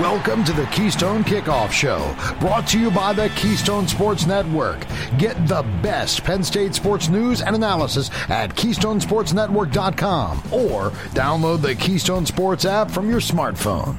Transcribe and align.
Welcome 0.00 0.44
to 0.44 0.52
the 0.52 0.66
Keystone 0.66 1.24
Kickoff 1.24 1.70
Show, 1.72 2.14
brought 2.38 2.66
to 2.68 2.78
you 2.78 2.90
by 2.90 3.14
the 3.14 3.30
Keystone 3.30 3.88
Sports 3.88 4.26
Network. 4.26 4.84
Get 5.16 5.48
the 5.48 5.62
best 5.82 6.22
Penn 6.22 6.44
State 6.44 6.74
sports 6.74 7.08
news 7.08 7.40
and 7.40 7.56
analysis 7.56 8.10
at 8.28 8.54
KeystonesportsNetwork.com 8.54 10.38
or 10.52 10.90
download 11.14 11.62
the 11.62 11.74
Keystone 11.76 12.26
Sports 12.26 12.66
app 12.66 12.90
from 12.90 13.08
your 13.08 13.20
smartphone. 13.20 13.96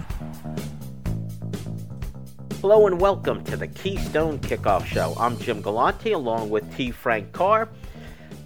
Hello 2.61 2.85
and 2.85 3.01
welcome 3.01 3.43
to 3.45 3.57
the 3.57 3.67
Keystone 3.67 4.37
Kickoff 4.37 4.85
Show. 4.85 5.15
I'm 5.17 5.35
Jim 5.39 5.63
Galante 5.63 6.11
along 6.11 6.51
with 6.51 6.77
T. 6.77 6.91
Frank 6.91 7.31
Carr. 7.31 7.69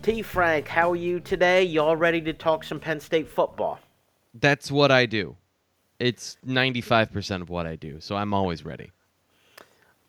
T. 0.04 0.22
Frank, 0.22 0.70
how 0.70 0.92
are 0.92 0.96
you 0.96 1.20
today? 1.20 1.64
You 1.64 1.82
all 1.82 1.98
ready 1.98 2.22
to 2.22 2.32
talk 2.32 2.64
some 2.64 2.80
Penn 2.80 3.02
State 3.02 3.28
football? 3.28 3.78
That's 4.34 4.72
what 4.72 4.90
I 4.90 5.06
do. 5.06 5.36
It's 6.02 6.38
95% 6.48 7.44
of 7.44 7.50
what 7.52 7.68
I 7.68 7.76
do, 7.76 8.00
so 8.00 8.16
I'm 8.16 8.34
always 8.34 8.66
ready. 8.66 8.90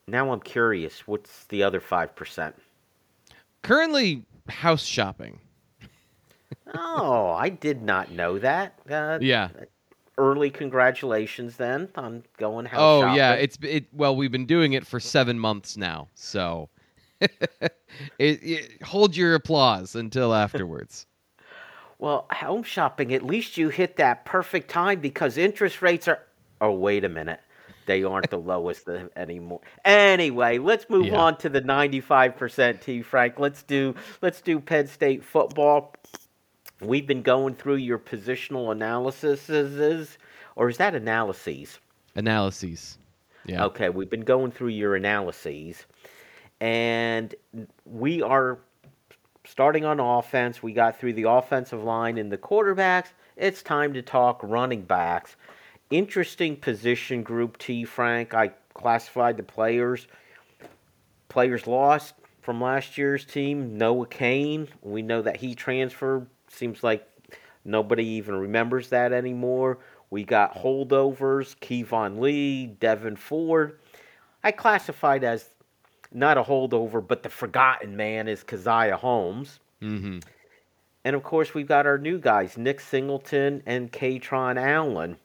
Now 0.08 0.32
I'm 0.32 0.40
curious, 0.40 1.06
what's 1.06 1.44
the 1.44 1.62
other 1.62 1.82
5%? 1.82 2.54
Currently, 3.60 4.24
house 4.48 4.84
shopping. 4.86 5.38
oh, 6.74 7.32
I 7.32 7.50
did 7.50 7.82
not 7.82 8.10
know 8.10 8.38
that. 8.38 8.78
Uh, 8.90 9.18
yeah. 9.20 9.50
Early 10.16 10.48
congratulations 10.48 11.56
then 11.58 11.90
on 11.94 12.22
going 12.38 12.64
house 12.64 12.80
oh, 12.80 13.00
shopping. 13.02 13.16
yeah, 13.16 13.34
it's 13.34 13.58
it 13.62 13.84
well, 13.92 14.16
we've 14.16 14.32
been 14.32 14.46
doing 14.46 14.72
it 14.72 14.86
for 14.86 14.98
7 14.98 15.38
months 15.38 15.76
now. 15.76 16.08
So 16.14 16.70
it, 17.20 17.30
it, 18.18 18.82
hold 18.82 19.14
your 19.14 19.34
applause 19.34 19.94
until 19.94 20.34
afterwards. 20.34 21.06
Well, 22.02 22.26
home 22.32 22.64
shopping, 22.64 23.14
at 23.14 23.22
least 23.22 23.56
you 23.56 23.68
hit 23.68 23.94
that 23.98 24.24
perfect 24.24 24.68
time 24.68 24.98
because 24.98 25.38
interest 25.38 25.82
rates 25.82 26.08
are. 26.08 26.18
Oh, 26.60 26.72
wait 26.72 27.04
a 27.04 27.08
minute. 27.08 27.38
They 27.86 28.02
aren't 28.02 28.28
the 28.28 28.40
lowest 28.40 28.88
anymore. 29.14 29.60
Anyway, 29.84 30.58
let's 30.58 30.90
move 30.90 31.06
yeah. 31.06 31.16
on 31.16 31.38
to 31.38 31.48
the 31.48 31.62
95% 31.62 32.80
T 32.80 33.02
Frank. 33.02 33.38
Let's 33.38 33.62
do 33.62 33.94
let's 34.20 34.40
do 34.40 34.58
Penn 34.58 34.88
State 34.88 35.22
football. 35.22 35.94
We've 36.80 37.06
been 37.06 37.22
going 37.22 37.54
through 37.54 37.76
your 37.76 38.00
positional 38.00 38.72
analyses 38.72 40.18
or 40.56 40.68
is 40.68 40.78
that 40.78 40.96
analyses? 40.96 41.78
Analyses. 42.16 42.98
Yeah. 43.46 43.66
Okay, 43.66 43.90
we've 43.90 44.10
been 44.10 44.22
going 44.22 44.50
through 44.50 44.70
your 44.70 44.96
analyses 44.96 45.86
and 46.60 47.32
we 47.84 48.22
are 48.22 48.58
starting 49.52 49.84
on 49.84 50.00
offense. 50.00 50.62
We 50.62 50.72
got 50.72 50.98
through 50.98 51.12
the 51.12 51.28
offensive 51.28 51.84
line 51.84 52.16
and 52.16 52.32
the 52.32 52.38
quarterbacks. 52.38 53.08
It's 53.36 53.60
time 53.62 53.92
to 53.92 54.00
talk 54.00 54.40
running 54.42 54.80
backs. 54.80 55.36
Interesting 55.90 56.56
position 56.56 57.22
group, 57.22 57.58
T. 57.58 57.84
Frank. 57.84 58.32
I 58.32 58.52
classified 58.72 59.36
the 59.36 59.42
players. 59.42 60.06
Players 61.28 61.66
lost 61.66 62.14
from 62.40 62.62
last 62.62 62.96
year's 62.96 63.26
team. 63.26 63.76
Noah 63.76 64.06
Cain. 64.06 64.68
We 64.80 65.02
know 65.02 65.20
that 65.20 65.36
he 65.36 65.54
transferred. 65.54 66.26
Seems 66.48 66.82
like 66.82 67.06
nobody 67.62 68.06
even 68.06 68.36
remembers 68.36 68.88
that 68.88 69.12
anymore. 69.12 69.80
We 70.08 70.24
got 70.24 70.54
holdovers, 70.54 71.58
Keyvone 71.58 72.20
Lee, 72.20 72.74
Devyn 72.80 73.18
Ford. 73.18 73.78
I 74.42 74.50
classified 74.50 75.24
as 75.24 75.50
not 76.14 76.38
a 76.38 76.42
holdover, 76.42 77.06
but 77.06 77.22
the 77.22 77.28
forgotten 77.28 77.96
man 77.96 78.28
is 78.28 78.44
Caziah 78.44 78.98
Holmes. 78.98 79.60
Mm-hmm. 79.80 80.20
And 81.04 81.16
of 81.16 81.22
course, 81.22 81.54
we've 81.54 81.66
got 81.66 81.86
our 81.86 81.98
new 81.98 82.18
guys, 82.18 82.56
Nick 82.56 82.80
Singleton 82.80 83.62
and 83.66 83.90
Kaytron 83.90 84.56
Allen. 84.56 85.16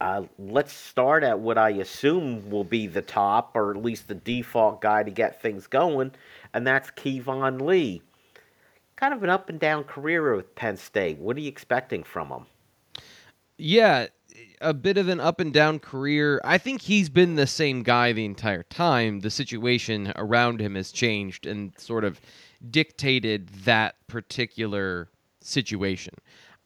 Uh, 0.00 0.24
let's 0.38 0.72
start 0.72 1.22
at 1.22 1.38
what 1.38 1.56
I 1.56 1.70
assume 1.70 2.50
will 2.50 2.64
be 2.64 2.86
the 2.86 3.02
top, 3.02 3.52
or 3.54 3.70
at 3.70 3.82
least 3.82 4.08
the 4.08 4.16
default 4.16 4.80
guy 4.80 5.02
to 5.02 5.10
get 5.10 5.40
things 5.40 5.66
going, 5.66 6.12
and 6.52 6.66
that's 6.66 6.90
Keyvone 6.90 7.60
Lee. 7.60 8.02
Kind 8.96 9.14
of 9.14 9.22
an 9.22 9.30
up 9.30 9.48
and 9.48 9.60
down 9.60 9.84
career 9.84 10.34
with 10.34 10.54
Penn 10.56 10.76
State. 10.76 11.18
What 11.18 11.36
are 11.36 11.40
you 11.40 11.48
expecting 11.48 12.02
from 12.02 12.28
him? 12.28 12.46
Yeah, 13.56 14.08
a 14.60 14.74
bit 14.74 14.96
of 14.96 15.08
an 15.08 15.20
up 15.20 15.40
and 15.40 15.52
down 15.52 15.78
career. 15.78 16.40
I 16.44 16.58
think 16.58 16.82
he's 16.82 17.08
been 17.08 17.36
the 17.36 17.46
same 17.46 17.82
guy 17.82 18.12
the 18.12 18.24
entire 18.24 18.62
time. 18.64 19.20
The 19.20 19.30
situation 19.30 20.12
around 20.16 20.60
him 20.60 20.74
has 20.74 20.90
changed 20.90 21.46
and 21.46 21.72
sort 21.78 22.04
of 22.04 22.20
dictated 22.70 23.48
that 23.64 23.96
particular 24.06 25.08
situation. 25.40 26.14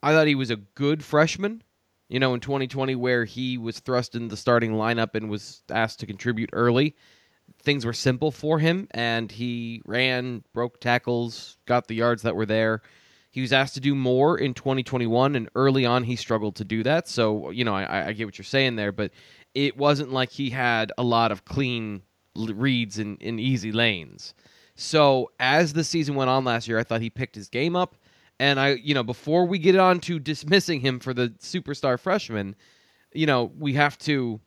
I 0.03 0.13
thought 0.13 0.29
he 0.29 0.35
was 0.35 0.51
a 0.51 0.57
good 0.57 1.05
freshman, 1.05 1.63
you 2.09 2.21
know, 2.21 2.35
in 2.35 2.41
2020, 2.41 2.95
where 2.95 3.25
he 3.25 3.59
was 3.59 3.81
thrust 3.81 4.15
into 4.15 4.29
the 4.29 4.37
starting 4.37 4.73
lineup 4.73 5.15
and 5.15 5.29
was 5.29 5.63
asked 5.71 6.01
to 6.01 6.07
contribute 6.07 6.51
early. 6.53 6.95
Things 7.63 7.85
were 7.85 7.93
simple 7.93 8.31
for 8.31 8.59
him, 8.59 8.87
and 8.93 9.33
he 9.33 9.83
ran, 9.85 10.45
broke 10.53 10.81
tackles, 10.81 11.57
got 11.67 11.89
the 11.89 11.95
yards 11.95 12.23
that 12.23 12.37
were 12.37 12.47
there. 12.47 12.83
He 13.39 13.43
was 13.43 13.53
asked 13.53 13.75
to 13.75 13.81
do 13.81 13.95
more 13.95 14.37
in 14.37 14.53
2021, 14.53 15.37
and 15.37 15.49
early 15.55 15.87
on 15.87 16.03
he 16.03 16.17
struggled 16.17 16.57
to 16.57 16.65
do 16.65 16.83
that. 16.83 17.07
So, 17.07 17.51
you 17.51 17.65
know, 17.65 17.73
I, 17.73 18.09
I 18.09 18.13
get 18.13 18.25
what 18.25 18.37
you're 18.37 18.45
saying 18.45 18.75
there, 18.75 18.91
but 18.91 19.13
it 19.55 19.77
wasn't 19.77 20.13
like 20.13 20.33
he 20.33 20.51
had 20.51 20.91
a 20.99 21.05
lot 21.05 21.31
of 21.31 21.45
clean 21.45 22.03
reads 22.35 22.99
in, 22.99 23.17
in 23.19 23.39
easy 23.39 23.71
lanes. 23.71 24.35
So, 24.75 25.31
as 25.39 25.73
the 25.73 25.85
season 25.85 26.17
went 26.17 26.31
on 26.31 26.45
last 26.45 26.67
year, 26.67 26.81
I 26.81 26.83
thought 26.83 27.01
he 27.01 27.11
picked 27.11 27.37
his 27.37 27.49
game 27.49 27.77
up. 27.77 27.95
And 28.41 28.59
I, 28.59 28.71
you 28.71 28.93
know, 28.93 29.05
before 29.05 29.47
we 29.47 29.61
get 29.61 29.77
on 29.77 30.01
to 30.01 30.19
dismissing 30.19 30.81
him 30.81 30.99
for 30.99 31.15
the 31.15 31.29
superstar 31.39 31.97
freshman, 31.97 32.57
you 33.13 33.27
know, 33.27 33.53
we 33.57 33.75
have 33.75 33.97
to 33.99 34.41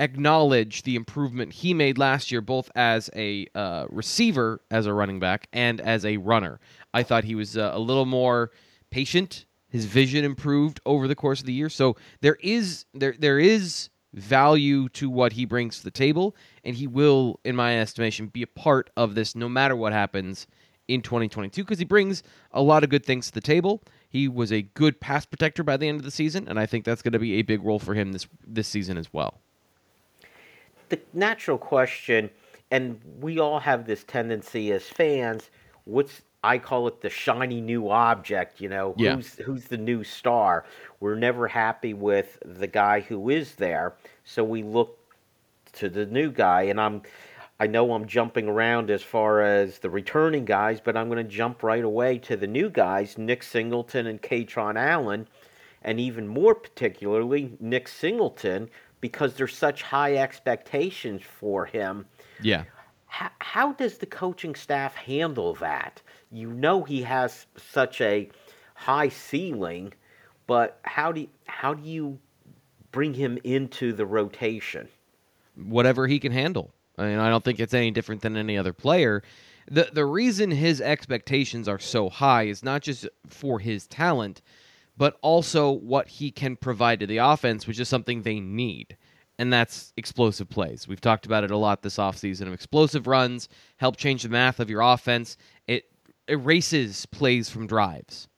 acknowledge 0.00 0.82
the 0.82 0.96
improvement 0.96 1.52
he 1.52 1.74
made 1.74 1.98
last 1.98 2.32
year, 2.32 2.40
both 2.40 2.70
as 2.74 3.10
a 3.14 3.46
uh, 3.54 3.86
receiver, 3.90 4.60
as 4.70 4.86
a 4.86 4.94
running 4.94 5.20
back, 5.20 5.46
and 5.52 5.80
as 5.80 6.04
a 6.04 6.16
runner. 6.16 6.58
I 6.92 7.02
thought 7.02 7.24
he 7.24 7.34
was 7.34 7.56
uh, 7.56 7.70
a 7.72 7.78
little 7.78 8.06
more 8.06 8.50
patient. 8.90 9.46
His 9.68 9.84
vision 9.84 10.24
improved 10.24 10.80
over 10.84 11.06
the 11.06 11.14
course 11.14 11.40
of 11.40 11.46
the 11.46 11.52
year. 11.52 11.68
So 11.68 11.96
there 12.20 12.38
is 12.42 12.84
there 12.94 13.14
there 13.18 13.38
is 13.38 13.90
value 14.12 14.88
to 14.88 15.08
what 15.08 15.34
he 15.34 15.44
brings 15.44 15.78
to 15.78 15.84
the 15.84 15.90
table, 15.90 16.34
and 16.64 16.74
he 16.74 16.86
will, 16.86 17.38
in 17.44 17.54
my 17.54 17.78
estimation, 17.78 18.26
be 18.26 18.42
a 18.42 18.46
part 18.46 18.90
of 18.96 19.14
this 19.14 19.36
no 19.36 19.48
matter 19.48 19.76
what 19.76 19.92
happens 19.92 20.46
in 20.88 21.02
2022 21.02 21.62
because 21.62 21.78
he 21.78 21.84
brings 21.84 22.24
a 22.52 22.60
lot 22.60 22.82
of 22.82 22.90
good 22.90 23.06
things 23.06 23.28
to 23.28 23.32
the 23.32 23.40
table. 23.40 23.80
He 24.08 24.26
was 24.26 24.52
a 24.52 24.62
good 24.62 25.00
pass 25.00 25.24
protector 25.24 25.62
by 25.62 25.76
the 25.76 25.88
end 25.88 25.98
of 25.98 26.04
the 26.04 26.10
season, 26.10 26.48
and 26.48 26.58
I 26.58 26.66
think 26.66 26.84
that's 26.84 27.02
going 27.02 27.12
to 27.12 27.20
be 27.20 27.34
a 27.34 27.42
big 27.42 27.62
role 27.62 27.78
for 27.78 27.94
him 27.94 28.12
this 28.12 28.26
this 28.46 28.66
season 28.66 28.96
as 28.96 29.12
well. 29.12 29.40
The 30.88 31.00
natural 31.12 31.58
question, 31.58 32.30
and 32.72 33.00
we 33.20 33.38
all 33.38 33.60
have 33.60 33.86
this 33.86 34.02
tendency 34.02 34.72
as 34.72 34.82
fans, 34.82 35.50
what's 35.84 36.22
I 36.42 36.58
call 36.58 36.88
it 36.88 37.00
the 37.00 37.10
shiny 37.10 37.60
new 37.60 37.90
object, 37.90 38.60
you 38.60 38.68
know, 38.68 38.94
yeah. 38.96 39.14
who's 39.14 39.34
who's 39.34 39.64
the 39.64 39.76
new 39.76 40.04
star. 40.04 40.64
We're 40.98 41.16
never 41.16 41.48
happy 41.48 41.94
with 41.94 42.38
the 42.44 42.66
guy 42.66 43.00
who 43.00 43.28
is 43.28 43.54
there, 43.56 43.94
so 44.24 44.42
we 44.42 44.62
look 44.62 44.98
to 45.72 45.88
the 45.88 46.06
new 46.06 46.30
guy 46.30 46.62
and 46.62 46.80
I'm 46.80 47.02
I 47.60 47.66
know 47.66 47.92
I'm 47.92 48.06
jumping 48.06 48.48
around 48.48 48.90
as 48.90 49.02
far 49.02 49.42
as 49.42 49.78
the 49.78 49.90
returning 49.90 50.46
guys, 50.46 50.80
but 50.80 50.96
I'm 50.96 51.10
going 51.10 51.22
to 51.22 51.30
jump 51.30 51.62
right 51.62 51.84
away 51.84 52.16
to 52.20 52.34
the 52.34 52.46
new 52.46 52.70
guys, 52.70 53.18
Nick 53.18 53.42
Singleton 53.42 54.06
and 54.06 54.20
Kaytron 54.22 54.76
Allen, 54.76 55.28
and 55.82 56.00
even 56.00 56.26
more 56.26 56.54
particularly 56.54 57.58
Nick 57.60 57.86
Singleton 57.86 58.70
because 59.02 59.34
there's 59.34 59.54
such 59.54 59.82
high 59.82 60.16
expectations 60.16 61.20
for 61.22 61.66
him. 61.66 62.06
Yeah. 62.42 62.64
How, 63.10 63.30
how 63.40 63.72
does 63.72 63.98
the 63.98 64.06
coaching 64.06 64.54
staff 64.54 64.94
handle 64.96 65.54
that? 65.56 66.00
you 66.30 66.52
know 66.52 66.84
he 66.84 67.02
has 67.02 67.46
such 67.56 68.00
a 68.00 68.30
high 68.74 69.08
ceiling, 69.08 69.92
but 70.46 70.78
how 70.82 71.12
do 71.12 71.22
you, 71.22 71.28
how 71.46 71.74
do 71.74 71.88
you 71.88 72.18
bring 72.92 73.14
him 73.14 73.38
into 73.44 73.92
the 73.92 74.06
rotation? 74.06 74.88
Whatever 75.56 76.06
he 76.06 76.18
can 76.18 76.32
handle. 76.32 76.72
I 76.96 77.08
mean, 77.08 77.18
I 77.18 77.28
don't 77.28 77.44
think 77.44 77.60
it's 77.60 77.74
any 77.74 77.90
different 77.90 78.22
than 78.22 78.36
any 78.36 78.56
other 78.56 78.72
player. 78.72 79.22
The 79.70 79.90
the 79.92 80.04
reason 80.04 80.50
his 80.50 80.80
expectations 80.80 81.68
are 81.68 81.78
so 81.78 82.08
high 82.08 82.44
is 82.44 82.62
not 82.62 82.82
just 82.82 83.08
for 83.26 83.58
his 83.58 83.86
talent, 83.86 84.42
but 84.96 85.16
also 85.22 85.70
what 85.70 86.08
he 86.08 86.30
can 86.30 86.56
provide 86.56 87.00
to 87.00 87.06
the 87.06 87.18
offense, 87.18 87.66
which 87.66 87.78
is 87.78 87.88
something 87.88 88.22
they 88.22 88.40
need. 88.40 88.96
And 89.40 89.50
that's 89.50 89.94
explosive 89.96 90.50
plays. 90.50 90.86
We've 90.86 91.00
talked 91.00 91.24
about 91.24 91.44
it 91.44 91.50
a 91.50 91.56
lot 91.56 91.80
this 91.80 91.96
offseason 91.96 92.42
of 92.42 92.52
explosive 92.52 93.06
runs, 93.06 93.48
help 93.78 93.96
change 93.96 94.22
the 94.22 94.28
math 94.28 94.60
of 94.60 94.68
your 94.68 94.82
offense. 94.82 95.38
It 95.66 95.90
erases 96.28 97.06
plays 97.06 97.48
from 97.48 97.66
drives 97.66 98.28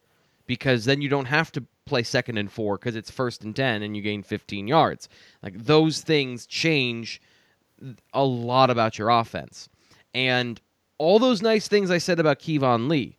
because 0.46 0.84
then 0.84 1.02
you 1.02 1.08
don't 1.08 1.24
have 1.24 1.50
to 1.52 1.64
play 1.86 2.04
second 2.04 2.38
and 2.38 2.52
four 2.52 2.78
because 2.78 2.94
it's 2.94 3.10
first 3.10 3.42
and 3.42 3.56
10 3.56 3.82
and 3.82 3.96
you 3.96 4.02
gain 4.02 4.22
15 4.22 4.68
yards. 4.68 5.08
Like 5.42 5.58
those 5.58 6.02
things 6.02 6.46
change 6.46 7.20
a 8.14 8.22
lot 8.22 8.70
about 8.70 8.96
your 8.96 9.08
offense. 9.08 9.68
And 10.14 10.60
all 10.98 11.18
those 11.18 11.42
nice 11.42 11.66
things 11.66 11.90
I 11.90 11.98
said 11.98 12.20
about 12.20 12.38
Keyvone 12.38 12.88
Lee, 12.88 13.16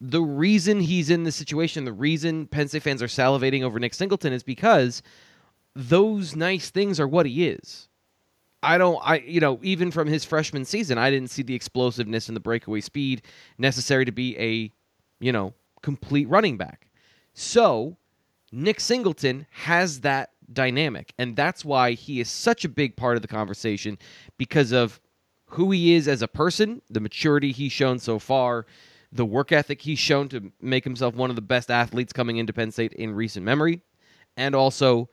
the 0.00 0.22
reason 0.22 0.80
he's 0.80 1.10
in 1.10 1.24
this 1.24 1.36
situation, 1.36 1.84
the 1.84 1.92
reason 1.92 2.46
Penn 2.46 2.68
State 2.68 2.82
fans 2.82 3.02
are 3.02 3.08
salivating 3.08 3.62
over 3.62 3.78
Nick 3.78 3.92
Singleton 3.92 4.32
is 4.32 4.42
because 4.42 5.02
those 5.74 6.36
nice 6.36 6.70
things 6.70 7.00
are 7.00 7.08
what 7.08 7.26
he 7.26 7.48
is. 7.48 7.88
I 8.62 8.78
don't 8.78 8.98
I 9.02 9.16
you 9.16 9.40
know, 9.40 9.58
even 9.62 9.90
from 9.90 10.08
his 10.08 10.24
freshman 10.24 10.64
season, 10.64 10.96
I 10.98 11.10
didn't 11.10 11.30
see 11.30 11.42
the 11.42 11.54
explosiveness 11.54 12.28
and 12.28 12.36
the 12.36 12.40
breakaway 12.40 12.80
speed 12.80 13.22
necessary 13.58 14.04
to 14.04 14.12
be 14.12 14.38
a, 14.38 14.70
you 15.20 15.32
know, 15.32 15.52
complete 15.82 16.28
running 16.28 16.56
back. 16.56 16.88
So, 17.34 17.96
Nick 18.52 18.80
Singleton 18.80 19.46
has 19.50 20.00
that 20.00 20.30
dynamic, 20.52 21.12
and 21.18 21.36
that's 21.36 21.64
why 21.64 21.92
he 21.92 22.20
is 22.20 22.30
such 22.30 22.64
a 22.64 22.68
big 22.68 22.96
part 22.96 23.16
of 23.16 23.22
the 23.22 23.28
conversation 23.28 23.98
because 24.38 24.72
of 24.72 25.00
who 25.46 25.70
he 25.70 25.94
is 25.94 26.08
as 26.08 26.22
a 26.22 26.28
person, 26.28 26.80
the 26.90 27.00
maturity 27.00 27.52
he's 27.52 27.72
shown 27.72 27.98
so 27.98 28.18
far, 28.18 28.66
the 29.12 29.24
work 29.24 29.52
ethic 29.52 29.80
he's 29.80 29.98
shown 29.98 30.28
to 30.28 30.52
make 30.60 30.84
himself 30.84 31.14
one 31.14 31.30
of 31.30 31.36
the 31.36 31.42
best 31.42 31.70
athletes 31.70 32.12
coming 32.12 32.38
into 32.38 32.52
Penn 32.52 32.70
State 32.70 32.92
in 32.94 33.14
recent 33.14 33.44
memory, 33.44 33.80
and 34.36 34.54
also 34.54 35.08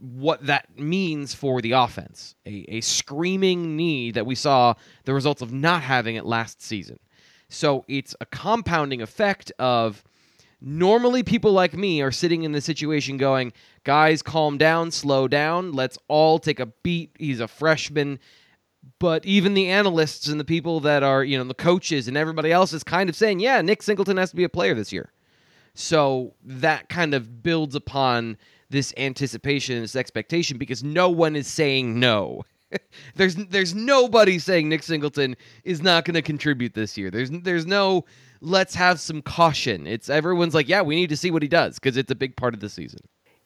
what 0.00 0.46
that 0.46 0.78
means 0.78 1.34
for 1.34 1.60
the 1.60 1.72
offense. 1.72 2.34
A, 2.46 2.64
a 2.68 2.80
screaming 2.80 3.76
need 3.76 4.14
that 4.14 4.26
we 4.26 4.34
saw 4.34 4.74
the 5.04 5.14
results 5.14 5.42
of 5.42 5.52
not 5.52 5.82
having 5.82 6.16
it 6.16 6.24
last 6.24 6.62
season. 6.62 6.98
So 7.48 7.84
it's 7.88 8.14
a 8.20 8.26
compounding 8.26 9.02
effect 9.02 9.52
of 9.58 10.02
normally 10.60 11.22
people 11.22 11.52
like 11.52 11.74
me 11.74 12.00
are 12.00 12.12
sitting 12.12 12.44
in 12.44 12.52
the 12.52 12.60
situation 12.60 13.16
going, 13.16 13.52
guys, 13.84 14.22
calm 14.22 14.56
down, 14.56 14.90
slow 14.90 15.28
down, 15.28 15.72
let's 15.72 15.98
all 16.08 16.38
take 16.38 16.60
a 16.60 16.66
beat. 16.66 17.10
He's 17.18 17.40
a 17.40 17.48
freshman. 17.48 18.18
But 18.98 19.26
even 19.26 19.54
the 19.54 19.68
analysts 19.68 20.28
and 20.28 20.40
the 20.40 20.44
people 20.44 20.80
that 20.80 21.02
are, 21.02 21.22
you 21.24 21.36
know, 21.36 21.44
the 21.44 21.54
coaches 21.54 22.08
and 22.08 22.16
everybody 22.16 22.50
else 22.52 22.72
is 22.72 22.84
kind 22.84 23.10
of 23.10 23.16
saying, 23.16 23.40
yeah, 23.40 23.60
Nick 23.60 23.82
Singleton 23.82 24.16
has 24.16 24.30
to 24.30 24.36
be 24.36 24.44
a 24.44 24.48
player 24.48 24.74
this 24.74 24.92
year. 24.92 25.12
So 25.74 26.34
that 26.44 26.88
kind 26.88 27.14
of 27.14 27.42
builds 27.42 27.74
upon 27.74 28.38
this 28.70 28.94
anticipation 28.96 29.80
this 29.80 29.96
expectation 29.96 30.58
because 30.58 30.82
no 30.82 31.08
one 31.10 31.36
is 31.36 31.46
saying 31.46 31.98
no. 31.98 32.42
there's 33.16 33.34
there's 33.34 33.74
nobody 33.74 34.38
saying 34.38 34.68
Nick 34.68 34.82
Singleton 34.82 35.36
is 35.64 35.82
not 35.82 36.04
going 36.04 36.14
to 36.14 36.22
contribute 36.22 36.74
this 36.74 36.96
year. 36.96 37.10
There's 37.10 37.30
there's 37.30 37.66
no 37.66 38.04
let's 38.40 38.74
have 38.74 39.00
some 39.00 39.22
caution. 39.22 39.86
It's 39.86 40.08
everyone's 40.08 40.54
like, 40.54 40.68
yeah, 40.68 40.82
we 40.82 40.96
need 40.96 41.10
to 41.10 41.16
see 41.16 41.30
what 41.30 41.42
he 41.42 41.48
does 41.48 41.78
because 41.78 41.96
it's 41.96 42.10
a 42.10 42.14
big 42.14 42.36
part 42.36 42.54
of 42.54 42.60
the 42.60 42.68
season. 42.68 43.00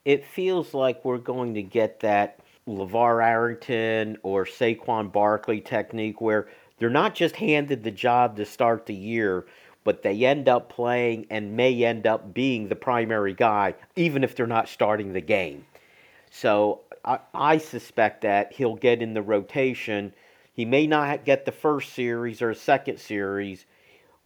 It 0.05 0.23
feels 0.25 0.73
like 0.73 1.03
we're 1.03 1.17
going 1.17 1.55
to 1.55 1.63
get 1.63 1.99
that 2.01 2.39
LaVar 2.67 3.23
Arrington 3.23 4.17
or 4.23 4.45
Saquon 4.45 5.11
Barkley 5.11 5.61
technique 5.61 6.21
where 6.21 6.47
they're 6.77 6.89
not 6.89 7.15
just 7.15 7.35
handed 7.35 7.83
the 7.83 7.91
job 7.91 8.35
to 8.37 8.45
start 8.45 8.85
the 8.85 8.93
year, 8.93 9.45
but 9.85 10.01
they 10.01 10.25
end 10.25 10.49
up 10.49 10.67
playing 10.67 11.27
and 11.29 11.55
may 11.55 11.85
end 11.85 12.05
up 12.05 12.33
being 12.33 12.67
the 12.67 12.75
primary 12.75 13.33
guy, 13.33 13.75
even 13.95 14.23
if 14.25 14.35
they're 14.35 14.47
not 14.47 14.67
starting 14.67 15.13
the 15.13 15.21
game. 15.21 15.65
So 16.31 16.81
I, 17.05 17.19
I 17.33 17.57
suspect 17.59 18.21
that 18.21 18.51
he'll 18.51 18.75
get 18.75 19.01
in 19.01 19.13
the 19.13 19.21
rotation. 19.21 20.11
He 20.53 20.65
may 20.65 20.87
not 20.87 21.23
get 21.23 21.45
the 21.45 21.51
first 21.51 21.93
series 21.93 22.41
or 22.41 22.53
second 22.55 22.99
series, 22.99 23.65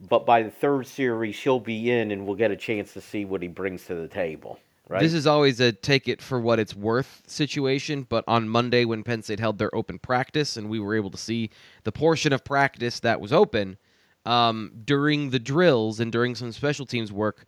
but 0.00 0.24
by 0.24 0.42
the 0.42 0.50
third 0.50 0.86
series, 0.86 1.38
he'll 1.38 1.60
be 1.60 1.90
in 1.90 2.10
and 2.10 2.26
we'll 2.26 2.36
get 2.36 2.50
a 2.50 2.56
chance 2.56 2.94
to 2.94 3.00
see 3.02 3.26
what 3.26 3.42
he 3.42 3.48
brings 3.48 3.84
to 3.84 3.94
the 3.94 4.08
table. 4.08 4.58
Right? 4.88 5.02
This 5.02 5.12
is 5.12 5.26
always 5.26 5.60
a 5.60 5.72
take 5.72 6.08
it 6.08 6.22
for 6.22 6.40
what 6.40 6.58
it's 6.58 6.74
worth 6.74 7.22
situation, 7.26 8.06
but 8.08 8.24
on 8.26 8.48
Monday 8.48 8.86
when 8.86 9.04
Penn 9.04 9.22
State 9.22 9.38
held 9.38 9.58
their 9.58 9.72
open 9.72 9.98
practice 9.98 10.56
and 10.56 10.70
we 10.70 10.80
were 10.80 10.96
able 10.96 11.10
to 11.10 11.18
see 11.18 11.50
the 11.84 11.92
portion 11.92 12.32
of 12.32 12.44
practice 12.44 12.98
that 13.00 13.20
was 13.20 13.32
open 13.32 13.76
um, 14.26 14.72
during 14.84 15.30
the 15.30 15.38
drills 15.38 16.00
and 16.00 16.12
during 16.12 16.34
some 16.34 16.52
special 16.52 16.86
teams 16.86 17.12
work, 17.12 17.46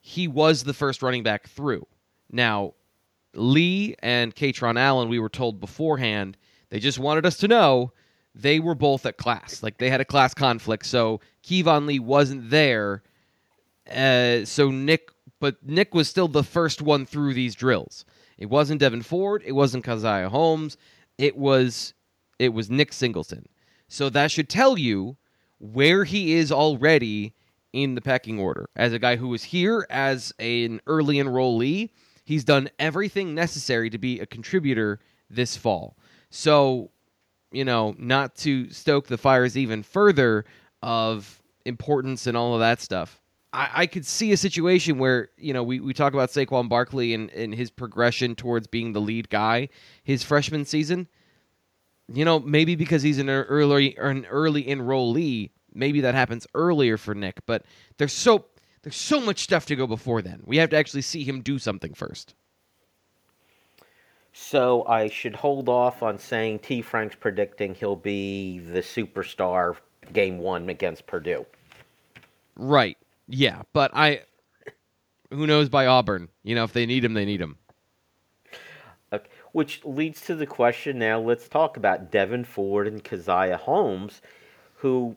he 0.00 0.28
was 0.28 0.64
the 0.64 0.74
first 0.74 1.02
running 1.02 1.22
back 1.22 1.48
through. 1.48 1.86
Now, 2.30 2.74
Lee 3.34 3.94
and 4.00 4.34
Kaytron 4.34 4.78
Allen, 4.78 5.08
we 5.08 5.18
were 5.18 5.28
told 5.28 5.60
beforehand, 5.60 6.36
they 6.70 6.80
just 6.80 6.98
wanted 6.98 7.24
us 7.26 7.36
to 7.38 7.48
know 7.48 7.92
they 8.34 8.60
were 8.60 8.74
both 8.74 9.06
at 9.06 9.16
class. 9.16 9.62
Like 9.62 9.78
they 9.78 9.90
had 9.90 10.00
a 10.00 10.06
class 10.06 10.34
conflict, 10.34 10.86
so 10.86 11.20
Keyvone 11.44 11.86
Lee 11.86 11.98
wasn't 11.98 12.50
there. 12.50 13.02
Uh, 13.90 14.44
so 14.44 14.70
Nick, 14.70 15.10
but 15.40 15.56
Nick 15.62 15.94
was 15.94 16.08
still 16.08 16.28
the 16.28 16.44
first 16.44 16.82
one 16.82 17.04
through 17.04 17.34
these 17.34 17.54
drills. 17.54 18.04
It 18.38 18.46
wasn't 18.46 18.80
Devyn 18.80 19.04
Ford. 19.04 19.42
It 19.44 19.52
wasn't 19.52 19.84
Caziah 19.84 20.28
Holmes. 20.28 20.76
It 21.18 21.36
was 21.36 21.94
it 22.38 22.52
was 22.52 22.70
Nick 22.70 22.92
Singleton. 22.92 23.46
So 23.88 24.08
that 24.10 24.30
should 24.30 24.48
tell 24.48 24.78
you 24.78 25.16
where 25.62 26.04
he 26.04 26.34
is 26.34 26.52
already 26.52 27.34
in 27.72 27.94
the 27.94 28.02
pecking 28.02 28.38
order. 28.38 28.68
As 28.76 28.92
a 28.92 28.98
guy 28.98 29.16
who 29.16 29.28
was 29.28 29.42
here 29.42 29.86
as 29.88 30.32
an 30.38 30.80
early 30.86 31.16
enrollee, 31.16 31.88
he's 32.24 32.44
done 32.44 32.68
everything 32.78 33.34
necessary 33.34 33.88
to 33.88 33.98
be 33.98 34.20
a 34.20 34.26
contributor 34.26 35.00
this 35.30 35.56
fall. 35.56 35.96
So 36.28 36.90
you 37.52 37.64
know, 37.64 37.94
not 37.98 38.34
to 38.36 38.70
stoke 38.70 39.06
the 39.06 39.18
fires 39.18 39.56
even 39.56 39.82
further 39.82 40.44
of 40.82 41.40
importance 41.64 42.26
and 42.26 42.36
all 42.36 42.54
of 42.54 42.60
that 42.60 42.80
stuff. 42.80 43.20
I, 43.52 43.70
I 43.74 43.86
could 43.86 44.06
see 44.06 44.32
a 44.32 44.36
situation 44.36 44.98
where, 44.98 45.28
you 45.36 45.52
know, 45.52 45.62
we, 45.62 45.78
we 45.78 45.92
talk 45.92 46.14
about 46.14 46.30
Saquon 46.30 46.68
Barkley 46.68 47.14
and, 47.14 47.30
and 47.30 47.54
his 47.54 47.70
progression 47.70 48.34
towards 48.34 48.66
being 48.66 48.92
the 48.92 49.00
lead 49.00 49.28
guy 49.28 49.68
his 50.02 50.22
freshman 50.24 50.64
season. 50.64 51.06
You 52.12 52.24
know, 52.24 52.40
maybe 52.40 52.74
because 52.74 53.02
he's 53.02 53.18
an 53.18 53.30
early 53.30 53.96
an 53.96 54.26
early 54.26 54.64
enrollee, 54.64 55.50
maybe 55.74 56.00
that 56.02 56.14
happens 56.14 56.46
earlier 56.54 56.96
for 56.96 57.14
Nick, 57.14 57.40
but 57.46 57.64
there's 57.96 58.12
so 58.12 58.46
there's 58.82 58.96
so 58.96 59.20
much 59.20 59.40
stuff 59.40 59.66
to 59.66 59.76
go 59.76 59.86
before 59.86 60.22
then. 60.22 60.42
We 60.44 60.56
have 60.58 60.70
to 60.70 60.76
actually 60.76 61.02
see 61.02 61.24
him 61.24 61.40
do 61.40 61.58
something 61.58 61.94
first. 61.94 62.34
So 64.32 64.84
I 64.86 65.08
should 65.08 65.36
hold 65.36 65.68
off 65.68 66.02
on 66.02 66.18
saying 66.18 66.60
T. 66.60 66.82
Frank's 66.82 67.14
predicting 67.14 67.74
he'll 67.74 67.96
be 67.96 68.58
the 68.58 68.80
superstar 68.80 69.76
game 70.12 70.38
one 70.38 70.68
against 70.68 71.06
Purdue. 71.06 71.46
Right. 72.56 72.96
Yeah, 73.28 73.62
but 73.72 73.90
I. 73.94 74.22
Who 75.30 75.46
knows 75.46 75.70
by 75.70 75.86
Auburn? 75.86 76.28
You 76.42 76.54
know, 76.54 76.64
if 76.64 76.74
they 76.74 76.84
need 76.84 77.04
him, 77.04 77.14
they 77.14 77.24
need 77.24 77.40
him. 77.40 77.56
Which 79.52 79.84
leads 79.84 80.22
to 80.22 80.34
the 80.34 80.46
question 80.46 80.98
now. 80.98 81.20
Let's 81.20 81.48
talk 81.48 81.76
about 81.76 82.10
Devyn 82.10 82.46
Ford 82.46 82.86
and 82.86 83.04
Caziah 83.04 83.58
Holmes, 83.58 84.22
who 84.76 85.14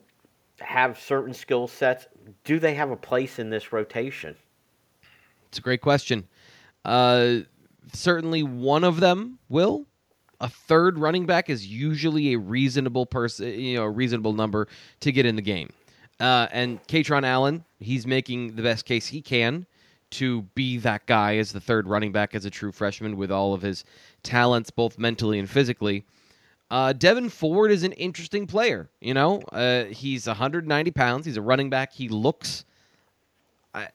have 0.60 0.98
certain 0.98 1.34
skill 1.34 1.68
sets. 1.68 2.06
Do 2.44 2.58
they 2.58 2.74
have 2.74 2.90
a 2.90 2.96
place 2.96 3.38
in 3.38 3.50
this 3.50 3.72
rotation? 3.72 4.36
It's 5.48 5.58
a 5.58 5.62
great 5.62 5.80
question. 5.80 6.28
Uh, 6.84 7.38
certainly 7.92 8.42
one 8.42 8.84
of 8.84 9.00
them 9.00 9.38
will. 9.48 9.86
A 10.40 10.48
third 10.48 10.98
running 10.98 11.24
back 11.24 11.48
is 11.48 11.66
usually 11.66 12.34
a 12.34 12.38
reasonable 12.38 13.06
person, 13.06 13.58
you 13.58 13.76
know, 13.76 13.84
a 13.84 13.90
reasonable 13.90 14.34
number 14.34 14.68
to 15.00 15.12
get 15.12 15.24
in 15.24 15.36
the 15.36 15.42
game. 15.42 15.70
Uh, 16.20 16.46
and 16.50 16.82
Kaytron 16.88 17.24
Allen, 17.24 17.64
he's 17.78 18.06
making 18.06 18.56
the 18.56 18.62
best 18.62 18.84
case 18.84 19.06
he 19.06 19.22
can 19.22 19.66
to 20.12 20.42
be 20.54 20.78
that 20.78 21.06
guy 21.06 21.36
as 21.36 21.52
the 21.52 21.60
third 21.60 21.88
running 21.88 22.12
back 22.12 22.34
as 22.34 22.44
a 22.44 22.50
true 22.50 22.72
freshman 22.72 23.16
with 23.16 23.30
all 23.30 23.54
of 23.54 23.62
his 23.62 23.84
talents, 24.22 24.70
both 24.70 24.98
mentally 24.98 25.38
and 25.38 25.50
physically. 25.50 26.04
Uh, 26.70 26.92
Devyn 26.92 27.30
Ford 27.30 27.70
is 27.70 27.82
an 27.82 27.92
interesting 27.92 28.46
player. 28.46 28.90
You 29.00 29.14
know, 29.14 29.40
uh, 29.52 29.84
he's 29.84 30.26
190 30.26 30.90
pounds. 30.90 31.26
He's 31.26 31.36
a 31.36 31.42
running 31.42 31.70
back. 31.70 31.92
He 31.92 32.08
looks 32.08 32.64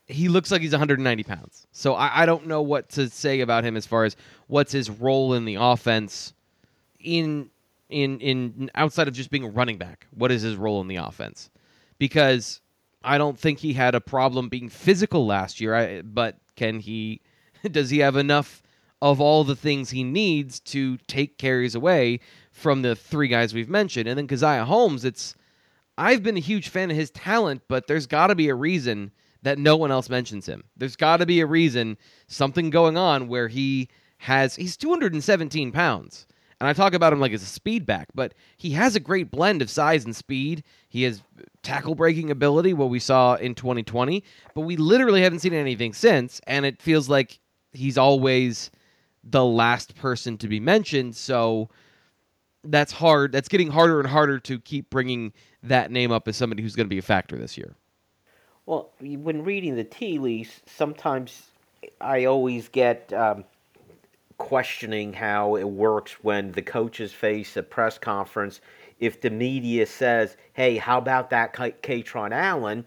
he 0.07 0.27
looks 0.29 0.51
like 0.51 0.61
he's 0.61 0.71
190 0.71 1.23
pounds. 1.23 1.67
So 1.71 1.95
I, 1.95 2.23
I 2.23 2.25
don't 2.25 2.47
know 2.47 2.61
what 2.61 2.89
to 2.89 3.09
say 3.09 3.41
about 3.41 3.63
him 3.63 3.75
as 3.75 3.85
far 3.85 4.05
as 4.05 4.15
what's 4.47 4.71
his 4.71 4.89
role 4.89 5.33
in 5.33 5.45
the 5.45 5.55
offense 5.55 6.33
in 6.99 7.49
in 7.89 8.19
in 8.19 8.71
outside 8.75 9.07
of 9.07 9.13
just 9.13 9.31
being 9.31 9.43
a 9.43 9.49
running 9.49 9.77
back. 9.77 10.07
What 10.11 10.31
is 10.31 10.41
his 10.41 10.55
role 10.55 10.81
in 10.81 10.87
the 10.87 10.97
offense? 10.97 11.49
Because 11.97 12.61
I 13.03 13.17
don't 13.17 13.39
think 13.39 13.59
he 13.59 13.73
had 13.73 13.95
a 13.95 14.01
problem 14.01 14.49
being 14.49 14.69
physical 14.69 15.25
last 15.25 15.59
year. 15.59 15.75
I, 15.75 16.01
but 16.01 16.37
can 16.55 16.79
he? 16.79 17.21
Does 17.71 17.89
he 17.89 17.99
have 17.99 18.15
enough 18.15 18.61
of 19.01 19.19
all 19.19 19.43
the 19.43 19.55
things 19.55 19.89
he 19.89 20.03
needs 20.03 20.59
to 20.59 20.97
take 21.07 21.37
carries 21.37 21.73
away 21.75 22.19
from 22.51 22.81
the 22.81 22.95
three 22.95 23.27
guys 23.27 23.53
we've 23.53 23.69
mentioned? 23.69 24.07
And 24.07 24.17
then 24.17 24.27
Caziah 24.27 24.65
Holmes, 24.65 25.05
it's 25.05 25.35
I've 25.97 26.23
been 26.23 26.37
a 26.37 26.41
huge 26.41 26.69
fan 26.69 26.91
of 26.91 26.97
his 26.97 27.11
talent, 27.11 27.63
but 27.67 27.87
there's 27.87 28.07
got 28.07 28.27
to 28.27 28.35
be 28.35 28.49
a 28.49 28.55
reason 28.55 29.11
that 29.43 29.57
no 29.57 29.75
one 29.75 29.91
else 29.91 30.09
mentions 30.09 30.45
him. 30.45 30.63
There's 30.77 30.95
got 30.95 31.17
to 31.17 31.25
be 31.25 31.41
a 31.41 31.45
reason, 31.45 31.97
something 32.27 32.69
going 32.69 32.97
on 32.97 33.27
where 33.27 33.47
he 33.47 33.89
has, 34.19 34.55
he's 34.55 34.77
217 34.77 35.71
pounds. 35.71 36.27
And 36.61 36.67
I 36.67 36.73
talk 36.73 36.93
about 36.93 37.11
him 37.11 37.19
like 37.19 37.31
as 37.33 37.41
a 37.41 37.47
speed 37.47 37.87
back, 37.87 38.09
but 38.13 38.35
he 38.55 38.69
has 38.73 38.95
a 38.95 38.99
great 38.99 39.31
blend 39.31 39.63
of 39.63 39.69
size 39.71 40.05
and 40.05 40.15
speed. 40.15 40.63
He 40.89 41.01
has 41.01 41.23
tackle 41.63 41.95
breaking 41.95 42.29
ability, 42.29 42.73
what 42.73 42.91
we 42.91 42.99
saw 42.99 43.33
in 43.33 43.55
2020, 43.55 44.23
but 44.53 44.61
we 44.61 44.77
literally 44.77 45.23
haven't 45.23 45.39
seen 45.39 45.55
anything 45.55 45.91
since. 45.91 46.39
And 46.45 46.63
it 46.63 46.79
feels 46.79 47.09
like 47.09 47.39
he's 47.73 47.97
always 47.97 48.69
the 49.23 49.43
last 49.43 49.95
person 49.95 50.37
to 50.37 50.47
be 50.47 50.59
mentioned. 50.59 51.15
So 51.15 51.67
that's 52.63 52.91
hard. 52.91 53.31
That's 53.31 53.49
getting 53.49 53.71
harder 53.71 53.99
and 53.99 54.07
harder 54.07 54.37
to 54.41 54.59
keep 54.59 54.91
bringing 54.91 55.33
that 55.63 55.89
name 55.89 56.11
up 56.11 56.27
as 56.27 56.37
somebody 56.37 56.61
who's 56.61 56.75
going 56.75 56.85
to 56.85 56.93
be 56.93 56.99
a 56.99 57.01
factor 57.01 57.39
this 57.39 57.57
year. 57.57 57.73
Well, 58.67 58.91
when 58.99 59.43
reading 59.43 59.77
the 59.77 59.83
tea 59.83 60.19
leaves, 60.19 60.61
sometimes 60.67 61.47
I 61.99 62.25
always 62.25 62.67
get 62.67 63.11
um, 63.13 63.45
questioning 64.41 65.13
how 65.13 65.55
it 65.55 65.69
works 65.69 66.13
when 66.23 66.51
the 66.53 66.63
coaches 66.63 67.13
face 67.13 67.55
a 67.55 67.61
press 67.61 67.99
conference. 67.99 68.59
If 68.99 69.21
the 69.21 69.29
media 69.29 69.85
says, 69.85 70.35
"Hey, 70.53 70.77
how 70.77 70.97
about 70.97 71.29
that 71.29 71.53
Kaytron 71.53 72.31
Allen?" 72.31 72.85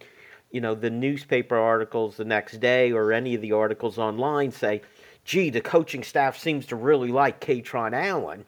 you 0.50 0.61
know, 0.61 0.75
the 0.75 0.90
newspaper 0.90 1.56
articles 1.56 2.16
the 2.16 2.25
next 2.25 2.58
day 2.58 2.90
or 2.90 3.12
any 3.12 3.37
of 3.37 3.40
the 3.40 3.52
articles 3.52 3.99
online 3.99 4.50
say, 4.50 4.82
"Gee, 5.25 5.49
the 5.49 5.61
coaching 5.61 6.02
staff 6.02 6.37
seems 6.37 6.66
to 6.66 6.76
really 6.76 7.12
like 7.12 7.38
Kaytron 7.40 7.92
Allen." 7.92 8.44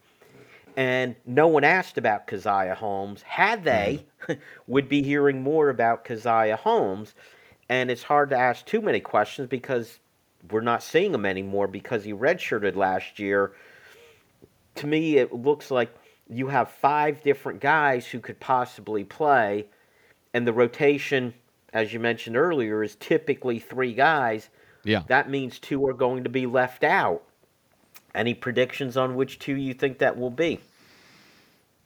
And 0.77 1.15
no 1.25 1.47
one 1.47 1.63
asked 1.63 1.99
about 1.99 2.27
Caziah 2.27 2.75
Holmes. 2.75 3.23
Had 3.23 3.63
they, 3.63 4.05
mm-hmm. 4.23 4.41
would 4.67 4.89
be 4.89 5.03
hearing 5.03 5.43
more 5.43 5.69
about 5.69 6.05
Caziah 6.05 6.59
Holmes. 6.59 7.15
And 7.69 7.89
it's 7.89 8.03
hard 8.03 8.31
to 8.31 8.37
ask 8.37 8.67
too 8.67 8.81
many 8.81 9.01
questions 9.01 9.49
because 9.49 10.01
we're 10.51 10.61
not 10.61 10.83
seeing 10.83 11.15
him 11.15 11.27
anymore 11.27 11.69
because 11.69 12.05
he 12.05 12.13
redshirted 12.13 12.77
last 12.77 13.19
year. 13.19 13.53
To 14.77 14.87
me, 14.87 15.17
it 15.17 15.33
looks 15.33 15.71
like 15.71 15.95
you 16.29 16.49
have 16.49 16.71
five 16.71 17.23
different 17.23 17.61
guys 17.61 18.07
who 18.07 18.21
could 18.21 18.41
possibly 18.41 19.05
play, 19.05 19.67
and 20.35 20.47
the 20.47 20.53
rotation, 20.53 21.35
as 21.73 21.93
you 21.93 22.01
mentioned 22.01 22.37
earlier, 22.37 22.83
is 22.83 22.97
typically 22.97 23.59
three 23.59 23.95
guys. 23.95 24.51
Yeah. 24.85 25.03
That 25.09 25.31
means 25.31 25.59
two 25.59 25.87
are 25.87 25.95
going 25.95 26.25
to 26.25 26.31
be 26.31 26.47
left 26.47 26.85
out. 26.85 27.23
Any 28.15 28.35
predictions 28.35 28.97
on 28.97 29.15
which 29.15 29.39
two 29.39 29.57
you 29.57 29.75
think 29.75 29.99
that 29.99 30.17
will 30.17 30.31
be? 30.31 30.61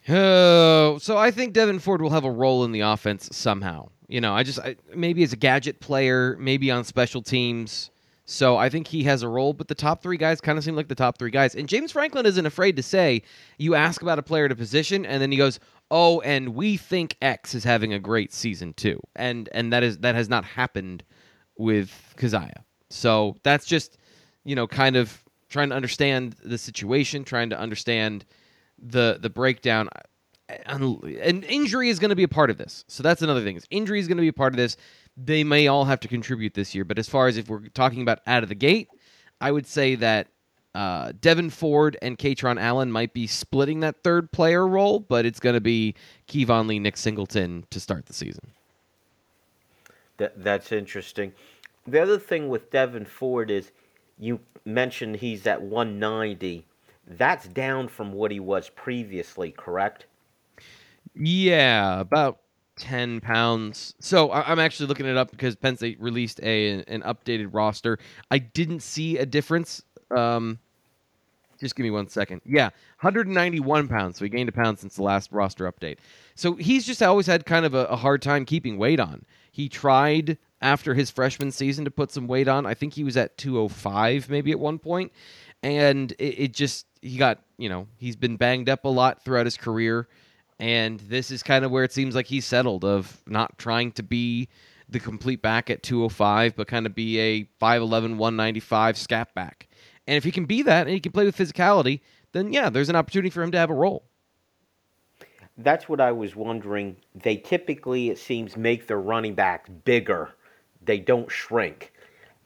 Oh, 0.09 0.99
so 0.99 1.17
I 1.17 1.31
think 1.31 1.55
Devyn 1.55 1.81
Ford 1.81 2.01
will 2.01 2.11
have 2.11 2.25
a 2.25 2.31
role 2.31 2.65
in 2.65 2.73
the 2.73 2.81
offense 2.81 3.29
somehow. 3.33 3.89
You 4.09 4.21
know, 4.21 4.35
I 4.35 4.43
just 4.43 4.59
I, 4.59 4.77
maybe 4.95 5.23
as 5.23 5.33
a 5.33 5.37
gadget 5.37 5.81
player, 5.81 6.37
maybe 6.39 6.71
on 6.71 6.85
special 6.85 7.23
teams. 7.23 7.91
So 8.31 8.57
I 8.57 8.69
think 8.69 8.87
he 8.87 9.03
has 9.05 9.25
a 9.25 9.29
role, 9.29 9.53
but 9.53 9.67
the 9.67 9.75
top 9.75 10.05
three 10.05 10.17
guys 10.17 10.41
kind 10.41 10.57
of 10.57 10.63
seem 10.63 10.77
like 10.77 10.87
the 10.87 10.95
top 10.95 11.19
three 11.19 11.33
guys. 11.33 11.57
And 11.57 11.69
James 11.69 11.91
Franklin 11.91 12.27
isn't 12.27 12.47
afraid 12.47 12.77
to 12.77 12.83
say, 12.83 13.23
you 13.59 13.75
ask 13.75 14.03
about 14.03 14.21
a 14.21 14.23
player 14.23 14.45
a 14.45 14.55
position, 14.55 15.05
and 15.05 15.21
then 15.21 15.33
he 15.33 15.37
goes, 15.37 15.59
"Oh, 15.91 16.21
and 16.21 16.51
we 16.51 16.77
think 16.77 17.17
X 17.21 17.57
is 17.57 17.65
having 17.65 17.93
a 17.93 17.99
great 17.99 18.33
season 18.33 18.73
too," 18.75 19.01
and 19.17 19.49
and 19.51 19.73
that 19.73 19.83
is 19.83 19.99
that 19.99 20.15
has 20.15 20.29
not 20.29 20.45
happened 20.45 21.03
with 21.59 22.15
Caziah. 22.17 22.63
So 22.89 23.35
that's 23.43 23.67
just 23.67 23.99
you 24.45 24.55
know 24.55 24.69
kind 24.69 24.95
of 24.95 25.25
trying 25.49 25.71
to 25.71 25.75
understand 25.75 26.37
the 26.45 26.57
situation, 26.57 27.25
trying 27.25 27.51
to 27.51 27.59
understand 27.59 28.25
the 28.79 29.19
the 29.21 29.29
breakdown. 29.29 29.89
And 30.67 31.45
injury 31.45 31.91
is 31.91 31.99
going 31.99 32.11
to 32.11 32.17
be 32.17 32.25
a 32.25 32.29
part 32.29 32.51
of 32.51 32.59
this. 32.59 32.85
So 32.87 33.03
that's 33.03 33.23
another 33.23 33.43
thing. 33.43 33.57
Is 33.57 33.67
injury 33.71 33.99
is 33.99 34.07
going 34.07 34.19
to 34.19 34.23
be 34.23 34.29
a 34.29 34.33
part 34.33 34.53
of 34.53 34.57
this 34.57 34.77
they 35.17 35.45
may 35.45 35.67
all 35.67 35.85
have 35.85 36.01
to 36.01 36.09
contribute 36.09 36.55
this 36.55 36.75
year. 36.75 36.85
But 36.85 36.99
as 36.99 37.09
far 37.09 37.29
as 37.29 37.37
if 37.37 37.49
we're 37.49 37.69
talking 37.69 38.03
about 38.03 38.21
out 38.27 38.43
of 38.43 38.49
the 38.49 38.55
gate, 38.55 38.89
I 39.41 39.53
would 39.53 39.67
say 39.67 39.95
that 39.97 40.29
uh, 40.75 41.13
Devyn 41.13 41.51
Ford 41.51 41.97
and 42.01 42.17
Kaytron 42.19 42.61
Allen 42.61 42.93
might 42.93 43.13
be 43.13 43.27
splitting 43.27 43.81
that 43.81 44.03
third 44.03 44.31
player 44.31 44.67
role, 44.67 45.01
but 45.01 45.27
it's 45.27 45.41
going 45.41 45.55
to 45.55 45.61
be 45.61 45.95
Keyvone 46.29 46.69
Lee, 46.69 46.79
Nick 46.79 46.97
Singleton 46.97 47.65
to 47.71 47.81
start 47.81 48.07
the 48.07 48.13
season. 48.13 48.53
That, 50.19 50.43
that's 50.43 50.71
interesting. 50.71 51.33
The 51.87 52.01
other 52.01 52.19
thing 52.19 52.49
with 52.49 52.71
Devyn 52.71 53.07
Ford 53.07 53.51
is 53.51 53.73
you 54.19 54.39
mentioned 54.65 55.17
he's 55.17 55.47
at 55.47 55.61
190. 55.61 56.65
That's 57.07 57.49
down 57.49 57.89
from 57.89 58.13
what 58.13 58.31
he 58.31 58.39
was 58.39 58.69
previously, 58.69 59.51
correct? 59.51 60.07
Yeah, 61.17 62.01
about 62.01 62.40
10 62.81 63.21
pounds. 63.21 63.95
So 64.01 64.31
I, 64.31 64.51
am 64.51 64.59
actually 64.59 64.87
looking 64.87 65.07
it 65.07 65.17
up 65.17 65.31
because 65.31 65.55
Penn 65.55 65.77
State 65.77 66.01
released 66.01 66.41
a 66.43 66.83
an 66.85 67.03
updated 67.03 67.51
roster. 67.53 67.99
I 68.31 68.39
didn't 68.39 68.81
see 68.81 69.19
a 69.19 69.27
difference. 69.27 69.83
Um, 70.11 70.59
just 71.61 71.77
give 71.77 71.85
me 71.85 71.91
one 71.91 72.09
second. 72.09 72.41
Yeah, 72.45 72.71
191 73.01 73.87
pounds. 73.87 74.19
So 74.19 74.25
he 74.25 74.31
gained 74.31 74.49
a 74.49 74.53
pound 74.53 74.79
since 74.79 74.97
the 74.97 75.03
last 75.03 75.31
roster 75.31 75.71
update. 75.71 75.99
So 76.35 76.55
he's 76.55 76.87
just 76.87 77.03
always 77.03 77.27
had 77.27 77.45
kind 77.45 77.67
of 77.67 77.75
a, 77.75 77.85
a 77.85 77.97
hard 77.97 78.23
time 78.23 78.47
keeping 78.47 78.79
weight 78.79 78.99
on. 78.99 79.27
He 79.53 79.69
tried 79.69 80.39
after 80.63 80.95
his 80.95 81.11
freshman 81.11 81.53
season 81.53 81.85
to 81.85 81.91
put 81.91 82.11
some 82.11 82.27
weight 82.27 82.49
on. 82.49 82.65
I 82.65 82.75
think 82.75 82.95
he 82.95 83.05
was 83.05 83.17
at 83.17 83.37
205 83.37 84.31
maybe 84.31 84.51
at 84.53 84.59
one 84.59 84.79
point, 84.79 85.13
and 85.63 86.13
it, 86.13 86.41
it 86.41 86.55
just 86.55 86.87
he 87.03 87.19
got 87.19 87.43
you 87.59 87.69
know 87.69 87.87
he's 87.99 88.17
been 88.17 88.37
banged 88.37 88.71
up 88.71 88.85
a 88.87 88.89
lot 88.89 89.23
throughout 89.23 89.47
his 89.47 89.59
career 89.59 90.09
and 90.61 91.01
this 91.01 91.31
is 91.31 91.43
kind 91.43 91.65
of 91.65 91.71
where 91.71 91.85
it 91.85 91.93
seems 91.93 92.15
like 92.15 92.27
he's 92.27 92.45
settled 92.45 92.85
of 92.85 93.23
not 93.27 93.59
trying 93.59 93.93
to 93.93 94.03
be 94.03 94.49
the 94.89 95.01
complete 95.01 95.41
back 95.41 95.71
at 95.71 95.83
205, 95.83 96.55
but 96.55 96.69
kind 96.69 96.85
of 96.85 96.95
be 96.95 97.19
a 97.19 97.45
5'11, 97.61 98.17
195 98.17 98.99
scat 98.99 99.35
back. 99.35 99.69
And 100.07 100.17
if 100.17 100.25
he 100.25 100.31
can 100.31 100.45
be 100.45 100.63
that 100.63 100.87
and 100.87 100.91
he 100.91 101.01
can 101.01 101.13
play 101.13 101.25
with 101.25 101.37
physicality, 101.37 102.01
then 102.33 102.53
yeah, 102.53 102.69
there's 102.69 102.91
an 102.91 102.97
opportunity 102.97 103.31
for 103.31 103.43
him 103.43 103.51
to 103.53 103.59
have 103.59 103.71
a 103.71 103.75
role. 103.75 104.05
That's 105.57 105.89
what 105.89 106.01
I 106.01 106.13
was 106.13 106.37
wondering. 106.37 106.97
They 107.15 107.37
typically, 107.37 108.11
it 108.11 108.19
seems, 108.19 108.57
make 108.57 108.87
their 108.87 109.01
running 109.01 109.35
backs 109.35 109.71
bigger. 109.85 110.31
They 110.83 110.99
don't 110.99 111.31
shrink. 111.31 111.93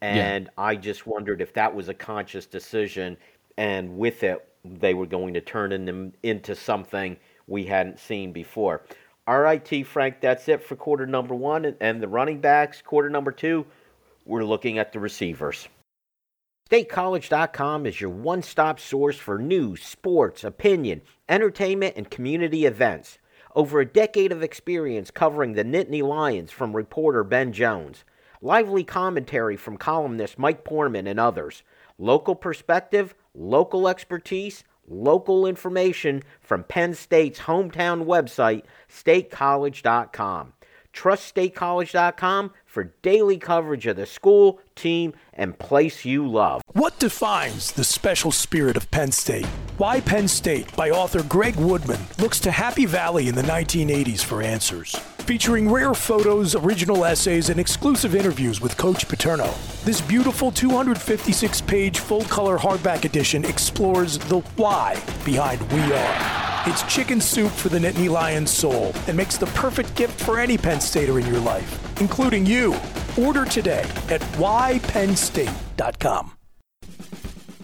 And 0.01 0.45
yeah. 0.45 0.51
I 0.63 0.77
just 0.77 1.07
wondered 1.07 1.41
if 1.41 1.53
that 1.55 1.75
was 1.75 1.89
a 1.89 1.95
conscious 1.95 2.47
decision, 2.47 3.17
and 3.57 3.97
with 3.97 4.23
it, 4.23 4.47
they 4.65 4.95
were 4.95 5.07
going 5.07 5.35
to 5.35 5.41
turn 5.41 5.71
them 5.85 6.13
into 6.23 6.55
something– 6.55 7.17
we 7.47 7.65
hadn't 7.65 7.99
seen 7.99 8.33
before. 8.33 8.83
All 9.27 9.41
right, 9.41 9.65
T. 9.65 9.83
Frank, 9.83 10.21
that's 10.21 10.49
it 10.49 10.63
for 10.63 10.77
quarter 10.77 11.07
number 11.07 11.35
one 11.35 11.75
and 11.81 12.03
the 12.03 12.09
running 12.09 12.41
backs. 12.41 12.83
Quarter 12.83 13.11
number 13.11 13.33
two, 13.33 13.65
we're 14.27 14.45
looking 14.45 14.79
at 14.79 14.93
the 14.93 15.01
receivers. 15.01 15.69
StateCollege.com 16.71 17.87
is 17.87 18.01
your 18.01 18.11
one 18.11 18.43
stop 18.43 18.81
source 18.81 19.17
for 19.17 19.39
news, 19.39 19.83
sports, 19.83 20.45
opinion, 20.45 21.03
entertainment, 21.29 21.95
and 21.97 22.11
community 22.11 22.65
events. 22.65 23.19
Over 23.55 23.81
a 23.81 23.87
decade 23.87 24.33
of 24.33 24.43
experience 24.43 25.11
covering 25.11 25.53
the 25.53 25.65
Nittany 25.65 26.03
Lions 26.03 26.51
from 26.51 26.75
reporter 26.75 27.23
Ben 27.23 27.53
Jones. 27.53 28.05
Lively 28.43 28.83
commentary 28.83 29.57
from 29.57 29.77
columnist 29.77 30.39
Mike 30.39 30.65
Poorman 30.65 31.07
and 31.09 31.21
others. 31.21 31.63
Local 31.99 32.35
perspective, 32.35 33.15
local 33.35 33.87
expertise, 33.87 34.65
local 34.89 35.47
information 35.47 36.23
from 36.41 36.65
Penn 36.65 36.95
State's 36.95 37.41
hometown 37.41 38.05
website, 38.05 38.63
statecollege.com. 38.91 40.53
Trust 40.93 41.35
statecollege.com 41.35 42.53
for 42.67 42.85
daily 43.03 43.37
coverage 43.37 43.87
of 43.87 43.97
the 43.97 44.07
school, 44.07 44.61
team, 44.77 45.13
and 45.33 45.59
place 45.59 46.05
you 46.05 46.27
love. 46.27 46.63
What 46.73 46.99
defines 47.01 47.73
the 47.73 47.85
special 47.85 48.31
spirit 48.31 48.77
of 48.77 48.91
Penn 48.91 49.11
State? 49.11 49.47
Why 49.77 50.01
Penn 50.01 50.29
State 50.29 50.75
by 50.77 50.91
author 50.91 51.25
Greg 51.25 51.57
Woodman 51.57 52.01
looks 52.21 52.39
to 52.41 52.53
Happy 52.53 52.87
Valley 52.87 53.27
in 53.27 53.35
the 53.35 53.43
1980s 53.43 54.25
for 54.25 54.41
answers 54.41 54.95
featuring 55.25 55.71
rare 55.71 55.95
photos, 55.95 56.55
original 56.55 57.05
essays, 57.05 57.49
and 57.49 57.59
exclusive 57.59 58.15
interviews 58.15 58.61
with 58.61 58.77
Coach 58.77 59.09
Paterno. 59.09 59.53
This 59.85 60.01
beautiful 60.01 60.53
256 60.53 61.61
page 61.63 61.99
full 61.99 62.23
color 62.25 62.59
hardback 62.59 63.05
edition 63.05 63.45
explores 63.45 64.19
the 64.19 64.41
why 64.57 65.03
behind 65.25 65.61
We 65.73 65.81
Are. 65.81 66.71
It's 66.71 66.83
chicken 66.85 67.21
soup 67.21 67.51
for 67.51 67.71
the 67.71 67.79
Nittany 67.79 68.09
Lions 68.11 68.51
soul 68.51 68.93
and 69.07 69.17
makes 69.17 69.37
the 69.37 69.47
perfect 69.47 69.95
gift 69.97 70.23
for 70.23 70.39
any 70.39 70.59
Penn 70.59 70.81
Stater 70.81 71.19
in 71.19 71.27
your 71.27 71.41
life, 71.41 72.01
including 72.01 72.47
you. 72.47 72.75
Order 73.19 73.45
today 73.45 73.85
at 74.09 74.21
whypennstate.com. 74.39 76.34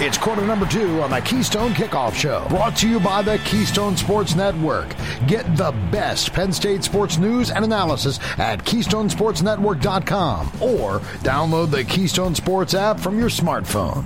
It's 0.00 0.16
quarter 0.16 0.46
number 0.46 0.64
two 0.64 1.02
on 1.02 1.10
the 1.10 1.20
Keystone 1.20 1.72
Kickoff 1.72 2.14
Show, 2.14 2.46
brought 2.50 2.76
to 2.76 2.88
you 2.88 3.00
by 3.00 3.20
the 3.20 3.36
Keystone 3.38 3.96
Sports 3.96 4.36
Network. 4.36 4.94
Get 5.26 5.56
the 5.56 5.72
best 5.90 6.32
Penn 6.32 6.52
State 6.52 6.84
sports 6.84 7.18
news 7.18 7.50
and 7.50 7.64
analysis 7.64 8.20
at 8.38 8.64
KeystonesportsNetwork.com 8.64 10.46
or 10.60 11.00
download 11.24 11.72
the 11.72 11.82
Keystone 11.82 12.36
Sports 12.36 12.74
app 12.74 13.00
from 13.00 13.18
your 13.18 13.28
smartphone. 13.28 14.04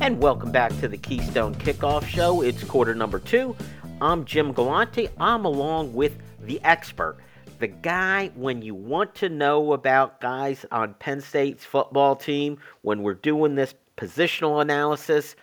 And 0.00 0.18
welcome 0.22 0.50
back 0.50 0.70
to 0.80 0.88
the 0.88 0.96
Keystone 0.96 1.54
Kickoff 1.54 2.06
Show. 2.06 2.40
It's 2.40 2.64
quarter 2.64 2.94
number 2.94 3.18
two. 3.18 3.54
I'm 4.00 4.24
Jim 4.24 4.54
Galante. 4.54 5.10
I'm 5.20 5.44
along 5.44 5.92
with 5.92 6.16
the 6.40 6.62
expert, 6.64 7.18
the 7.62 7.68
guy 7.68 8.28
when 8.34 8.60
you 8.60 8.74
want 8.74 9.14
to 9.14 9.28
know 9.28 9.72
about 9.72 10.20
guys 10.20 10.66
on 10.72 10.94
Penn 10.94 11.20
State's 11.20 11.64
football 11.64 12.16
team, 12.16 12.58
when 12.80 13.04
we're 13.04 13.14
doing 13.14 13.54
this 13.54 13.76
positional 13.96 14.60
analysis, 14.60 15.36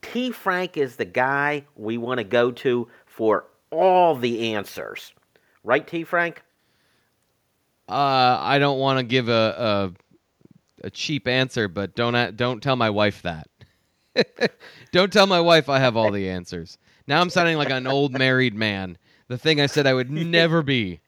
T. 0.00 0.30
Frank 0.30 0.78
is 0.78 0.96
the 0.96 1.04
guy 1.04 1.66
we 1.76 1.98
want 1.98 2.16
to 2.16 2.24
go 2.24 2.50
to 2.50 2.88
for 3.04 3.44
all 3.70 4.16
the 4.16 4.54
answers. 4.54 5.12
Right, 5.64 5.86
T. 5.86 6.02
Frank? 6.02 6.42
Uh, 7.90 8.38
I 8.40 8.58
don't 8.58 8.78
want 8.78 8.98
to 8.98 9.04
give 9.04 9.28
a, 9.28 9.92
a 10.82 10.86
a 10.86 10.90
cheap 10.90 11.28
answer, 11.28 11.68
but 11.68 11.94
don't 11.94 12.36
don't 12.38 12.62
tell 12.62 12.76
my 12.76 12.88
wife 12.88 13.20
that. 13.20 13.50
don't 14.92 15.12
tell 15.12 15.26
my 15.26 15.42
wife 15.42 15.68
I 15.68 15.78
have 15.78 15.94
all 15.94 16.10
the 16.10 16.30
answers. 16.30 16.78
Now 17.06 17.20
I'm 17.20 17.28
sounding 17.28 17.58
like 17.58 17.68
an 17.68 17.86
old 17.86 18.12
married 18.12 18.54
man. 18.54 18.96
The 19.28 19.36
thing 19.36 19.60
I 19.60 19.66
said 19.66 19.86
I 19.86 19.92
would 19.92 20.10
never 20.10 20.62
be. 20.62 21.00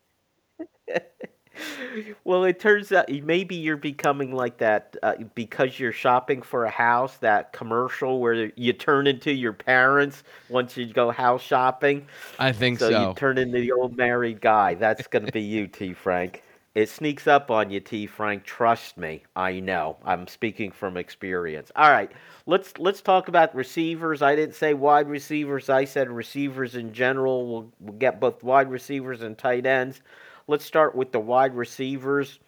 well, 2.25 2.45
it 2.45 2.61
turns 2.61 2.93
out 2.93 3.11
maybe 3.11 3.55
you're 3.55 3.77
becoming 3.77 4.35
like 4.35 4.59
that 4.59 4.97
uh, 5.03 5.15
because 5.35 5.79
you're 5.79 5.93
shopping 5.93 6.43
for 6.43 6.65
a 6.65 6.71
house. 6.71 7.17
That 7.19 7.53
commercial 7.53 8.21
where 8.21 8.51
you 8.57 8.73
turn 8.73 9.07
into 9.07 9.33
your 9.33 9.53
parents 9.53 10.23
once 10.49 10.77
you 10.77 10.93
go 10.93 11.11
house 11.11 11.43
shopping. 11.43 12.07
I 12.39 12.53
think 12.53 12.79
so. 12.79 12.91
So 12.91 13.09
you 13.09 13.15
turn 13.15 13.39
into 13.39 13.61
the 13.61 13.73
old 13.73 13.97
married 13.97 14.41
guy. 14.41 14.75
That's 14.75 15.07
going 15.07 15.27
to 15.27 15.33
be 15.33 15.43
you, 15.43 15.67
T. 15.67 15.93
Frank. 15.93 16.43
It 16.75 16.89
sneaks 16.89 17.27
up 17.27 17.51
on 17.51 17.71
you, 17.71 17.81
T. 17.81 18.07
Frank. 18.07 18.45
Trust 18.45 18.99
me, 18.99 19.25
I 19.35 19.59
know. 19.59 19.97
I'm 20.05 20.29
speaking 20.29 20.71
from 20.71 20.97
experience. 20.97 21.73
All 21.75 21.91
right, 21.91 22.13
let's 22.47 22.79
let's 22.79 23.01
talk 23.01 23.27
about 23.27 23.53
receivers. 23.55 24.23
I 24.23 24.37
didn't 24.37 24.55
say 24.55 24.75
wide 24.75 25.09
receivers. 25.09 25.69
I 25.69 25.87
said 25.87 26.09
receivers 26.09 26.77
in 26.77 26.93
general. 26.93 27.51
We'll, 27.51 27.73
we'll 27.81 27.99
get 27.99 28.21
both 28.21 28.45
wide 28.45 28.71
receivers 28.71 29.23
and 29.23 29.37
tight 29.37 29.67
ends. 29.67 30.03
Let's 30.49 30.65
start 30.65 30.97
with 30.97 31.13
the 31.13 31.21
wide 31.21 31.55
receivers. 31.55 32.41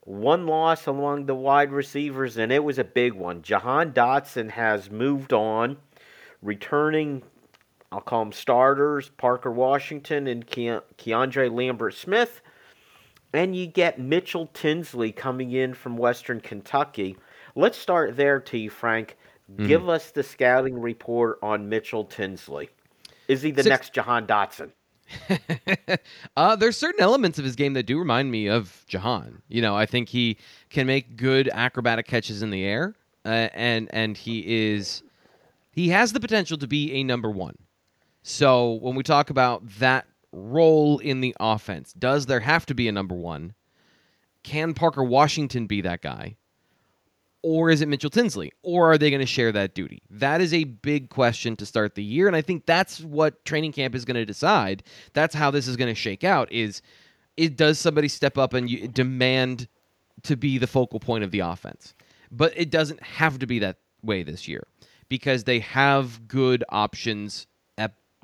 One 0.00 0.46
loss 0.46 0.86
along 0.86 1.26
the 1.26 1.34
wide 1.34 1.72
receivers, 1.72 2.38
and 2.38 2.50
it 2.50 2.64
was 2.64 2.78
a 2.78 2.84
big 2.84 3.12
one. 3.12 3.42
Jahan 3.42 3.92
Dotson 3.92 4.50
has 4.50 4.90
moved 4.90 5.34
on, 5.34 5.76
returning. 6.40 7.22
I'll 7.92 8.00
call 8.00 8.24
them 8.24 8.32
starters: 8.32 9.10
Parker 9.18 9.50
Washington 9.50 10.26
and 10.26 10.46
Ke- 10.46 10.84
Keandre 10.96 11.52
Lambert 11.54 11.94
Smith 11.94 12.40
and 13.34 13.56
you 13.56 13.66
get 13.66 13.98
Mitchell 13.98 14.48
Tinsley 14.54 15.10
coming 15.10 15.50
in 15.50 15.74
from 15.74 15.96
Western 15.96 16.40
Kentucky. 16.40 17.16
Let's 17.56 17.76
start 17.76 18.16
there, 18.16 18.38
T. 18.38 18.68
Frank. 18.68 19.16
Mm-hmm. 19.52 19.66
Give 19.66 19.88
us 19.88 20.12
the 20.12 20.22
scouting 20.22 20.80
report 20.80 21.38
on 21.42 21.68
Mitchell 21.68 22.04
Tinsley. 22.04 22.70
Is 23.26 23.42
he 23.42 23.50
the 23.50 23.64
Six- 23.64 23.70
next 23.70 23.92
Jahan 23.92 24.26
Dotson? 24.26 24.70
uh, 26.36 26.56
there's 26.56 26.76
certain 26.76 27.00
elements 27.00 27.38
of 27.38 27.44
his 27.44 27.56
game 27.56 27.74
that 27.74 27.84
do 27.84 27.98
remind 27.98 28.30
me 28.30 28.48
of 28.48 28.84
Jahan. 28.88 29.42
You 29.48 29.62
know, 29.62 29.76
I 29.76 29.86
think 29.86 30.08
he 30.08 30.38
can 30.70 30.86
make 30.86 31.16
good 31.16 31.48
acrobatic 31.52 32.06
catches 32.06 32.42
in 32.42 32.50
the 32.50 32.64
air, 32.64 32.94
uh, 33.24 33.48
and 33.54 33.88
and 33.92 34.16
he 34.16 34.72
is 34.72 35.02
he 35.72 35.88
has 35.88 36.12
the 36.12 36.20
potential 36.20 36.58
to 36.58 36.66
be 36.66 36.92
a 36.92 37.04
number 37.04 37.30
one. 37.30 37.56
So 38.22 38.72
when 38.74 38.94
we 38.94 39.02
talk 39.02 39.30
about 39.30 39.62
that 39.78 40.06
role 40.34 40.98
in 40.98 41.20
the 41.20 41.34
offense? 41.40 41.92
Does 41.92 42.26
there 42.26 42.40
have 42.40 42.66
to 42.66 42.74
be 42.74 42.88
a 42.88 42.92
number 42.92 43.14
one? 43.14 43.54
Can 44.42 44.74
Parker 44.74 45.02
Washington 45.02 45.66
be 45.66 45.80
that 45.82 46.02
guy? 46.02 46.36
Or 47.46 47.68
is 47.68 47.82
it 47.82 47.88
Mitchell 47.88 48.08
Tinsley? 48.08 48.52
Or 48.62 48.90
are 48.90 48.96
they 48.96 49.10
going 49.10 49.20
to 49.20 49.26
share 49.26 49.52
that 49.52 49.74
duty? 49.74 50.00
That 50.08 50.40
is 50.40 50.54
a 50.54 50.64
big 50.64 51.10
question 51.10 51.56
to 51.56 51.66
start 51.66 51.94
the 51.94 52.02
year. 52.02 52.26
And 52.26 52.34
I 52.34 52.40
think 52.40 52.64
that's 52.64 53.02
what 53.02 53.44
training 53.44 53.72
camp 53.72 53.94
is 53.94 54.06
going 54.06 54.14
to 54.14 54.24
decide. 54.24 54.82
That's 55.12 55.34
how 55.34 55.50
this 55.50 55.68
is 55.68 55.76
going 55.76 55.90
to 55.90 55.94
shake 55.94 56.24
out 56.24 56.50
is 56.50 56.80
it 57.36 57.58
does 57.58 57.78
somebody 57.78 58.08
step 58.08 58.38
up 58.38 58.54
and 58.54 58.70
you 58.70 58.88
demand 58.88 59.68
to 60.22 60.36
be 60.36 60.56
the 60.56 60.66
focal 60.66 60.98
point 60.98 61.22
of 61.22 61.32
the 61.32 61.40
offense. 61.40 61.92
But 62.30 62.54
it 62.56 62.70
doesn't 62.70 63.02
have 63.02 63.38
to 63.40 63.46
be 63.46 63.58
that 63.58 63.76
way 64.02 64.22
this 64.22 64.48
year 64.48 64.66
because 65.10 65.44
they 65.44 65.58
have 65.58 66.26
good 66.26 66.64
options 66.70 67.46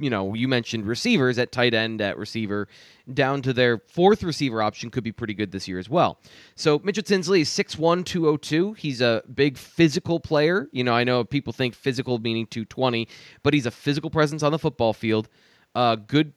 you 0.01 0.11
know, 0.11 0.35
you 0.35 0.49
mentioned 0.49 0.87
receivers 0.87 1.39
at 1.39 1.53
tight 1.53 1.75
end, 1.75 2.01
at 2.01 2.17
receiver, 2.17 2.67
down 3.13 3.43
to 3.43 3.53
their 3.53 3.79
fourth 3.79 4.23
receiver 4.23 4.63
option 4.63 4.91
could 4.91 5.05
be 5.05 5.13
pretty 5.13 5.35
good 5.35 5.53
this 5.53 5.69
year 5.69 5.79
as 5.79 5.89
well. 5.89 6.19
So 6.57 6.81
Mitchell 6.83 7.03
Tinsley 7.03 7.43
is 7.43 7.49
6'1, 7.51 8.05
202. 8.05 8.73
He's 8.73 9.01
a 9.01 9.23
big 9.35 9.59
physical 9.59 10.19
player. 10.19 10.69
You 10.73 10.85
know, 10.85 10.95
I 10.95 11.05
know 11.05 11.23
people 11.23 11.53
think 11.53 11.75
physical 11.75 12.19
meaning 12.19 12.47
220, 12.47 13.07
but 13.43 13.53
he's 13.53 13.67
a 13.67 13.71
physical 13.71 14.11
presence 14.11 14.43
on 14.43 14.53
the 14.53 14.59
football 14.59 14.93
field. 14.93 15.29
Uh, 15.75 15.97
good 15.97 16.33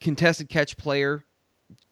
contested 0.00 0.48
catch 0.48 0.76
player, 0.76 1.24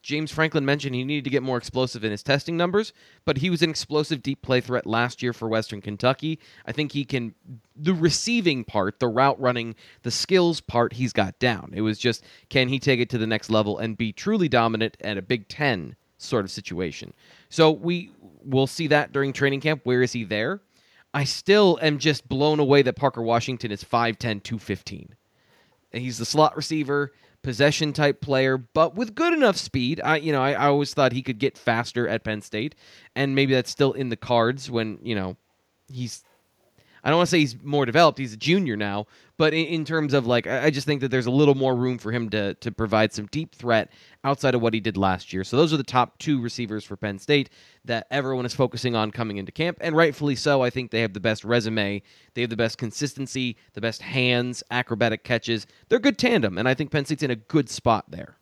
James 0.06 0.30
Franklin 0.30 0.64
mentioned 0.64 0.94
he 0.94 1.02
needed 1.02 1.24
to 1.24 1.30
get 1.30 1.42
more 1.42 1.56
explosive 1.56 2.04
in 2.04 2.12
his 2.12 2.22
testing 2.22 2.56
numbers, 2.56 2.92
but 3.24 3.38
he 3.38 3.50
was 3.50 3.60
an 3.60 3.70
explosive 3.70 4.22
deep 4.22 4.40
play 4.40 4.60
threat 4.60 4.86
last 4.86 5.20
year 5.20 5.32
for 5.32 5.48
Western 5.48 5.80
Kentucky. 5.80 6.38
I 6.64 6.70
think 6.70 6.92
he 6.92 7.04
can, 7.04 7.34
the 7.74 7.92
receiving 7.92 8.62
part, 8.62 9.00
the 9.00 9.08
route 9.08 9.40
running, 9.40 9.74
the 10.04 10.12
skills 10.12 10.60
part, 10.60 10.92
he's 10.92 11.12
got 11.12 11.36
down. 11.40 11.72
It 11.74 11.80
was 11.80 11.98
just, 11.98 12.22
can 12.50 12.68
he 12.68 12.78
take 12.78 13.00
it 13.00 13.10
to 13.10 13.18
the 13.18 13.26
next 13.26 13.50
level 13.50 13.78
and 13.78 13.98
be 13.98 14.12
truly 14.12 14.48
dominant 14.48 14.96
at 15.00 15.18
a 15.18 15.22
Big 15.22 15.48
Ten 15.48 15.96
sort 16.18 16.44
of 16.44 16.52
situation? 16.52 17.12
So 17.48 17.72
we 17.72 18.12
will 18.44 18.68
see 18.68 18.86
that 18.86 19.10
during 19.12 19.32
training 19.32 19.60
camp. 19.60 19.80
Where 19.82 20.02
is 20.02 20.12
he 20.12 20.22
there? 20.22 20.60
I 21.14 21.24
still 21.24 21.80
am 21.82 21.98
just 21.98 22.28
blown 22.28 22.60
away 22.60 22.82
that 22.82 22.94
Parker 22.94 23.22
Washington 23.22 23.72
is 23.72 23.82
5'10, 23.82 24.44
215. 24.44 25.16
He's 25.90 26.18
the 26.18 26.24
slot 26.24 26.56
receiver 26.56 27.12
possession 27.46 27.92
type 27.92 28.20
player, 28.20 28.58
but 28.58 28.96
with 28.96 29.14
good 29.14 29.32
enough 29.32 29.56
speed. 29.56 30.00
I 30.02 30.16
you 30.16 30.32
know 30.32 30.42
I, 30.42 30.54
I 30.54 30.66
always 30.66 30.92
thought 30.92 31.12
he 31.12 31.22
could 31.22 31.38
get 31.38 31.56
faster 31.56 32.08
at 32.08 32.24
Penn 32.24 32.42
State, 32.42 32.74
and 33.14 33.36
maybe 33.36 33.54
that's 33.54 33.70
still 33.70 33.92
in 33.92 34.08
the 34.08 34.16
cards 34.16 34.68
when 34.68 34.98
you 35.00 35.14
know 35.14 35.36
he's 35.88 36.24
I 37.06 37.10
don't 37.10 37.18
want 37.18 37.28
to 37.28 37.30
say 37.30 37.38
he's 37.38 37.62
more 37.62 37.86
developed. 37.86 38.18
He's 38.18 38.32
a 38.32 38.36
junior 38.36 38.76
now, 38.76 39.06
but 39.36 39.54
in, 39.54 39.66
in, 39.66 39.84
terms 39.84 40.12
of 40.12 40.26
like, 40.26 40.48
I 40.48 40.70
just 40.70 40.88
think 40.88 41.00
that 41.02 41.08
there's 41.12 41.26
a 41.26 41.30
little 41.30 41.54
more 41.54 41.76
room 41.76 41.98
for 41.98 42.10
him 42.10 42.28
to 42.30 42.54
to 42.54 42.72
provide 42.72 43.12
some 43.12 43.26
deep 43.26 43.54
threat 43.54 43.92
outside 44.24 44.56
of 44.56 44.60
what 44.60 44.74
he 44.74 44.80
did 44.80 44.96
last 44.96 45.32
year. 45.32 45.44
So 45.44 45.56
those 45.56 45.72
are 45.72 45.76
the 45.76 45.84
top 45.84 46.18
two 46.18 46.40
receivers 46.40 46.82
for 46.82 46.96
Penn 46.96 47.20
State 47.20 47.50
that 47.84 48.08
everyone 48.10 48.44
is 48.44 48.54
focusing 48.54 48.96
on 48.96 49.12
coming 49.12 49.36
into 49.36 49.52
camp, 49.52 49.78
and 49.80 49.94
rightfully 49.94 50.34
so. 50.34 50.64
I 50.64 50.70
think 50.70 50.90
they 50.90 51.00
have 51.00 51.12
the 51.12 51.20
best 51.20 51.44
resume, 51.44 52.02
they 52.34 52.40
have 52.40 52.50
the 52.50 52.56
best 52.56 52.76
consistency, 52.76 53.56
the 53.74 53.80
best 53.80 54.02
hands, 54.02 54.64
acrobatic 54.72 55.22
catches. 55.22 55.68
They're 55.88 55.98
a 55.98 56.02
good 56.02 56.18
tandem, 56.18 56.58
and 56.58 56.68
I 56.68 56.74
think 56.74 56.90
Penn 56.90 57.04
State's 57.04 57.22
in 57.22 57.30
a 57.30 57.36
good 57.36 57.70
spot 57.70 58.06
there. 58.10 58.36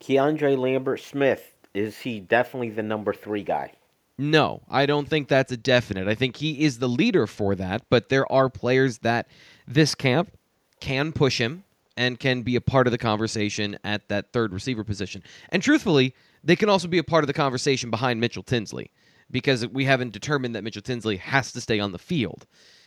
Keandre 0.00 0.56
Lambert 0.56 1.00
Smith 1.00 1.52
is 1.74 1.98
he 1.98 2.18
definitely 2.18 2.70
the 2.70 2.82
number 2.82 3.12
three 3.12 3.42
guy? 3.42 3.74
No, 4.18 4.62
I 4.68 4.86
don't 4.86 5.08
think 5.08 5.28
that's 5.28 5.52
a 5.52 5.56
definite. 5.56 6.06
I 6.06 6.14
think 6.14 6.36
he 6.36 6.64
is 6.64 6.78
the 6.78 6.88
leader 6.88 7.26
for 7.26 7.54
that, 7.54 7.82
but 7.88 8.08
there 8.08 8.30
are 8.30 8.48
players 8.50 8.98
that 8.98 9.26
this 9.66 9.94
camp 9.94 10.36
can 10.80 11.12
push 11.12 11.38
him 11.38 11.64
and 11.96 12.18
can 12.18 12.42
be 12.42 12.56
a 12.56 12.60
part 12.60 12.86
of 12.86 12.90
the 12.90 12.98
conversation 12.98 13.78
at 13.84 14.08
that 14.08 14.32
third 14.32 14.52
receiver 14.52 14.84
position. 14.84 15.22
And 15.50 15.62
truthfully, 15.62 16.14
they 16.44 16.56
can 16.56 16.68
also 16.68 16.88
be 16.88 16.98
a 16.98 17.04
part 17.04 17.22
of 17.24 17.26
the 17.26 17.32
conversation 17.32 17.90
behind 17.90 18.20
Mitchell 18.20 18.42
Tinsley 18.42 18.90
because 19.30 19.66
we 19.66 19.84
haven't 19.84 20.12
determined 20.12 20.54
that 20.54 20.64
Mitchell 20.64 20.82
Tinsley 20.82 21.16
has 21.16 21.52
to 21.52 21.60
stay 21.60 21.80
on 21.80 21.92
the 21.92 21.98
field. 21.98 22.46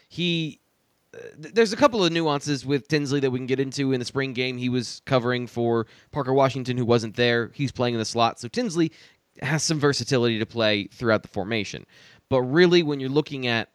He 0.10 0.60
there's 1.38 1.74
a 1.74 1.78
couple 1.78 2.04
of 2.04 2.12
nuances 2.12 2.66
with 2.66 2.88
Tinsley 2.88 3.20
that 3.22 3.32
we 3.32 3.40
can 3.40 3.46
get 3.46 3.60
into 3.60 3.94
in 3.94 4.00
the 4.00 4.06
spring 4.06 4.34
game. 4.34 4.58
He 4.58 4.70
was 4.70 5.02
covering 5.06 5.48
for 5.48 5.88
Parker 6.12 6.34
Washington, 6.34 6.78
who 6.78 6.86
wasn't 6.86 7.16
there. 7.16 7.52
He's 7.54 7.72
playing 7.72 7.94
in 7.94 8.00
the 8.00 8.06
slot. 8.06 8.40
So 8.40 8.48
Tinsley 8.48 8.92
has 9.42 9.64
some 9.64 9.80
versatility 9.80 10.40
to 10.40 10.46
play 10.46 10.86
throughout 10.88 11.22
the 11.22 11.28
formation. 11.30 11.86
But 12.30 12.42
really, 12.42 12.84
when 12.84 13.00
you're 13.00 13.10
looking 13.10 13.48
at 13.48 13.70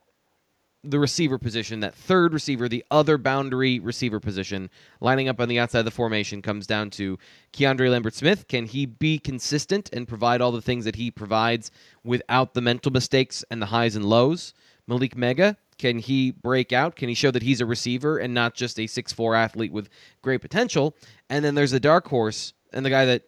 the 0.83 0.99
receiver 0.99 1.38
position, 1.38 1.81
that 1.81 1.94
third 1.94 2.33
receiver, 2.33 2.68
the 2.68 2.85
other 2.90 3.18
boundary 3.18 3.79
receiver 3.79 4.18
position, 4.18 4.70
lining 5.01 5.29
up 5.29 5.38
on 5.38 5.49
the 5.49 5.59
outside 5.59 5.81
of 5.81 5.85
the 5.85 5.90
formation 5.90 6.40
comes 6.40 6.66
down 6.66 6.88
to 6.90 7.18
Keandre 7.53 7.90
Lambert 7.90 8.14
Smith. 8.14 8.49
Can 8.49 8.64
he 8.64 8.87
be 8.87 9.18
consistent 9.18 9.90
and 9.92 10.09
provide 10.09 10.40
all 10.40 10.53
the 10.53 10.62
things 10.62 10.87
that 10.87 10.96
he 10.96 11.11
provides 11.11 11.70
without 12.03 12.55
the 12.55 12.62
mental 12.62 12.90
mistakes 12.90 13.44
and 13.51 13.61
the 13.61 13.66
highs 13.66 13.94
and 13.94 14.07
lows? 14.07 14.55
Malick 14.88 15.14
Meiga, 15.14 15.57
can 15.77 15.99
he 15.99 16.31
break 16.31 16.73
out? 16.73 16.96
Can 16.96 17.09
he 17.09 17.14
show 17.14 17.31
that 17.31 17.42
he's 17.42 17.61
a 17.61 17.66
receiver 17.66 18.18
and 18.18 18.33
not 18.33 18.55
just 18.55 18.81
a 18.81 18.87
six-four 18.87 19.35
athlete 19.35 19.73
with 19.73 19.88
great 20.23 20.40
potential? 20.40 20.96
And 21.29 21.44
then 21.44 21.55
there's 21.55 21.70
the 21.70 21.81
dark 21.81 22.09
horse 22.09 22.55
and 22.73 22.85
the 22.87 22.90
guy 22.90 23.05
that 23.05 23.25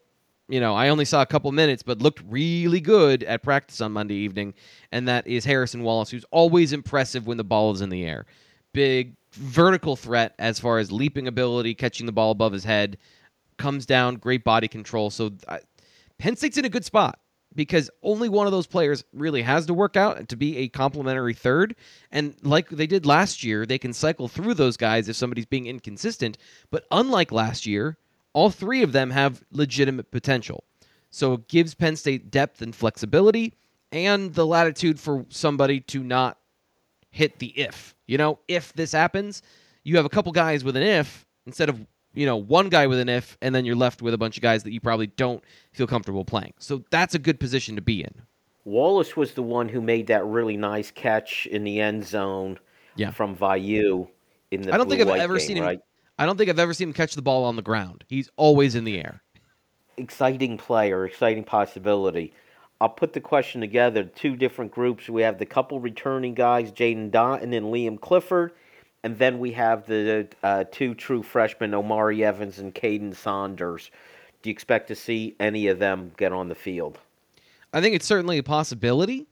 you 0.49 0.61
know, 0.61 0.75
I 0.75 0.89
only 0.89 1.05
saw 1.05 1.23
a 1.23 1.27
couple 1.27 1.51
minutes, 1.53 1.83
but 1.83 2.03
looked 2.03 2.23
really 2.29 2.81
good 2.81 3.23
at 3.25 3.43
practice 3.43 3.81
on 3.81 3.93
Monday 3.93 4.17
evening, 4.17 4.55
and 4.91 5.09
that 5.09 5.27
is 5.27 5.45
Harrison 5.45 5.83
Wallace, 5.83 6.11
who's 6.11 6.25
always 6.31 6.73
impressive 6.73 7.27
when 7.27 7.37
the 7.37 7.45
ball 7.45 7.73
is 7.73 7.81
in 7.81 7.89
the 7.89 8.05
air. 8.05 8.27
Big 8.73 9.15
vertical 9.33 9.97
threat 9.97 10.35
as 10.39 10.59
far 10.59 10.79
as 10.79 10.93
leaping 10.93 11.29
ability, 11.29 11.75
catching 11.75 12.07
the 12.07 12.13
ball 12.13 12.31
above 12.31 12.53
his 12.53 12.65
head, 12.65 12.99
comes 13.57 13.87
down, 13.87 14.17
great 14.17 14.45
body 14.45 14.69
control. 14.69 15.11
So 15.11 15.31
uh, 15.49 15.59
Penn 16.19 16.37
State's 16.37 16.59
in 16.59 16.65
a 16.65 16.71
good 16.71 16.85
spot 16.85 17.19
because 17.55 17.91
only 18.03 18.29
one 18.29 18.47
of 18.47 18.53
those 18.53 18.67
players 18.67 19.05
really 19.13 19.43
has 19.43 19.67
to 19.67 19.75
work 19.75 19.97
out 19.97 20.29
to 20.29 20.37
be 20.37 20.57
a 20.59 20.69
complementary 20.69 21.35
third. 21.35 21.77
And 22.11 22.35
like 22.43 22.69
they 22.69 22.87
did 22.87 23.07
last 23.07 23.43
year, 23.45 23.67
they 23.67 23.79
can 23.79 23.93
cycle 23.93 24.29
through 24.29 24.55
those 24.55 24.77
guys 24.77 25.09
if 25.09 25.17
somebody's 25.17 25.47
being 25.47 25.67
inconsistent. 25.67 26.39
But 26.71 26.87
unlike 26.91 27.33
last 27.33 27.67
year, 27.67 27.99
all 28.33 28.51
three 28.51 28.83
of 28.83 28.93
them 28.93 29.11
have 29.11 29.43
legitimate 29.51 30.11
potential. 30.11 30.65
So 31.11 31.35
it 31.35 31.49
gives 31.49 31.75
Penn 31.75 31.97
State 31.97 32.31
depth 32.31 32.63
and 32.63 32.75
flexibility 32.75 33.55
and 33.91 34.35
the 34.35 34.47
latitude 34.47 34.99
for 34.99 35.27
somebody 35.29 35.81
to 35.81 36.03
not 36.03 36.39
hit 37.11 37.39
the 37.39 37.49
if. 37.49 37.95
You 38.07 38.19
know, 38.19 38.39
if 38.49 38.73
this 38.73 38.93
happens, 38.93 39.43
you 39.85 39.97
have 39.97 40.07
a 40.07 40.11
couple 40.11 40.33
guys 40.33 40.65
with 40.65 40.77
an 40.77 40.83
if 40.83 41.27
instead 41.47 41.69
of 41.69 41.87
you 42.15 42.27
know, 42.27 42.37
one 42.37 42.69
guy 42.69 42.87
with 42.87 42.99
an 42.99 43.09
if, 43.09 43.39
and 43.41 43.55
then 43.55 43.65
you're 43.65 43.77
left 43.77 44.03
with 44.03 44.15
a 44.15 44.19
bunch 44.19 44.37
of 44.37 44.43
guys 44.43 44.63
that 44.65 44.73
you 44.73 44.81
probably 44.81 45.07
don't 45.07 45.43
feel 45.73 45.87
comfortable 45.87 46.25
playing. 46.25 46.53
So 46.59 46.85
that's 46.91 47.15
a 47.15 47.19
good 47.19 47.41
position 47.41 47.77
to 47.77 47.83
be 47.83 48.03
in. 48.03 48.13
Wallace 48.65 49.17
was 49.17 49.33
the 49.33 49.43
one 49.43 49.69
who 49.69 49.81
made 49.81 50.07
that 50.09 50.25
really 50.25 50.57
nice 50.57 50.91
catch 50.91 51.47
in 51.47 51.65
the 51.65 51.81
end 51.81 52.07
zone 52.07 52.59
yeah. 52.97 53.11
from 53.11 53.35
Vayu 53.35 54.09
in 54.51 54.63
the 54.63 54.73
I 54.73 54.77
don't 54.77 54.89
think 54.89 55.01
I've 55.01 55.09
ever 55.09 55.39
game, 55.39 55.47
seen 55.47 55.57
him 55.57 55.65
right? 55.65 55.81
I 56.19 56.27
don't 56.27 56.37
think 56.37 56.51
I've 56.51 56.59
ever 56.59 56.75
seen 56.75 56.89
him 56.89 56.95
catch 56.95 57.15
the 57.15 57.23
ball 57.23 57.45
on 57.45 57.57
the 57.57 57.63
ground. 57.63 58.05
He's 58.09 58.31
always 58.37 58.75
in 58.75 58.85
the 58.85 58.99
air. 58.99 59.23
Exciting 59.97 60.59
player, 60.59 61.05
exciting 61.05 61.45
possibility. 61.45 62.33
I'll 62.81 62.89
put 62.89 63.13
the 63.13 63.21
question 63.21 63.61
together. 63.61 64.05
Two 64.05 64.37
different 64.37 64.73
groups. 64.73 65.09
We 65.09 65.23
have 65.23 65.39
the 65.39 65.47
couple 65.47 65.81
returning 65.81 66.35
guys, 66.35 66.73
Jaden 66.73 67.11
Dottin 67.11 67.57
and 67.57 67.67
Liam 67.67 68.01
Clifford 68.01 68.53
and 69.03 69.19
then 69.19 69.39
we 69.39 69.53
have 69.53 69.87
the 69.87 70.29
uh, 70.43 70.65
two 70.71 70.95
true 70.95 71.23
freshmen, 71.23 71.75
Omari 71.75 72.25
Evans 72.25 72.59
and 72.59 72.75
Kaden 72.75 73.15
Saunders. 73.15 73.91
Do 74.43 74.51
you 74.51 74.53
expect 74.53 74.89
to 74.89 74.95
see 74.95 75.35
any 75.41 75.69
of 75.69 75.79
them 75.79 76.13
get 76.17 76.33
on 76.33 76.49
the 76.49 76.55
field? 76.55 76.99
I 77.73 77.81
think 77.81 77.95
it's 77.95 78.07
certainly 78.07 78.39
a 78.39 78.43
possibility. 78.43 79.27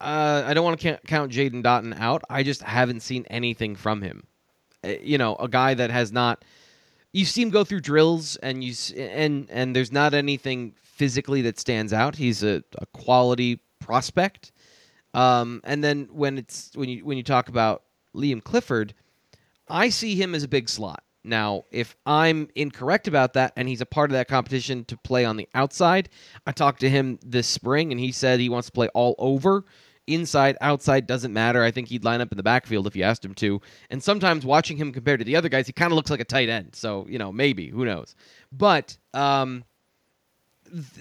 Uh, 0.00 0.42
I 0.46 0.52
don't 0.52 0.64
want 0.64 0.80
to 0.80 0.98
count 1.06 1.32
Jaden 1.32 1.62
Dottin 1.62 1.98
out. 1.98 2.22
I 2.28 2.42
just 2.42 2.62
haven't 2.62 3.00
seen 3.00 3.24
anything 3.30 3.76
from 3.76 4.02
him. 4.02 4.24
Uh, 4.84 4.94
you 5.02 5.18
know, 5.18 5.36
a 5.36 5.48
guy 5.48 5.74
that 5.74 5.90
has 5.90 6.12
not. 6.12 6.44
You 7.12 7.24
see 7.24 7.42
him 7.42 7.50
go 7.50 7.62
through 7.64 7.80
drills, 7.80 8.36
and 8.36 8.64
you 8.64 8.74
and 8.96 9.48
and 9.50 9.76
there's 9.76 9.92
not 9.92 10.14
anything 10.14 10.74
physically 10.82 11.42
that 11.42 11.58
stands 11.58 11.92
out. 11.92 12.16
He's 12.16 12.42
a, 12.42 12.62
a 12.78 12.86
quality 12.86 13.60
prospect. 13.80 14.52
Um, 15.14 15.60
and 15.64 15.82
then 15.84 16.08
when 16.10 16.38
it's 16.38 16.70
when 16.74 16.88
you 16.88 17.04
when 17.04 17.16
you 17.16 17.22
talk 17.22 17.48
about 17.48 17.82
Liam 18.14 18.42
Clifford, 18.42 18.94
I 19.68 19.88
see 19.88 20.14
him 20.14 20.34
as 20.34 20.42
a 20.42 20.48
big 20.48 20.68
slot. 20.68 21.02
Now, 21.24 21.64
if 21.70 21.96
I'm 22.04 22.48
incorrect 22.54 23.06
about 23.06 23.34
that 23.34 23.52
and 23.56 23.68
he's 23.68 23.80
a 23.80 23.86
part 23.86 24.10
of 24.10 24.14
that 24.14 24.26
competition 24.26 24.84
to 24.86 24.96
play 24.96 25.24
on 25.24 25.36
the 25.36 25.48
outside, 25.54 26.08
I 26.46 26.52
talked 26.52 26.80
to 26.80 26.90
him 26.90 27.18
this 27.24 27.46
spring 27.46 27.92
and 27.92 28.00
he 28.00 28.10
said 28.10 28.40
he 28.40 28.48
wants 28.48 28.66
to 28.66 28.72
play 28.72 28.88
all 28.88 29.14
over. 29.18 29.64
Inside, 30.08 30.56
outside 30.60 31.06
doesn't 31.06 31.32
matter. 31.32 31.62
I 31.62 31.70
think 31.70 31.88
he'd 31.88 32.04
line 32.04 32.20
up 32.20 32.32
in 32.32 32.36
the 32.36 32.42
backfield 32.42 32.86
if 32.88 32.96
you 32.96 33.04
asked 33.04 33.24
him 33.24 33.34
to. 33.34 33.60
And 33.88 34.02
sometimes 34.02 34.44
watching 34.44 34.76
him 34.76 34.92
compared 34.92 35.20
to 35.20 35.24
the 35.24 35.36
other 35.36 35.48
guys, 35.48 35.68
he 35.68 35.72
kind 35.72 35.92
of 35.92 35.96
looks 35.96 36.10
like 36.10 36.20
a 36.20 36.24
tight 36.24 36.48
end. 36.48 36.74
So, 36.74 37.06
you 37.08 37.18
know, 37.18 37.30
maybe, 37.30 37.68
who 37.68 37.84
knows. 37.84 38.16
But 38.50 38.96
um, 39.14 39.64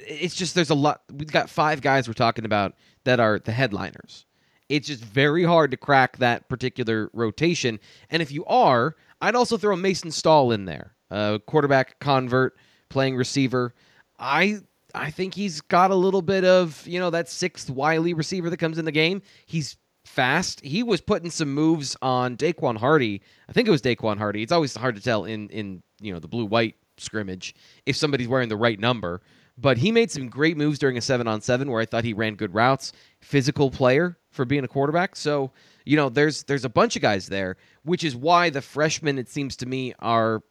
it's 0.06 0.36
just 0.36 0.56
there's 0.56 0.70
a 0.70 0.76
lot. 0.76 1.02
We've 1.12 1.32
got 1.32 1.50
five 1.50 1.82
guys 1.82 2.08
we're 2.08 2.14
talking 2.14 2.46
about 2.46 2.76
that 3.04 3.20
are 3.20 3.40
the 3.40 3.52
headliners. 3.52 4.26
It's 4.70 4.88
just 4.88 5.04
very 5.04 5.44
hard 5.44 5.72
to 5.72 5.78
crack 5.78 6.18
that 6.18 6.48
particular 6.48 7.10
rotation. 7.14 7.80
And 8.10 8.22
if 8.22 8.32
you 8.32 8.46
are, 8.46 8.96
I'd 9.20 9.36
also 9.36 9.58
throw 9.58 9.76
Mason 9.76 10.12
Stahl 10.12 10.52
in 10.52 10.66
there, 10.66 10.94
uh, 11.10 11.40
quarterback 11.46 12.00
convert, 12.00 12.56
playing 12.90 13.16
receiver. 13.16 13.74
I 14.18 14.60
I 14.96 15.12
think 15.12 15.34
he's 15.34 15.62
got 15.62 15.92
a 15.92 15.96
little 15.96 16.22
bit 16.22 16.44
of 16.44 16.86
you 16.88 17.00
know 17.00 17.10
that 17.10 17.30
sixth 17.30 17.70
Wiley 17.70 18.14
receiver 18.14 18.50
that 18.50 18.58
comes 18.58 18.78
in 18.78 18.86
the 18.86 18.92
game. 18.92 19.22
He's 19.46 19.78
fast. 20.06 20.62
He 20.62 20.84
was 20.84 21.02
putting 21.02 21.30
some 21.30 21.54
moves 21.54 21.96
on 22.02 22.38
Daequan 22.38 22.78
Hardy. 22.78 23.22
I 23.48 23.54
think 23.54 23.68
it 23.68 23.72
was 23.72 23.82
Daequan 23.82 24.18
Hardy. 24.18 24.44
It's 24.44 24.52
always 24.52 24.76
hard 24.76 24.96
to 24.96 25.02
tell 25.02 25.26
in 25.26 25.50
in 25.50 25.84
you 26.02 26.14
know 26.14 26.20
the 26.20 26.28
blue 26.28 26.46
white 26.46 26.76
scrimmage 26.98 27.56
if 27.86 27.96
somebody's 27.96 28.28
wearing 28.28 28.50
the 28.50 28.58
right 28.58 28.80
number. 28.80 29.22
But 29.58 29.78
he 29.78 29.92
made 29.92 30.10
some 30.10 30.28
great 30.30 30.58
moves 30.58 30.80
during 30.80 30.98
a 30.98 31.02
seven 31.02 31.28
on 31.28 31.42
seven 31.42 31.70
where 31.70 31.82
I 31.82 31.86
thought 31.86 32.04
he 32.04 32.14
ran 32.14 32.36
good 32.36 32.54
routes. 32.54 32.94
Physical 33.20 33.70
player 33.70 34.18
for 34.32 34.46
being 34.46 34.64
a 34.64 34.68
quarterback. 34.68 35.16
So, 35.16 35.52
you 35.86 35.98
know, 35.98 36.10
there's 36.10 36.44
there's 36.44 36.66
a 36.66 36.70
bunch 36.70 36.96
of 36.96 37.02
guys 37.02 37.28
there, 37.28 37.58
which 37.84 38.04
is 38.04 38.16
why 38.16 38.50
the 38.50 38.62
freshmen, 38.62 39.20
it 39.20 39.30
seems 39.30 39.56
to 39.58 39.66
me, 39.66 39.94
are 40.00 40.42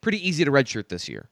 pretty 0.00 0.26
easy 0.26 0.44
to 0.44 0.50
redshirt 0.50 0.88
this 0.88 1.08
year. 1.08 1.28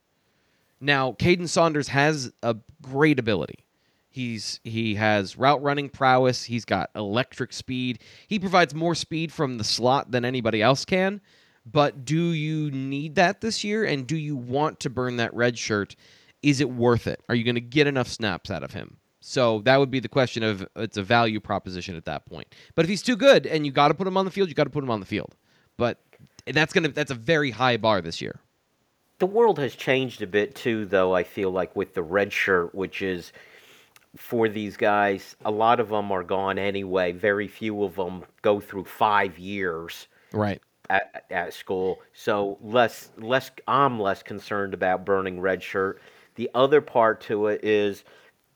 Now, 0.81 1.13
Kaden 1.13 1.49
Saunders 1.49 1.89
has 1.89 2.33
a 2.43 2.57
great 2.83 3.19
ability. 3.19 3.65
He's 4.09 4.61
he 4.63 4.95
has 4.95 5.37
route 5.37 5.63
running 5.63 5.89
prowess. 5.89 6.45
He's 6.45 6.65
got 6.65 6.91
electric 6.95 7.53
speed. 7.53 7.99
He 8.29 8.39
provides 8.39 8.73
more 8.75 8.95
speed 8.95 9.33
from 9.33 9.59
the 9.59 9.65
slot 9.65 10.13
than 10.13 10.25
anybody 10.25 10.63
else 10.63 10.85
can. 10.85 11.21
But 11.67 12.05
do 12.05 12.33
you 12.33 12.71
need 12.71 13.17
that 13.17 13.41
this 13.41 13.65
year? 13.65 13.85
And 13.85 14.07
do 14.07 14.17
you 14.17 14.37
want 14.37 14.81
to 14.81 14.91
burn 14.91 15.17
that 15.17 15.35
red 15.35 15.59
shirt? 15.59 15.97
Is 16.43 16.61
it 16.61 16.71
worth 16.71 17.07
it? 17.07 17.23
Are 17.29 17.35
you 17.35 17.43
going 17.43 17.55
to 17.55 17.61
get 17.61 17.87
enough 17.87 18.07
snaps 18.07 18.51
out 18.51 18.63
of 18.63 18.73
him? 18.73 18.99
So 19.21 19.61
that 19.61 19.79
would 19.79 19.91
be 19.91 20.01
the 20.01 20.09
question 20.09 20.43
of 20.43 20.69
it's 20.77 20.99
a 20.99 21.03
value 21.03 21.41
proposition 21.41 21.97
at 21.97 22.05
that 22.05 22.27
point. 22.27 22.55
But 22.75 22.85
if 22.85 22.91
he's 22.91 23.03
too 23.03 23.17
good 23.17 23.47
and 23.47 23.65
you 23.65 23.73
got 23.73 23.89
to 23.89 23.95
put 23.95 24.07
him 24.07 24.19
on 24.19 24.27
the 24.27 24.31
field, 24.31 24.51
you 24.51 24.55
got 24.55 24.65
to 24.65 24.71
put 24.71 24.85
him 24.85 24.91
on 24.91 25.01
the 25.01 25.07
field. 25.07 25.35
But 25.79 25.99
that's 26.47 26.75
gonna 26.75 26.89
that's 26.89 27.11
a 27.11 27.15
very 27.15 27.51
high 27.51 27.79
bar 27.79 28.03
this 28.03 28.21
year. 28.21 28.39
The 29.19 29.27
world 29.27 29.59
has 29.59 29.75
changed 29.75 30.23
a 30.23 30.27
bit 30.27 30.55
too, 30.55 30.87
though. 30.87 31.15
I 31.15 31.23
feel 31.23 31.51
like 31.51 31.75
with 31.77 31.95
the 31.95 32.03
red 32.03 32.33
shirt, 32.33 32.75
which 32.75 33.01
is 33.03 33.33
for 34.17 34.49
these 34.49 34.77
guys, 34.77 35.37
a 35.45 35.51
lot 35.51 35.81
of 35.81 35.89
them 35.89 36.11
are 36.13 36.23
gone 36.25 36.59
anyway. 36.59 37.13
Very 37.13 37.49
few 37.49 37.83
of 37.85 37.97
them 37.97 38.25
go 38.43 38.61
through 38.61 38.85
five 38.85 39.39
years, 39.39 40.09
right, 40.33 40.61
at, 40.91 41.25
at 41.31 41.55
school. 41.55 42.01
So 42.13 42.59
less 42.61 43.11
less 43.19 43.51
I'm 43.69 43.99
less 44.01 44.23
concerned 44.23 44.75
about 44.75 45.05
burning 45.05 45.41
red 45.41 45.63
shirt. 45.63 46.01
The 46.37 46.51
other 46.55 46.81
part 46.81 47.21
to 47.23 47.47
it 47.49 47.65
is 47.65 48.05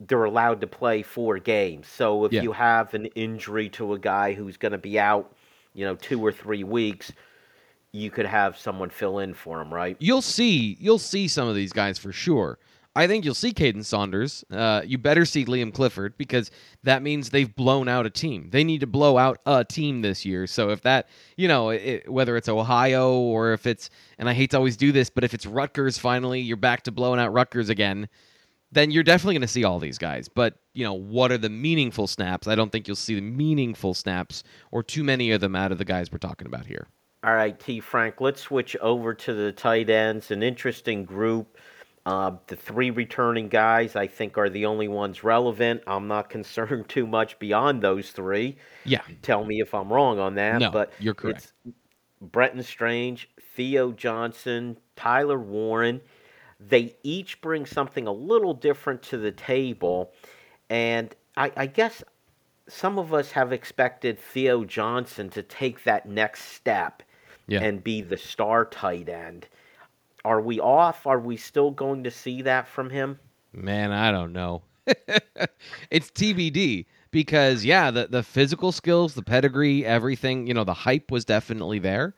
they're 0.00 0.24
allowed 0.24 0.60
to 0.60 0.66
play 0.66 1.02
four 1.02 1.38
games. 1.38 1.88
So 1.88 2.24
if 2.24 2.32
Yeah. 2.32 2.42
you 2.42 2.52
have 2.52 2.94
an 2.94 3.06
injury 3.06 3.68
to 3.70 3.94
a 3.94 3.98
guy 3.98 4.32
who's 4.34 4.56
going 4.56 4.72
to 4.72 4.78
be 4.78 4.98
out, 4.98 5.32
you 5.74 5.84
know, 5.84 5.96
two 5.96 6.24
or 6.24 6.32
three 6.32 6.64
weeks, 6.64 7.12
you 7.92 8.10
could 8.10 8.26
have 8.26 8.58
someone 8.58 8.90
fill 8.90 9.18
in 9.18 9.34
for 9.34 9.60
him, 9.60 9.72
right? 9.72 9.96
You'll 9.98 10.22
see 10.22 10.76
you'll 10.80 10.98
see 10.98 11.28
some 11.28 11.48
of 11.48 11.54
these 11.54 11.72
guys 11.72 11.98
for 11.98 12.12
sure. 12.12 12.58
I 12.96 13.06
think 13.06 13.24
you'll 13.24 13.34
see 13.34 13.52
Kaden 13.52 13.84
Saunders. 13.84 14.44
Uh, 14.50 14.82
you 14.84 14.98
better 14.98 15.24
see 15.24 15.44
Liam 15.44 15.72
Clifford 15.72 16.18
because 16.18 16.50
that 16.82 17.00
means 17.00 17.30
they've 17.30 17.54
blown 17.54 17.86
out 17.86 18.06
a 18.06 18.10
team. 18.10 18.48
They 18.50 18.64
need 18.64 18.80
to 18.80 18.88
blow 18.88 19.16
out 19.16 19.38
a 19.46 19.64
team 19.64 20.02
this 20.02 20.24
year. 20.24 20.48
So 20.48 20.70
if 20.70 20.80
that, 20.82 21.08
you 21.36 21.46
know, 21.46 21.70
it, 21.70 22.10
whether 22.10 22.36
it's 22.36 22.48
Ohio 22.48 23.12
or 23.12 23.52
if 23.52 23.66
it's, 23.66 23.88
and 24.18 24.28
I 24.28 24.32
hate 24.34 24.50
to 24.50 24.56
always 24.56 24.76
do 24.76 24.90
this, 24.90 25.10
but 25.10 25.22
if 25.22 25.32
it's 25.32 25.46
Rutgers 25.46 25.96
finally, 25.96 26.40
you're 26.40 26.56
back 26.56 26.82
to 26.84 26.90
blowing 26.90 27.20
out 27.20 27.32
Rutgers 27.32 27.68
again 27.68 28.08
then 28.70 28.90
you're 28.90 29.02
definitely 29.02 29.34
going 29.34 29.42
to 29.42 29.48
see 29.48 29.64
all 29.64 29.78
these 29.78 29.98
guys. 29.98 30.28
But, 30.28 30.58
you 30.74 30.84
know, 30.84 30.94
what 30.94 31.32
are 31.32 31.38
the 31.38 31.48
meaningful 31.48 32.06
snaps? 32.06 32.46
I 32.46 32.54
don't 32.54 32.70
think 32.70 32.86
you'll 32.86 32.96
see 32.96 33.14
the 33.14 33.20
meaningful 33.20 33.94
snaps 33.94 34.44
or 34.70 34.82
too 34.82 35.02
many 35.02 35.30
of 35.30 35.40
them 35.40 35.56
out 35.56 35.72
of 35.72 35.78
the 35.78 35.84
guys 35.84 36.12
we're 36.12 36.18
talking 36.18 36.46
about 36.46 36.66
here. 36.66 36.86
All 37.24 37.34
right, 37.34 37.58
T. 37.58 37.80
Frank, 37.80 38.20
let's 38.20 38.40
switch 38.40 38.76
over 38.76 39.12
to 39.12 39.34
the 39.34 39.50
tight 39.50 39.90
ends. 39.90 40.30
An 40.30 40.42
interesting 40.42 41.04
group. 41.04 41.58
Uh, 42.06 42.36
the 42.46 42.56
three 42.56 42.90
returning 42.90 43.48
guys, 43.48 43.96
I 43.96 44.06
think, 44.06 44.38
are 44.38 44.48
the 44.48 44.66
only 44.66 44.88
ones 44.88 45.24
relevant. 45.24 45.82
I'm 45.86 46.06
not 46.06 46.30
concerned 46.30 46.88
too 46.88 47.06
much 47.06 47.38
beyond 47.38 47.82
those 47.82 48.12
three. 48.12 48.56
Yeah. 48.84 49.02
Tell 49.22 49.44
me 49.44 49.60
if 49.60 49.74
I'm 49.74 49.92
wrong 49.92 50.18
on 50.18 50.36
that. 50.36 50.60
No, 50.60 50.70
but 50.70 50.92
you're 51.00 51.14
correct. 51.14 51.52
It's 51.66 51.74
Brenton 52.20 52.62
Strange, 52.62 53.28
Theo 53.54 53.92
Johnson, 53.92 54.76
Tyler 54.96 55.38
Warren. 55.38 56.00
They 56.60 56.96
each 57.02 57.40
bring 57.40 57.66
something 57.66 58.06
a 58.06 58.12
little 58.12 58.54
different 58.54 59.02
to 59.02 59.18
the 59.18 59.32
table. 59.32 60.12
And 60.70 61.14
I, 61.36 61.52
I 61.56 61.66
guess 61.66 62.02
some 62.68 62.98
of 62.98 63.12
us 63.12 63.32
have 63.32 63.52
expected 63.52 64.18
Theo 64.18 64.64
Johnson 64.64 65.30
to 65.30 65.42
take 65.42 65.84
that 65.84 66.06
next 66.06 66.44
step 66.52 67.02
Yeah. 67.48 67.62
and 67.62 67.82
be 67.82 68.02
the 68.02 68.16
star 68.18 68.66
tight 68.66 69.08
end. 69.08 69.48
Are 70.24 70.40
we 70.40 70.60
off? 70.60 71.06
Are 71.06 71.20
we 71.20 71.36
still 71.36 71.70
going 71.72 72.04
to 72.04 72.10
see 72.12 72.42
that 72.42 72.68
from 72.68 72.90
him? 72.90 73.18
Man, 73.52 73.92
I 73.92 74.10
don't 74.12 74.32
know. 74.32 74.62
it's 75.90 76.10
TBD 76.10 76.86
because 77.10 77.64
yeah, 77.64 77.90
the 77.90 78.06
the 78.08 78.22
physical 78.22 78.72
skills, 78.72 79.14
the 79.14 79.22
pedigree, 79.22 79.84
everything, 79.86 80.46
you 80.46 80.54
know, 80.54 80.64
the 80.64 80.74
hype 80.74 81.10
was 81.10 81.24
definitely 81.24 81.78
there. 81.78 82.14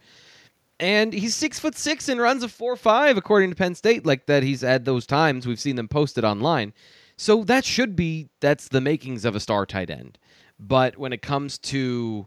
and 0.81 1.13
he's 1.13 1.35
six 1.35 1.59
foot 1.59 1.77
six 1.77 2.09
and 2.09 2.21
runs 2.21 2.43
a 2.43 2.49
four 2.49 2.77
five 2.77 3.17
according 3.17 3.51
to 3.51 3.57
Penn 3.57 3.75
State. 3.75 4.07
Like 4.07 4.27
that, 4.27 4.43
he's 4.43 4.63
had 4.63 4.85
those 4.85 5.07
times 5.07 5.47
we've 5.47 5.61
seen 5.61 5.77
them 5.77 5.89
posted 5.89 6.25
online. 6.25 6.73
So 7.17 7.45
that 7.45 7.65
should 7.65 7.97
be 7.97 8.29
that's 8.41 8.69
the 8.69 8.81
makings 8.81 9.25
of 9.25 9.37
a 9.37 9.41
star 9.41 9.67
tight 9.67 9.91
end. 9.91 10.19
But 10.59 10.99
when 10.99 11.13
it 11.13 11.23
comes 11.23 11.59
to 11.59 12.27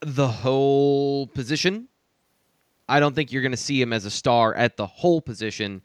the 0.00 0.28
whole 0.28 1.26
position, 1.28 1.88
I 2.92 3.00
don't 3.00 3.14
think 3.14 3.32
you're 3.32 3.40
going 3.40 3.52
to 3.52 3.56
see 3.56 3.80
him 3.80 3.90
as 3.94 4.04
a 4.04 4.10
star 4.10 4.54
at 4.54 4.76
the 4.76 4.86
whole 4.86 5.22
position. 5.22 5.80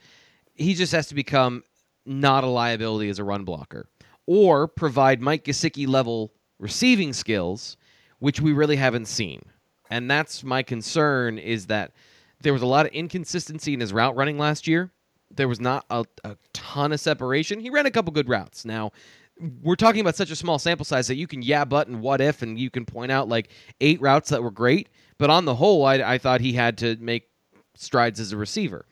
He 0.56 0.74
just 0.74 0.92
has 0.92 1.08
to 1.08 1.16
become 1.16 1.64
not 2.06 2.44
a 2.44 2.48
liability 2.48 3.08
as 3.08 3.18
a 3.18 3.24
run 3.24 3.46
blocker 3.46 3.88
or 4.26 4.68
provide 4.68 5.22
Mike 5.22 5.46
Gesicki 5.46 5.88
level 5.88 6.34
receiving 6.60 7.14
skills, 7.14 7.78
which 8.20 8.42
we 8.42 8.52
really 8.52 8.76
haven't 8.76 9.06
seen. 9.06 9.42
And 9.90 10.12
that's 10.12 10.44
my 10.44 10.64
concern 10.64 11.38
is 11.38 11.68
that 11.68 11.94
there 12.42 12.52
was 12.52 12.62
a 12.62 12.66
lot 12.66 12.86
of 12.86 12.92
inconsistency 12.92 13.74
in 13.74 13.80
his 13.80 13.94
route 13.94 14.18
running 14.18 14.38
last 14.38 14.68
year. 14.68 14.92
There 15.32 15.48
was 15.48 15.62
not 15.62 15.86
a, 15.90 16.04
a 16.26 16.36
ton 16.52 16.92
of 16.92 17.00
separation. 17.00 17.62
He 17.62 17.70
ran 17.70 17.86
a 17.86 17.92
couple 17.92 18.12
good 18.12 18.28
routes. 18.28 18.66
Now, 18.66 18.92
we're 19.62 19.76
talking 19.76 20.02
about 20.02 20.16
such 20.16 20.32
a 20.32 20.36
small 20.36 20.60
sample 20.60 20.84
size 20.84 21.08
that 21.08 21.16
you 21.16 21.28
can 21.28 21.42
yeah 21.42 21.64
but 21.64 21.88
and 21.88 22.02
what 22.02 22.20
if 22.20 22.42
and 22.42 22.60
you 22.60 22.70
can 22.70 22.86
point 22.86 23.12
out 23.12 23.30
like 23.30 23.50
eight 23.80 24.02
routes 24.02 24.30
that 24.30 24.42
were 24.42 24.52
great 24.52 24.90
but 25.18 25.30
on 25.30 25.46
the 25.46 25.56
whole 25.56 25.86
i, 25.86 25.96
I 25.96 26.18
thought 26.18 26.42
he 26.42 26.54
had 26.54 26.78
to 26.80 26.96
make 27.00 27.30
strides 27.76 28.20
as 28.20 28.32
a 28.32 28.38
receiver 28.38 28.86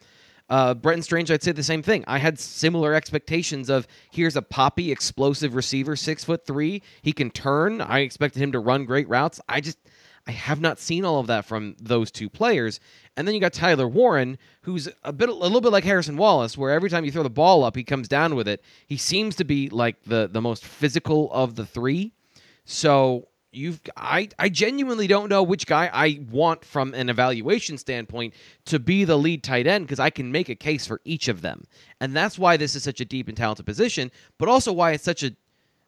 uh, 0.48 0.76
Brenton 0.76 1.02
Strange, 1.02 1.32
I'd 1.32 1.42
say 1.42 1.54
the 1.54 1.64
same 1.64 1.82
thing. 1.82 2.04
I 2.08 2.20
had 2.20 2.38
similar 2.38 2.94
expectations 2.94 3.70
of 3.70 3.88
here's 4.12 4.36
a 4.36 4.44
poppy, 4.44 4.92
explosive 4.92 5.56
receiver, 5.56 5.96
six 5.96 6.24
foot 6.24 6.46
three. 6.46 6.84
He 7.02 7.14
can 7.14 7.32
turn. 7.32 7.82
I 7.82 8.00
expected 8.02 8.44
him 8.44 8.52
to 8.52 8.60
run 8.60 8.86
great 8.86 9.10
routes. 9.10 9.42
I 9.50 9.60
just 9.60 9.80
I 10.28 10.32
have 10.32 10.60
not 10.60 10.80
seen 10.80 11.06
all 11.06 11.20
of 11.20 11.28
that 11.28 11.46
from 11.46 11.76
those 11.80 12.12
two 12.12 12.30
players. 12.30 12.80
And 13.16 13.28
then 13.28 13.36
you 13.36 13.42
got 13.42 13.54
Tyler 13.54 13.88
Warren, 13.88 14.38
who's 14.62 14.90
a 15.04 15.14
bit 15.14 15.30
a 15.30 15.34
little 15.34 15.62
bit 15.62 15.72
like 15.72 15.84
Harrison 15.84 16.18
Wallace, 16.18 16.58
where 16.58 16.72
every 16.72 16.90
time 16.90 17.06
you 17.06 17.12
throw 17.12 17.24
the 17.24 17.30
ball 17.30 17.64
up, 17.64 17.76
he 17.76 17.84
comes 17.84 18.08
down 18.08 18.36
with 18.36 18.48
it. 18.48 18.64
He 18.88 18.98
seems 18.98 19.36
to 19.38 19.44
be 19.44 19.70
like 19.70 20.04
the 20.04 20.28
the 20.32 20.42
most 20.42 20.66
physical 20.66 21.32
of 21.32 21.56
the 21.56 21.66
three. 21.66 22.14
So 22.66 23.28
you've 23.56 23.82
I, 23.96 24.30
I 24.38 24.50
genuinely 24.50 25.08
don't 25.08 25.30
know 25.30 25.44
which 25.44 25.66
guy 25.66 25.90
I 25.92 26.20
want 26.30 26.66
from 26.66 26.94
an 26.94 27.10
evaluation 27.10 27.78
standpoint 27.78 28.34
to 28.66 28.80
be 28.80 29.04
the 29.04 29.18
lead 29.18 29.44
tight 29.44 29.68
end 29.68 29.86
because 29.86 30.00
I 30.00 30.10
can 30.10 30.32
make 30.32 30.50
a 30.50 30.56
case 30.56 30.86
for 30.86 31.02
each 31.06 31.28
of 31.28 31.42
them. 31.42 31.66
And 32.02 32.16
that's 32.16 32.38
why 32.38 32.58
this 32.58 32.76
is 32.76 32.84
such 32.84 33.02
a 33.02 33.06
deep 33.06 33.28
and 33.28 33.38
talented 33.38 33.66
position, 33.66 34.12
but 34.38 34.50
also 34.50 34.72
why 34.74 34.92
it's 34.92 35.04
such 35.04 35.24
a 35.24 35.36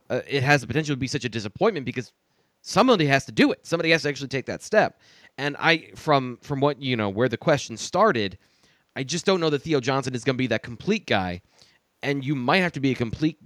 uh, 0.10 0.22
it 0.28 0.44
has 0.44 0.62
the 0.62 0.68
potential 0.68 0.96
to 0.96 1.00
be 1.00 1.08
such 1.08 1.26
a 1.26 1.30
disappointment 1.30 1.86
because 1.86 2.14
somebody 2.62 3.06
has 3.06 3.26
to 3.26 3.32
do 3.32 3.52
it. 3.52 3.66
Somebody 3.66 3.92
has 3.92 4.04
to 4.04 4.10
actually 4.10 4.30
take 4.30 4.46
that 4.46 4.64
step. 4.64 5.00
And 5.38 5.56
I 5.60 5.90
from 5.96 6.40
from 6.42 6.60
what 6.60 6.82
you 6.82 6.96
know 6.96 7.10
where 7.10 7.30
the 7.30 7.38
question 7.38 7.78
started, 7.78 8.38
I 8.96 9.04
just 9.04 9.26
don't 9.26 9.40
know 9.40 9.50
that 9.50 9.62
Theo 9.62 9.80
Johnson 9.80 10.16
is 10.16 10.24
going 10.24 10.36
to 10.36 10.42
be 10.42 10.48
that 10.48 10.64
complete 10.64 11.06
guy. 11.06 11.42
And 12.04 12.24
you 12.24 12.36
might 12.36 12.60
have 12.60 12.74
to 12.74 12.80
be 12.80 12.92
a 12.92 12.96
complete 12.96 13.38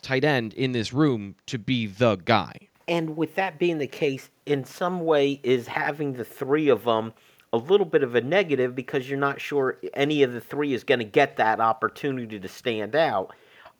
tight 0.00 0.24
end 0.24 0.54
in 0.54 0.72
this 0.72 0.92
room 0.92 1.34
to 1.46 1.58
be 1.58 1.86
the 1.86 2.16
guy. 2.16 2.68
And 2.88 3.16
with 3.16 3.34
that 3.34 3.58
being 3.58 3.78
the 3.78 3.86
case, 3.86 4.30
in 4.44 4.64
some 4.64 5.00
way, 5.00 5.40
is 5.42 5.66
having 5.66 6.12
the 6.12 6.24
three 6.24 6.68
of 6.68 6.84
them 6.84 7.12
a 7.52 7.56
little 7.56 7.86
bit 7.86 8.02
of 8.02 8.14
a 8.14 8.20
negative 8.20 8.74
because 8.74 9.08
you're 9.08 9.18
not 9.18 9.40
sure 9.40 9.78
any 9.94 10.22
of 10.22 10.32
the 10.32 10.40
three 10.40 10.74
is 10.74 10.84
going 10.84 10.98
to 10.98 11.04
get 11.04 11.36
that 11.36 11.60
opportunity 11.60 12.38
to 12.38 12.48
stand 12.48 12.94
out. 12.94 13.34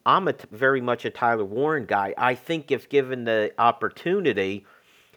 I'm 0.05 0.27
a 0.27 0.33
t- 0.33 0.47
very 0.51 0.81
much 0.81 1.05
a 1.05 1.09
Tyler 1.09 1.45
Warren 1.45 1.85
guy. 1.85 2.13
I 2.17 2.33
think 2.35 2.71
if 2.71 2.89
given 2.89 3.25
the 3.25 3.51
opportunity, 3.57 4.65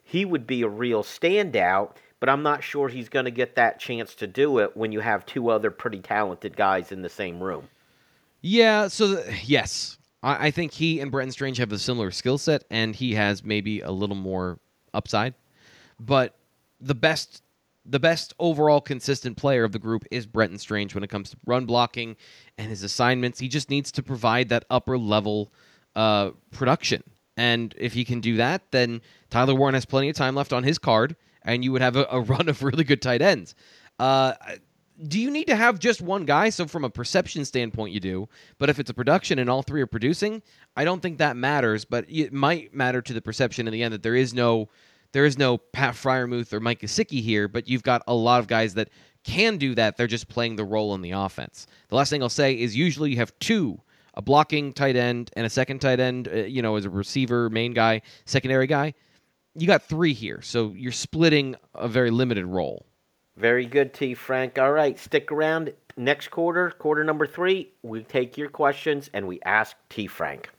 he 0.02 0.24
would 0.24 0.46
be 0.46 0.62
a 0.62 0.68
real 0.68 1.02
standout, 1.04 1.92
but 2.18 2.28
I'm 2.28 2.42
not 2.42 2.62
sure 2.62 2.88
he's 2.88 3.08
going 3.08 3.24
to 3.24 3.30
get 3.30 3.54
that 3.54 3.78
chance 3.78 4.14
to 4.16 4.26
do 4.26 4.58
it 4.58 4.76
when 4.76 4.92
you 4.92 5.00
have 5.00 5.24
two 5.24 5.48
other 5.48 5.70
pretty 5.70 6.00
talented 6.00 6.56
guys 6.56 6.92
in 6.92 7.02
the 7.02 7.08
same 7.08 7.40
room. 7.42 7.68
Yeah, 8.42 8.88
so 8.88 9.22
yes, 9.44 9.98
I, 10.22 10.46
I 10.46 10.50
think 10.50 10.72
he 10.72 11.00
and 11.00 11.10
Brenton 11.10 11.32
Strange 11.32 11.58
have 11.58 11.72
a 11.72 11.78
similar 11.78 12.10
skill 12.10 12.38
set, 12.38 12.64
and 12.70 12.94
he 12.94 13.14
has 13.14 13.44
maybe 13.44 13.80
a 13.80 13.90
little 13.90 14.16
more 14.16 14.58
upside. 14.94 15.34
But 15.98 16.34
the 16.80 16.94
best 16.94 17.42
the 17.86 17.98
best 17.98 18.34
overall 18.38 18.80
consistent 18.80 19.36
player 19.36 19.64
of 19.64 19.72
the 19.72 19.78
group 19.78 20.04
is 20.10 20.26
Brenton 20.26 20.58
Strange 20.58 20.94
when 20.94 21.02
it 21.02 21.08
comes 21.08 21.30
to 21.30 21.36
run 21.46 21.64
blocking 21.64 22.14
and 22.58 22.68
his 22.68 22.82
assignments. 22.82 23.38
He 23.38 23.48
just 23.48 23.70
needs 23.70 23.90
to 23.92 24.02
provide 24.02 24.50
that 24.50 24.64
upper 24.70 24.98
level 24.98 25.52
uh, 25.96 26.30
production. 26.50 27.02
And 27.36 27.74
if 27.78 27.94
he 27.94 28.04
can 28.04 28.20
do 28.20 28.36
that, 28.36 28.70
then 28.70 29.00
Tyler 29.30 29.54
Warren 29.54 29.74
has 29.74 29.86
plenty 29.86 30.10
of 30.10 30.16
time 30.16 30.34
left 30.34 30.52
on 30.52 30.62
his 30.62 30.78
card, 30.78 31.16
and 31.42 31.64
you 31.64 31.72
would 31.72 31.80
have 31.80 31.96
a, 31.96 32.06
a 32.10 32.20
run 32.32 32.48
of 32.48 32.62
really 32.62 32.84
good 32.84 33.00
tight 33.00 33.22
ends. 33.22 33.54
Uh, 33.98 34.34
do 35.06 35.18
you 35.18 35.30
need 35.30 35.46
to 35.46 35.56
have 35.56 35.78
just 35.78 36.00
one 36.00 36.24
guy? 36.24 36.50
So 36.50 36.66
from 36.66 36.84
a 36.84 36.90
perception 36.90 37.44
standpoint, 37.44 37.92
you 37.92 38.00
do. 38.00 38.28
But 38.58 38.68
if 38.68 38.78
it's 38.78 38.90
a 38.90 38.94
production 38.94 39.38
and 39.38 39.48
all 39.48 39.62
three 39.62 39.80
are 39.80 39.86
producing, 39.86 40.42
I 40.76 40.84
don't 40.84 41.00
think 41.00 41.18
that 41.18 41.36
matters. 41.36 41.84
But 41.84 42.04
it 42.08 42.32
might 42.32 42.74
matter 42.74 43.00
to 43.02 43.12
the 43.12 43.22
perception 43.22 43.66
in 43.66 43.72
the 43.72 43.82
end 43.82 43.94
that 43.94 44.02
there 44.02 44.14
is 44.14 44.34
no, 44.34 44.68
there 45.12 45.24
is 45.24 45.38
no 45.38 45.58
Pat 45.58 45.94
Freiermuth 45.94 46.52
or 46.52 46.60
Mike 46.60 46.80
Gesicki 46.80 47.22
here. 47.22 47.48
But 47.48 47.68
you've 47.68 47.82
got 47.82 48.02
a 48.06 48.14
lot 48.14 48.40
of 48.40 48.46
guys 48.46 48.74
that 48.74 48.90
can 49.24 49.56
do 49.56 49.74
that. 49.74 49.96
They're 49.96 50.06
just 50.06 50.28
playing 50.28 50.56
the 50.56 50.64
role 50.64 50.94
in 50.94 51.02
the 51.02 51.12
offense. 51.12 51.66
The 51.88 51.96
last 51.96 52.10
thing 52.10 52.22
I'll 52.22 52.28
say 52.28 52.58
is 52.58 52.76
usually 52.76 53.10
you 53.10 53.16
have 53.16 53.38
two, 53.38 53.80
a 54.14 54.22
blocking 54.22 54.72
tight 54.72 54.96
end 54.96 55.30
and 55.34 55.46
a 55.46 55.50
second 55.50 55.80
tight 55.80 56.00
end. 56.00 56.28
Uh, 56.28 56.36
you 56.36 56.62
know, 56.62 56.76
as 56.76 56.84
a 56.84 56.90
receiver, 56.90 57.48
main 57.48 57.72
guy, 57.72 58.02
secondary 58.26 58.66
guy. 58.66 58.94
You 59.56 59.66
got 59.66 59.82
three 59.82 60.12
here, 60.12 60.40
so 60.42 60.72
you're 60.76 60.92
splitting 60.92 61.56
a 61.74 61.88
very 61.88 62.10
limited 62.10 62.46
role. 62.46 62.86
Very 63.40 63.64
good, 63.64 63.94
T. 63.94 64.12
Frank. 64.12 64.58
All 64.58 64.70
right, 64.70 64.98
stick 64.98 65.32
around. 65.32 65.72
Next 65.96 66.28
quarter, 66.28 66.70
quarter 66.72 67.02
number 67.04 67.26
three, 67.26 67.72
we 67.82 68.02
take 68.02 68.36
your 68.36 68.50
questions 68.50 69.08
and 69.14 69.26
we 69.26 69.40
ask 69.46 69.76
T. 69.88 70.06
Frank. 70.06 70.50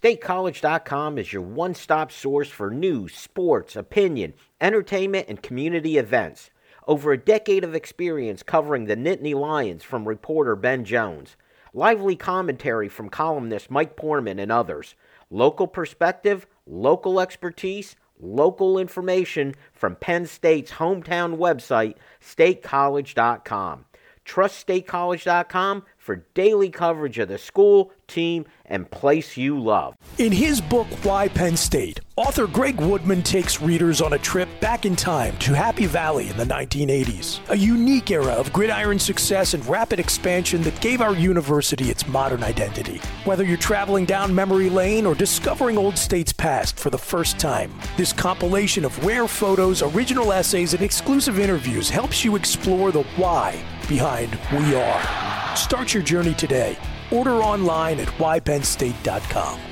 StateCollege.com 0.00 1.18
is 1.18 1.32
your 1.32 1.42
one 1.42 1.74
stop 1.74 2.12
source 2.12 2.48
for 2.48 2.70
news, 2.70 3.16
sports, 3.16 3.74
opinion, 3.74 4.34
entertainment, 4.60 5.26
and 5.28 5.42
community 5.42 5.98
events. 5.98 6.50
Over 6.86 7.10
a 7.10 7.18
decade 7.18 7.64
of 7.64 7.74
experience 7.74 8.44
covering 8.44 8.84
the 8.84 8.96
Nittany 8.96 9.34
Lions 9.34 9.82
from 9.82 10.06
reporter 10.06 10.54
Ben 10.54 10.84
Jones. 10.84 11.34
Lively 11.74 12.14
commentary 12.14 12.88
from 12.88 13.08
columnist 13.08 13.68
Mike 13.68 13.96
Poorman 13.96 14.40
and 14.40 14.52
others. 14.52 14.94
Local 15.28 15.66
perspective, 15.66 16.46
local 16.68 17.18
expertise, 17.18 17.96
local 18.22 18.78
information 18.78 19.54
from 19.72 19.96
Penn 19.96 20.26
State's 20.26 20.70
hometown 20.70 21.36
website, 21.36 21.96
statecollege.com. 22.24 23.84
Trust 24.24 24.66
statecollege.com 24.66 25.84
for 25.98 26.16
daily 26.34 26.68
coverage 26.68 27.18
of 27.18 27.28
the 27.28 27.38
school, 27.38 27.92
team, 28.06 28.44
and 28.66 28.90
place 28.90 29.36
you 29.36 29.58
love. 29.58 29.94
In 30.18 30.32
his 30.32 30.60
book, 30.60 30.86
Why 31.04 31.28
Penn 31.28 31.56
State, 31.56 32.00
author 32.16 32.46
Greg 32.46 32.80
Woodman 32.80 33.22
takes 33.22 33.60
readers 33.60 34.00
on 34.00 34.12
a 34.12 34.18
trip 34.18 34.48
back 34.60 34.84
in 34.84 34.96
time 34.96 35.36
to 35.38 35.54
Happy 35.54 35.86
Valley 35.86 36.28
in 36.28 36.36
the 36.36 36.44
1980s, 36.44 37.40
a 37.50 37.56
unique 37.56 38.10
era 38.10 38.32
of 38.32 38.52
gridiron 38.52 38.98
success 38.98 39.54
and 39.54 39.64
rapid 39.66 40.00
expansion 40.00 40.62
that 40.62 40.80
gave 40.80 41.00
our 41.00 41.14
university 41.14 41.90
its 41.90 42.06
modern 42.08 42.42
identity. 42.42 43.00
Whether 43.24 43.44
you're 43.44 43.56
traveling 43.56 44.04
down 44.04 44.34
memory 44.34 44.70
lane 44.70 45.06
or 45.06 45.14
discovering 45.14 45.78
Old 45.78 45.96
State's 45.98 46.32
past 46.32 46.78
for 46.78 46.90
the 46.90 46.98
first 46.98 47.38
time, 47.38 47.72
this 47.96 48.12
compilation 48.12 48.84
of 48.84 49.04
rare 49.04 49.28
photos, 49.28 49.82
original 49.82 50.32
essays, 50.32 50.74
and 50.74 50.82
exclusive 50.82 51.38
interviews 51.38 51.90
helps 51.90 52.24
you 52.24 52.36
explore 52.36 52.92
the 52.92 53.02
why 53.16 53.62
behind 53.92 54.38
We 54.52 54.74
Are. 54.74 55.56
Start 55.56 55.92
your 55.92 56.02
journey 56.02 56.32
today. 56.32 56.78
Order 57.10 57.42
online 57.42 58.00
at 58.00 58.08
whypennstate.com. 58.08 59.71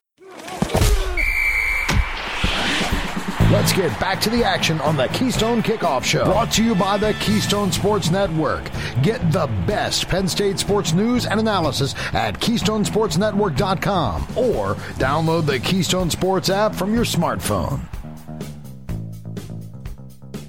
Let's 3.51 3.73
get 3.73 3.99
back 3.99 4.21
to 4.21 4.29
the 4.29 4.45
action 4.45 4.79
on 4.79 4.95
the 4.95 5.07
Keystone 5.09 5.61
Kickoff 5.61 6.05
Show. 6.05 6.23
Brought 6.23 6.53
to 6.53 6.63
you 6.63 6.73
by 6.73 6.97
the 6.97 7.13
Keystone 7.15 7.69
Sports 7.69 8.09
Network. 8.09 8.63
Get 9.03 9.19
the 9.33 9.47
best 9.67 10.07
Penn 10.07 10.29
State 10.29 10.57
sports 10.57 10.93
news 10.93 11.25
and 11.25 11.37
analysis 11.37 11.93
at 12.13 12.39
KeystonesportsNetwork.com 12.39 14.21
or 14.37 14.75
download 14.95 15.45
the 15.47 15.59
Keystone 15.59 16.09
Sports 16.09 16.49
app 16.49 16.73
from 16.73 16.93
your 16.93 17.03
smartphone. 17.03 17.81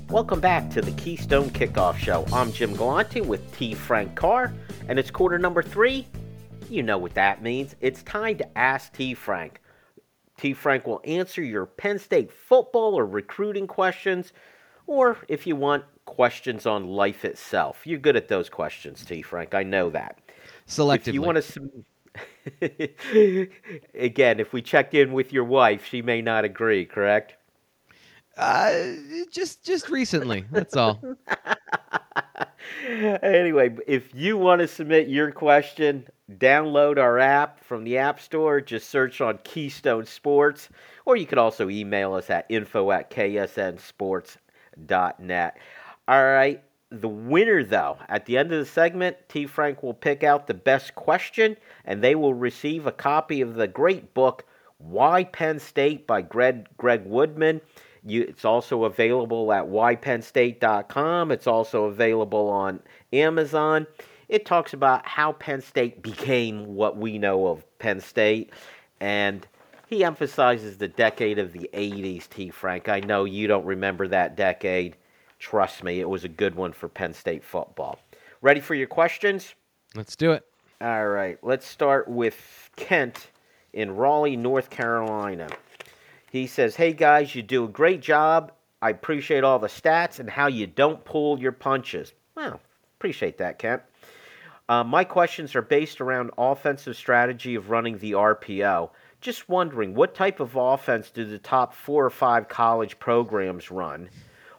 Welcome 0.08 0.38
back 0.38 0.70
to 0.70 0.80
the 0.80 0.92
Keystone 0.92 1.50
Kickoff 1.50 1.96
Show. 1.96 2.24
I'm 2.32 2.52
Jim 2.52 2.72
Galante 2.76 3.20
with 3.20 3.52
T. 3.58 3.74
Frank 3.74 4.14
Carr, 4.14 4.54
and 4.86 5.00
it's 5.00 5.10
quarter 5.10 5.40
number 5.40 5.64
three. 5.64 6.06
You 6.70 6.84
know 6.84 6.98
what 6.98 7.14
that 7.14 7.42
means. 7.42 7.74
It's 7.80 8.04
time 8.04 8.38
to 8.38 8.56
ask 8.56 8.92
T. 8.92 9.14
Frank. 9.14 9.58
T. 10.38 10.52
Frank 10.52 10.86
will 10.86 11.00
answer 11.04 11.42
your 11.42 11.66
Penn 11.66 11.98
State 11.98 12.32
football 12.32 12.94
or 12.94 13.06
recruiting 13.06 13.66
questions, 13.66 14.32
or 14.86 15.18
if 15.28 15.46
you 15.46 15.56
want, 15.56 15.84
questions 16.04 16.66
on 16.66 16.86
life 16.88 17.24
itself. 17.24 17.86
You're 17.86 17.98
good 17.98 18.16
at 18.16 18.28
those 18.28 18.48
questions, 18.48 19.04
T. 19.04 19.22
Frank. 19.22 19.54
I 19.54 19.62
know 19.62 19.90
that. 19.90 20.18
Selectively. 20.66 21.08
If 21.08 21.14
you 21.14 21.22
want 21.22 21.42
to. 21.42 21.84
Again, 23.94 24.40
if 24.40 24.52
we 24.52 24.62
checked 24.62 24.94
in 24.94 25.12
with 25.12 25.32
your 25.32 25.44
wife, 25.44 25.86
she 25.86 26.02
may 26.02 26.20
not 26.20 26.44
agree, 26.44 26.84
correct? 26.84 27.36
Uh, 28.36 28.94
just 29.30 29.64
just 29.64 29.88
recently. 29.90 30.44
That's 30.50 30.76
all. 30.76 31.00
anyway, 33.22 33.74
if 33.86 34.14
you 34.14 34.36
want 34.36 34.60
to 34.60 34.68
submit 34.68 35.08
your 35.08 35.30
question, 35.30 36.06
download 36.38 36.98
our 36.98 37.18
app 37.18 37.64
from 37.64 37.82
the 37.84 37.98
App 37.98 38.20
Store. 38.20 38.60
Just 38.60 38.90
search 38.90 39.20
on 39.20 39.38
Keystone 39.44 40.06
Sports, 40.06 40.68
or 41.04 41.16
you 41.16 41.26
could 41.26 41.38
also 41.38 41.68
email 41.68 42.14
us 42.14 42.30
at 42.30 42.46
info 42.48 42.90
at 42.90 43.10
ksnsports.net. 43.10 45.58
All 46.08 46.24
right. 46.24 46.62
The 46.90 47.08
winner, 47.08 47.62
though, 47.64 47.98
at 48.08 48.26
the 48.26 48.36
end 48.36 48.52
of 48.52 48.58
the 48.58 48.66
segment, 48.66 49.16
T. 49.28 49.46
Frank 49.46 49.82
will 49.82 49.94
pick 49.94 50.22
out 50.22 50.46
the 50.46 50.52
best 50.52 50.94
question, 50.94 51.56
and 51.86 52.04
they 52.04 52.14
will 52.14 52.34
receive 52.34 52.86
a 52.86 52.92
copy 52.92 53.40
of 53.40 53.54
the 53.54 53.66
great 53.66 54.12
book, 54.12 54.44
Why 54.76 55.24
Penn 55.24 55.58
State 55.58 56.06
by 56.06 56.20
Greg, 56.20 56.68
Greg 56.76 57.06
Woodman. 57.06 57.62
You, 58.04 58.22
it's 58.22 58.44
also 58.44 58.84
available 58.84 59.52
at 59.52 59.64
whypennstate.com. 59.64 61.30
It's 61.30 61.46
also 61.46 61.84
available 61.84 62.48
on 62.48 62.80
Amazon. 63.12 63.86
It 64.28 64.46
talks 64.46 64.72
about 64.72 65.06
how 65.06 65.32
Penn 65.32 65.60
State 65.60 66.02
became 66.02 66.74
what 66.74 66.96
we 66.96 67.18
know 67.18 67.48
of 67.48 67.64
Penn 67.78 68.00
State, 68.00 68.50
and 69.00 69.46
he 69.86 70.04
emphasizes 70.04 70.78
the 70.78 70.88
decade 70.88 71.38
of 71.38 71.52
the 71.52 71.68
80s, 71.74 72.28
T. 72.28 72.48
Frank. 72.48 72.88
I 72.88 73.00
know 73.00 73.24
you 73.24 73.46
don't 73.46 73.66
remember 73.66 74.08
that 74.08 74.36
decade. 74.36 74.96
Trust 75.38 75.84
me, 75.84 76.00
it 76.00 76.08
was 76.08 76.24
a 76.24 76.28
good 76.28 76.54
one 76.54 76.72
for 76.72 76.88
Penn 76.88 77.12
State 77.12 77.44
football. 77.44 77.98
Ready 78.40 78.60
for 78.60 78.74
your 78.74 78.86
questions? 78.86 79.54
Let's 79.94 80.16
do 80.16 80.32
it. 80.32 80.44
All 80.80 81.08
right, 81.08 81.38
let's 81.42 81.66
start 81.66 82.08
with 82.08 82.70
Kent 82.74 83.28
in 83.72 83.94
Raleigh, 83.94 84.36
North 84.36 84.70
Carolina. 84.70 85.48
He 86.32 86.46
says, 86.46 86.76
Hey 86.76 86.94
guys, 86.94 87.34
you 87.34 87.42
do 87.42 87.64
a 87.64 87.68
great 87.68 88.00
job. 88.00 88.52
I 88.80 88.88
appreciate 88.88 89.44
all 89.44 89.58
the 89.58 89.66
stats 89.66 90.18
and 90.18 90.30
how 90.30 90.46
you 90.46 90.66
don't 90.66 91.04
pull 91.04 91.38
your 91.38 91.52
punches. 91.52 92.14
Well, 92.34 92.58
appreciate 92.98 93.36
that, 93.36 93.58
Kent. 93.58 93.82
Uh, 94.66 94.82
my 94.82 95.04
questions 95.04 95.54
are 95.54 95.60
based 95.60 96.00
around 96.00 96.30
offensive 96.38 96.96
strategy 96.96 97.54
of 97.54 97.68
running 97.68 97.98
the 97.98 98.12
RPO. 98.12 98.88
Just 99.20 99.50
wondering, 99.50 99.94
what 99.94 100.14
type 100.14 100.40
of 100.40 100.56
offense 100.56 101.10
do 101.10 101.26
the 101.26 101.38
top 101.38 101.74
four 101.74 102.06
or 102.06 102.10
five 102.10 102.48
college 102.48 102.98
programs 102.98 103.70
run? 103.70 104.08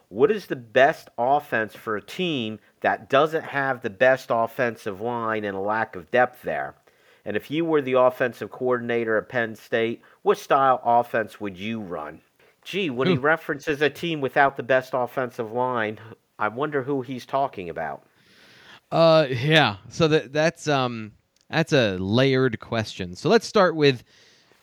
What 0.10 0.30
is 0.30 0.46
the 0.46 0.56
best 0.56 1.10
offense 1.18 1.76
for 1.76 1.98
a 1.98 2.06
team 2.06 2.60
that 2.82 3.10
doesn't 3.10 3.46
have 3.46 3.82
the 3.82 3.90
best 3.90 4.28
offensive 4.30 5.02
line 5.02 5.44
and 5.44 5.58
a 5.58 5.60
lack 5.60 5.96
of 5.96 6.12
depth 6.12 6.44
there? 6.44 6.76
And 7.26 7.38
if 7.38 7.50
you 7.50 7.64
were 7.66 7.82
the 7.82 7.94
offensive 7.94 8.52
coordinator 8.52 9.18
at 9.18 9.30
Penn 9.30 9.56
State, 9.56 10.02
what 10.24 10.38
style 10.38 10.82
offense 10.84 11.40
would 11.40 11.58
you 11.58 11.80
run? 11.80 12.22
Gee, 12.64 12.90
when 12.90 13.08
he 13.08 13.18
references 13.18 13.82
a 13.82 13.90
team 13.90 14.22
without 14.22 14.58
the 14.58 14.64
best 14.64 14.92
offensive 14.94 15.52
line, 15.52 16.00
I 16.40 16.48
wonder 16.48 16.84
who 16.84 17.02
he's 17.02 17.26
talking 17.26 17.70
about. 17.70 18.04
Uh, 18.92 19.28
yeah. 19.30 19.78
So 19.90 20.08
that 20.08 20.32
that's 20.34 20.68
um 20.68 21.14
that's 21.50 21.74
a 21.74 21.98
layered 21.98 22.60
question. 22.60 23.16
So 23.16 23.30
let's 23.30 23.48
start 23.48 23.76
with 23.76 24.04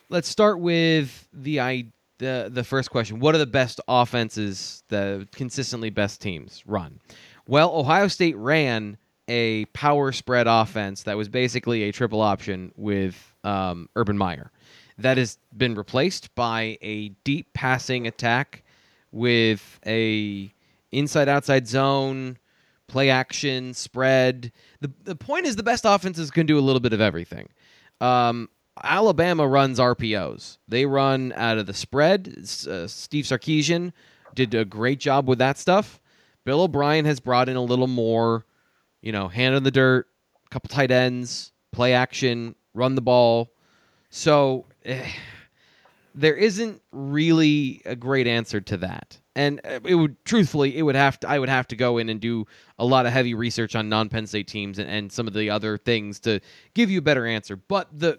let's 0.08 0.28
start 0.28 0.60
with 0.60 1.28
the 1.32 1.60
I 1.60 1.86
the 2.18 2.50
the 2.52 2.64
first 2.64 2.90
question. 2.90 3.20
What 3.20 3.34
are 3.34 3.38
the 3.38 3.46
best 3.46 3.80
offenses, 3.88 4.82
the 4.88 5.26
consistently 5.32 5.90
best 5.90 6.20
teams 6.20 6.62
run? 6.66 7.00
Well, 7.46 7.74
Ohio 7.74 8.08
State 8.08 8.36
ran 8.36 8.98
a 9.30 9.64
power 9.66 10.10
spread 10.10 10.48
offense 10.48 11.04
that 11.04 11.16
was 11.16 11.28
basically 11.28 11.84
a 11.84 11.92
triple 11.92 12.20
option 12.20 12.72
with 12.76 13.34
um, 13.44 13.88
Urban 13.94 14.18
Meyer. 14.18 14.50
That 14.98 15.18
has 15.18 15.38
been 15.56 15.76
replaced 15.76 16.34
by 16.34 16.76
a 16.82 17.10
deep 17.22 17.52
passing 17.54 18.08
attack 18.08 18.64
with 19.12 19.78
a 19.86 20.52
inside 20.90 21.28
outside 21.28 21.68
zone, 21.68 22.38
play 22.88 23.08
action, 23.08 23.72
spread. 23.72 24.50
The 24.80 24.90
the 25.04 25.16
point 25.16 25.46
is 25.46 25.54
the 25.54 25.62
best 25.62 25.84
offenses 25.86 26.30
can 26.30 26.44
do 26.44 26.58
a 26.58 26.60
little 26.60 26.80
bit 26.80 26.92
of 26.92 27.00
everything. 27.00 27.48
Um, 28.00 28.48
Alabama 28.82 29.46
runs 29.46 29.78
RPOs. 29.78 30.58
They 30.66 30.86
run 30.86 31.32
out 31.36 31.56
of 31.56 31.66
the 31.66 31.74
spread. 31.74 32.34
Uh, 32.38 32.86
Steve 32.88 33.26
Sarkisian 33.26 33.92
did 34.34 34.54
a 34.54 34.64
great 34.64 34.98
job 34.98 35.28
with 35.28 35.38
that 35.38 35.56
stuff. 35.56 36.00
Bill 36.44 36.62
O'Brien 36.62 37.04
has 37.04 37.20
brought 37.20 37.48
in 37.48 37.56
a 37.56 37.62
little 37.62 37.86
more, 37.86 38.44
you 39.00 39.12
know, 39.12 39.28
hand 39.28 39.54
in 39.54 39.62
the 39.62 39.70
dirt, 39.70 40.06
couple 40.50 40.68
tight 40.68 40.90
ends, 40.90 41.52
play 41.72 41.92
action, 41.92 42.54
run 42.74 42.94
the 42.94 43.02
ball. 43.02 43.52
So 44.10 44.66
eh, 44.84 45.10
there 46.14 46.34
isn't 46.34 46.82
really 46.92 47.82
a 47.84 47.96
great 47.96 48.26
answer 48.26 48.60
to 48.60 48.76
that. 48.78 49.18
And 49.36 49.60
uh, 49.64 49.80
it 49.84 49.94
would 49.94 50.22
truthfully, 50.24 50.76
it 50.76 50.82
would 50.82 50.96
have 50.96 51.20
to 51.20 51.28
I 51.28 51.38
would 51.38 51.48
have 51.48 51.68
to 51.68 51.76
go 51.76 51.98
in 51.98 52.08
and 52.08 52.20
do 52.20 52.46
a 52.78 52.84
lot 52.84 53.06
of 53.06 53.12
heavy 53.12 53.34
research 53.34 53.76
on 53.76 53.88
non-Penn 53.88 54.26
State 54.26 54.48
teams 54.48 54.78
and, 54.78 54.90
and 54.90 55.12
some 55.12 55.26
of 55.26 55.34
the 55.34 55.50
other 55.50 55.78
things 55.78 56.20
to 56.20 56.40
give 56.74 56.90
you 56.90 56.98
a 56.98 57.02
better 57.02 57.26
answer. 57.26 57.56
But 57.56 57.88
the 57.92 58.18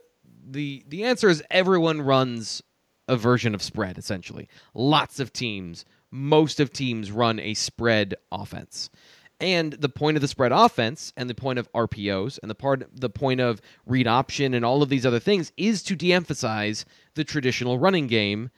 the 0.50 0.84
the 0.88 1.04
answer 1.04 1.30
is 1.30 1.44
everyone 1.52 2.02
runs 2.02 2.62
a 3.08 3.18
version 3.18 3.54
of 3.54 3.62
spread 3.62 3.98
essentially. 3.98 4.48
Lots 4.74 5.20
of 5.20 5.34
teams, 5.34 5.86
most 6.12 6.60
of 6.60 6.72
teams 6.72 7.12
run 7.12 7.40
a 7.40 7.54
spread 7.54 8.16
offense. 8.32 8.90
And 9.42 9.74
the 9.74 9.90
point 9.90 10.18
of 10.18 10.22
the 10.22 10.28
spread 10.28 10.52
offense 10.52 11.12
and 11.18 11.28
the 11.28 11.34
point 11.34 11.58
of 11.58 11.72
RPOs 11.74 12.38
and 12.44 12.50
the 12.50 12.56
part 12.56 12.88
the 12.94 13.10
point 13.10 13.42
of 13.42 13.60
read 13.88 14.06
option 14.06 14.54
and 14.54 14.64
all 14.64 14.84
of 14.84 14.90
these 14.90 15.06
other 15.06 15.20
things 15.20 15.52
is 15.58 15.82
to 15.84 15.96
de-emphasize 15.96 16.86
the 17.16 17.24
traditional 17.24 17.80
running 17.80 18.06
game 18.06 18.52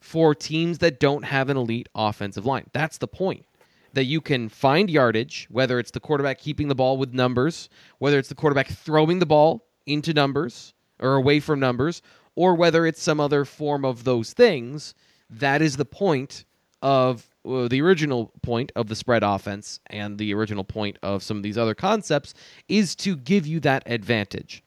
for 0.00 0.32
teams 0.32 0.78
that 0.78 1.00
don't 1.00 1.24
have 1.24 1.50
an 1.50 1.56
elite 1.56 1.88
offensive 1.96 2.46
line. 2.46 2.66
That's 2.72 2.98
the 2.98 3.08
point. 3.08 3.46
That 3.94 4.04
you 4.04 4.20
can 4.20 4.48
find 4.48 4.88
yardage, 4.88 5.48
whether 5.50 5.80
it's 5.80 5.90
the 5.90 6.00
quarterback 6.00 6.38
keeping 6.38 6.68
the 6.68 6.74
ball 6.76 6.96
with 6.96 7.12
numbers, 7.12 7.68
whether 7.98 8.18
it's 8.18 8.28
the 8.28 8.36
quarterback 8.36 8.68
throwing 8.68 9.18
the 9.18 9.26
ball 9.26 9.66
into 9.86 10.14
numbers 10.14 10.72
or 11.00 11.16
away 11.16 11.40
from 11.40 11.58
numbers, 11.58 12.00
or 12.36 12.54
whether 12.54 12.86
it's 12.86 13.02
some 13.02 13.18
other 13.18 13.44
form 13.44 13.84
of 13.84 14.04
those 14.04 14.32
things. 14.32 14.94
That 15.28 15.60
is 15.60 15.76
the 15.76 15.84
point 15.84 16.44
of 16.80 17.28
uh, 17.44 17.68
the 17.68 17.82
original 17.82 18.32
point 18.42 18.72
of 18.76 18.88
the 18.88 18.96
spread 18.96 19.22
offense 19.22 19.80
and 19.86 20.18
the 20.18 20.32
original 20.34 20.64
point 20.64 20.98
of 21.02 21.22
some 21.22 21.36
of 21.36 21.42
these 21.42 21.58
other 21.58 21.74
concepts 21.74 22.34
is 22.68 22.94
to 22.96 23.16
give 23.16 23.46
you 23.46 23.60
that 23.60 23.82
advantage. 23.86 24.62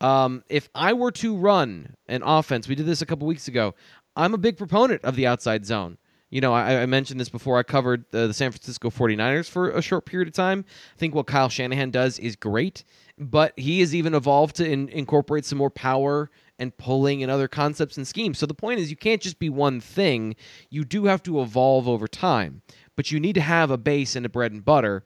Um, 0.00 0.44
if 0.48 0.68
I 0.74 0.92
were 0.92 1.10
to 1.12 1.36
run 1.36 1.96
an 2.08 2.22
offense, 2.24 2.68
we 2.68 2.74
did 2.74 2.86
this 2.86 3.02
a 3.02 3.06
couple 3.06 3.26
weeks 3.26 3.48
ago. 3.48 3.74
I'm 4.16 4.34
a 4.34 4.38
big 4.38 4.56
proponent 4.56 5.04
of 5.04 5.16
the 5.16 5.26
outside 5.26 5.66
zone. 5.66 5.98
You 6.30 6.40
know, 6.40 6.52
I, 6.54 6.82
I 6.82 6.86
mentioned 6.86 7.18
this 7.20 7.28
before. 7.28 7.58
I 7.58 7.64
covered 7.64 8.04
the 8.12 8.32
San 8.32 8.52
Francisco 8.52 8.88
49ers 8.88 9.50
for 9.50 9.70
a 9.70 9.82
short 9.82 10.06
period 10.06 10.28
of 10.28 10.34
time. 10.34 10.64
I 10.94 10.98
think 10.98 11.14
what 11.14 11.26
Kyle 11.26 11.48
Shanahan 11.48 11.90
does 11.90 12.20
is 12.20 12.36
great, 12.36 12.84
but 13.18 13.52
he 13.58 13.80
has 13.80 13.94
even 13.94 14.14
evolved 14.14 14.56
to 14.56 14.70
in, 14.70 14.88
incorporate 14.90 15.44
some 15.44 15.58
more 15.58 15.70
power 15.70 16.30
and 16.60 16.76
pulling 16.76 17.22
and 17.22 17.32
other 17.32 17.48
concepts 17.48 17.96
and 17.96 18.06
schemes. 18.06 18.38
So 18.38 18.46
the 18.46 18.54
point 18.54 18.78
is, 18.78 18.90
you 18.90 18.96
can't 18.96 19.20
just 19.20 19.38
be 19.38 19.48
one 19.48 19.80
thing. 19.80 20.36
You 20.68 20.84
do 20.84 21.06
have 21.06 21.22
to 21.24 21.40
evolve 21.40 21.88
over 21.88 22.06
time, 22.06 22.62
but 22.94 23.10
you 23.10 23.18
need 23.18 23.34
to 23.34 23.40
have 23.40 23.70
a 23.70 23.78
base 23.78 24.14
and 24.14 24.24
a 24.24 24.28
bread 24.28 24.52
and 24.52 24.64
butter. 24.64 25.02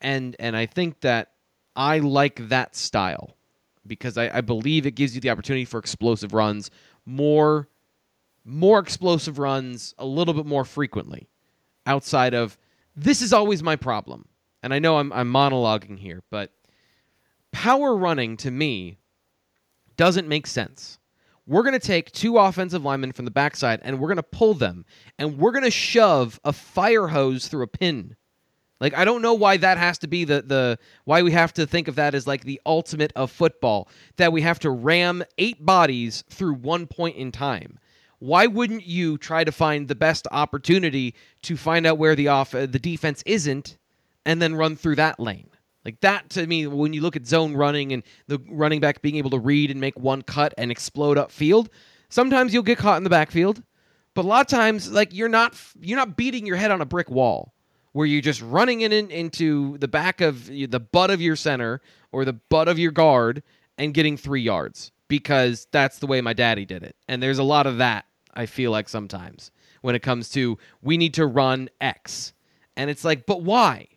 And 0.00 0.34
and 0.38 0.56
I 0.56 0.66
think 0.66 1.00
that 1.00 1.32
I 1.76 1.98
like 1.98 2.48
that 2.48 2.74
style 2.74 3.36
because 3.86 4.16
I, 4.16 4.38
I 4.38 4.40
believe 4.40 4.86
it 4.86 4.92
gives 4.92 5.14
you 5.14 5.20
the 5.20 5.30
opportunity 5.30 5.64
for 5.64 5.78
explosive 5.78 6.32
runs 6.32 6.70
more 7.04 7.68
more 8.44 8.78
explosive 8.78 9.38
runs 9.38 9.94
a 9.98 10.06
little 10.06 10.34
bit 10.34 10.46
more 10.46 10.64
frequently 10.64 11.28
outside 11.86 12.34
of 12.34 12.56
this 12.96 13.22
is 13.22 13.32
always 13.32 13.62
my 13.62 13.76
problem. 13.76 14.26
And 14.62 14.72
I 14.74 14.78
know 14.78 14.98
I'm, 14.98 15.12
I'm 15.12 15.32
monologuing 15.32 15.98
here, 15.98 16.22
but 16.30 16.52
power 17.52 17.96
running 17.96 18.36
to 18.38 18.50
me 18.50 18.98
doesn't 20.02 20.26
make 20.26 20.48
sense. 20.48 20.98
We're 21.46 21.62
going 21.62 21.78
to 21.78 21.86
take 21.86 22.10
two 22.10 22.36
offensive 22.36 22.82
linemen 22.82 23.12
from 23.12 23.24
the 23.24 23.30
backside 23.30 23.78
and 23.84 24.00
we're 24.00 24.08
going 24.08 24.16
to 24.16 24.24
pull 24.24 24.52
them 24.52 24.84
and 25.16 25.38
we're 25.38 25.52
going 25.52 25.62
to 25.62 25.70
shove 25.70 26.40
a 26.42 26.52
fire 26.52 27.06
hose 27.06 27.46
through 27.46 27.62
a 27.62 27.68
pin. 27.68 28.16
Like 28.80 28.94
I 28.94 29.04
don't 29.04 29.22
know 29.22 29.34
why 29.34 29.58
that 29.58 29.78
has 29.78 29.98
to 29.98 30.08
be 30.08 30.24
the 30.24 30.42
the 30.42 30.76
why 31.04 31.22
we 31.22 31.30
have 31.30 31.52
to 31.52 31.68
think 31.68 31.86
of 31.86 31.94
that 31.94 32.16
as 32.16 32.26
like 32.26 32.42
the 32.42 32.60
ultimate 32.66 33.12
of 33.14 33.30
football 33.30 33.88
that 34.16 34.32
we 34.32 34.42
have 34.42 34.58
to 34.60 34.72
ram 34.72 35.22
eight 35.38 35.64
bodies 35.64 36.24
through 36.28 36.54
one 36.54 36.88
point 36.88 37.14
in 37.14 37.30
time. 37.30 37.78
Why 38.18 38.48
wouldn't 38.48 38.84
you 38.84 39.18
try 39.18 39.44
to 39.44 39.52
find 39.52 39.86
the 39.86 39.94
best 39.94 40.26
opportunity 40.32 41.14
to 41.42 41.56
find 41.56 41.86
out 41.86 41.98
where 41.98 42.16
the 42.16 42.26
off 42.26 42.56
uh, 42.56 42.66
the 42.66 42.80
defense 42.80 43.22
isn't 43.24 43.78
and 44.26 44.42
then 44.42 44.56
run 44.56 44.74
through 44.74 44.96
that 44.96 45.20
lane? 45.20 45.51
Like 45.84 46.00
that 46.00 46.30
to 46.30 46.46
me, 46.46 46.66
when 46.66 46.92
you 46.92 47.00
look 47.00 47.16
at 47.16 47.26
zone 47.26 47.54
running 47.54 47.92
and 47.92 48.02
the 48.28 48.40
running 48.48 48.80
back 48.80 49.02
being 49.02 49.16
able 49.16 49.30
to 49.30 49.38
read 49.38 49.70
and 49.70 49.80
make 49.80 49.98
one 49.98 50.22
cut 50.22 50.54
and 50.56 50.70
explode 50.70 51.16
upfield, 51.16 51.68
sometimes 52.08 52.54
you'll 52.54 52.62
get 52.62 52.78
caught 52.78 52.98
in 52.98 53.04
the 53.04 53.10
backfield, 53.10 53.62
but 54.14 54.24
a 54.24 54.28
lot 54.28 54.42
of 54.42 54.46
times, 54.46 54.90
like 54.90 55.12
you're 55.12 55.28
not 55.28 55.58
you're 55.80 55.98
not 55.98 56.16
beating 56.16 56.46
your 56.46 56.56
head 56.56 56.70
on 56.70 56.80
a 56.80 56.86
brick 56.86 57.10
wall 57.10 57.54
where 57.92 58.06
you're 58.06 58.22
just 58.22 58.42
running 58.42 58.82
in, 58.82 58.92
in 58.92 59.10
into 59.10 59.78
the 59.78 59.88
back 59.88 60.20
of 60.20 60.46
the 60.46 60.80
butt 60.80 61.10
of 61.10 61.20
your 61.20 61.36
center 61.36 61.80
or 62.10 62.24
the 62.24 62.32
butt 62.32 62.68
of 62.68 62.78
your 62.78 62.92
guard 62.92 63.42
and 63.78 63.94
getting 63.94 64.16
three 64.16 64.40
yards 64.40 64.92
because 65.08 65.66
that's 65.72 65.98
the 65.98 66.06
way 66.06 66.20
my 66.20 66.32
daddy 66.32 66.64
did 66.64 66.82
it. 66.82 66.96
And 67.08 67.22
there's 67.22 67.38
a 67.38 67.42
lot 67.42 67.66
of 67.66 67.78
that 67.78 68.06
I 68.34 68.46
feel 68.46 68.70
like 68.70 68.88
sometimes 68.88 69.50
when 69.80 69.94
it 69.94 70.02
comes 70.02 70.28
to 70.30 70.58
we 70.82 70.96
need 70.96 71.14
to 71.14 71.26
run 71.26 71.68
X, 71.80 72.34
and 72.76 72.88
it's 72.90 73.04
like, 73.04 73.26
but 73.26 73.42
why? 73.42 73.88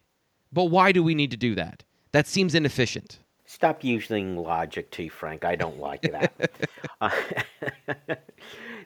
But 0.56 0.66
why 0.66 0.94
do 0.94 1.04
we 1.04 1.16
need 1.16 1.32
to 1.32 1.38
do 1.38 1.54
that? 1.56 1.84
That 2.14 2.28
seems 2.28 2.56
inefficient. 2.56 3.20
Stop 3.46 3.84
using 3.84 4.38
logic, 4.38 4.90
T. 4.90 5.10
Frank. 5.10 5.44
I 5.44 5.58
don't 5.58 5.80
like 5.80 6.02
that. 6.04 6.34
uh, 7.02 7.12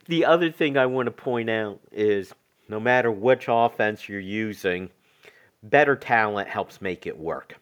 the 0.08 0.26
other 0.26 0.52
thing 0.52 0.78
I 0.78 0.88
want 0.88 1.06
to 1.06 1.12
point 1.12 1.48
out 1.48 1.80
is 1.92 2.34
no 2.70 2.80
matter 2.80 3.12
which 3.12 3.46
offense 3.48 4.10
you're 4.10 4.20
using, 4.20 4.90
better 5.62 5.96
talent 5.96 6.50
helps 6.50 6.82
make 6.82 7.06
it 7.06 7.20
work. 7.20 7.56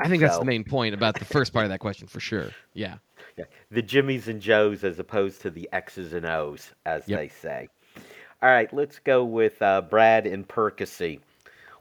I 0.00 0.08
think 0.08 0.22
so, 0.22 0.28
that's 0.28 0.38
the 0.38 0.46
main 0.46 0.64
point 0.64 0.94
about 0.94 1.18
the 1.18 1.26
first 1.26 1.52
part 1.52 1.66
of 1.66 1.70
that 1.70 1.80
question 1.80 2.08
for 2.08 2.18
sure. 2.18 2.48
Yeah. 2.72 2.96
yeah. 3.36 3.44
The 3.70 3.82
Jimmies 3.82 4.26
and 4.26 4.40
Joes 4.40 4.84
as 4.84 4.98
opposed 4.98 5.42
to 5.42 5.50
the 5.50 5.68
X's 5.74 6.14
and 6.14 6.24
O's, 6.24 6.72
as 6.86 7.06
yep. 7.06 7.18
they 7.18 7.28
say. 7.28 7.68
All 8.42 8.48
right, 8.48 8.72
let's 8.72 8.98
go 9.00 9.22
with 9.22 9.60
uh, 9.60 9.82
Brad 9.82 10.26
and 10.26 10.48
Percy. 10.48 11.20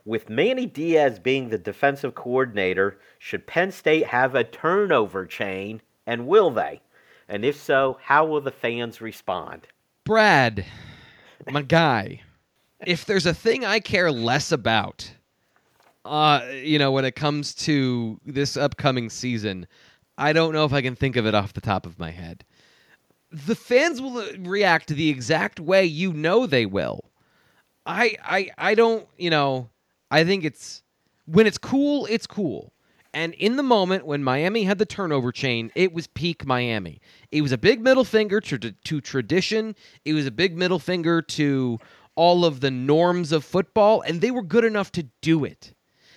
With 0.05 0.29
Manny 0.29 0.65
Diaz 0.65 1.19
being 1.19 1.49
the 1.49 1.57
defensive 1.57 2.15
coordinator, 2.15 2.99
should 3.17 3.47
Penn 3.47 3.71
State 3.71 4.07
have 4.07 4.33
a 4.33 4.43
turnover 4.43 5.25
chain, 5.25 5.81
and 6.07 6.27
will 6.27 6.51
they? 6.51 6.81
And 7.27 7.45
if 7.45 7.55
so, 7.55 7.99
how 8.01 8.25
will 8.25 8.41
the 8.41 8.51
fans 8.51 9.01
respond? 9.01 9.67
Brad, 10.03 10.65
my 11.51 11.61
guy, 11.61 12.21
if 12.85 13.05
there's 13.05 13.25
a 13.25 13.33
thing 13.33 13.65
I 13.65 13.79
care 13.79 14.11
less 14.11 14.51
about, 14.51 15.11
uh, 16.05 16.41
you 16.63 16.79
know, 16.79 16.91
when 16.91 17.05
it 17.05 17.15
comes 17.15 17.53
to 17.55 18.19
this 18.25 18.57
upcoming 18.57 19.09
season, 19.09 19.67
I 20.17 20.33
don't 20.33 20.53
know 20.53 20.65
if 20.65 20.73
I 20.73 20.81
can 20.81 20.95
think 20.95 21.15
of 21.15 21.25
it 21.25 21.35
off 21.35 21.53
the 21.53 21.61
top 21.61 21.85
of 21.85 21.99
my 21.99 22.11
head. 22.11 22.43
The 23.31 23.55
fans 23.55 24.01
will 24.01 24.25
react 24.39 24.87
the 24.87 25.09
exact 25.09 25.59
way 25.59 25.85
you 25.85 26.13
know 26.13 26.47
they 26.47 26.65
will. 26.65 27.05
I 27.85 28.15
I 28.23 28.49
I 28.57 28.75
don't, 28.75 29.07
you 29.17 29.29
know, 29.29 29.69
I 30.11 30.23
think 30.23 30.43
it's 30.43 30.83
when 31.25 31.47
it's 31.47 31.57
cool, 31.57 32.07
it's 32.07 32.27
cool. 32.27 32.73
And 33.13 33.33
in 33.35 33.55
the 33.55 33.63
moment 33.63 34.05
when 34.05 34.23
Miami 34.23 34.63
had 34.63 34.77
the 34.77 34.85
turnover 34.85 35.31
chain, 35.31 35.71
it 35.75 35.93
was 35.93 36.07
peak 36.07 36.45
Miami. 36.45 37.01
It 37.31 37.41
was 37.41 37.51
a 37.51 37.57
big 37.57 37.81
middle 37.81 38.03
finger 38.03 38.39
to, 38.41 38.59
to 38.59 39.01
tradition. 39.01 39.75
It 40.05 40.13
was 40.13 40.27
a 40.27 40.31
big 40.31 40.55
middle 40.55 40.79
finger 40.79 41.21
to 41.21 41.79
all 42.15 42.45
of 42.45 42.59
the 42.59 42.69
norms 42.69 43.31
of 43.31 43.43
football, 43.43 44.01
and 44.01 44.21
they 44.21 44.29
were 44.29 44.43
good 44.43 44.65
enough 44.65 44.91
to 44.91 45.03
do 45.21 45.43
it. 45.43 45.73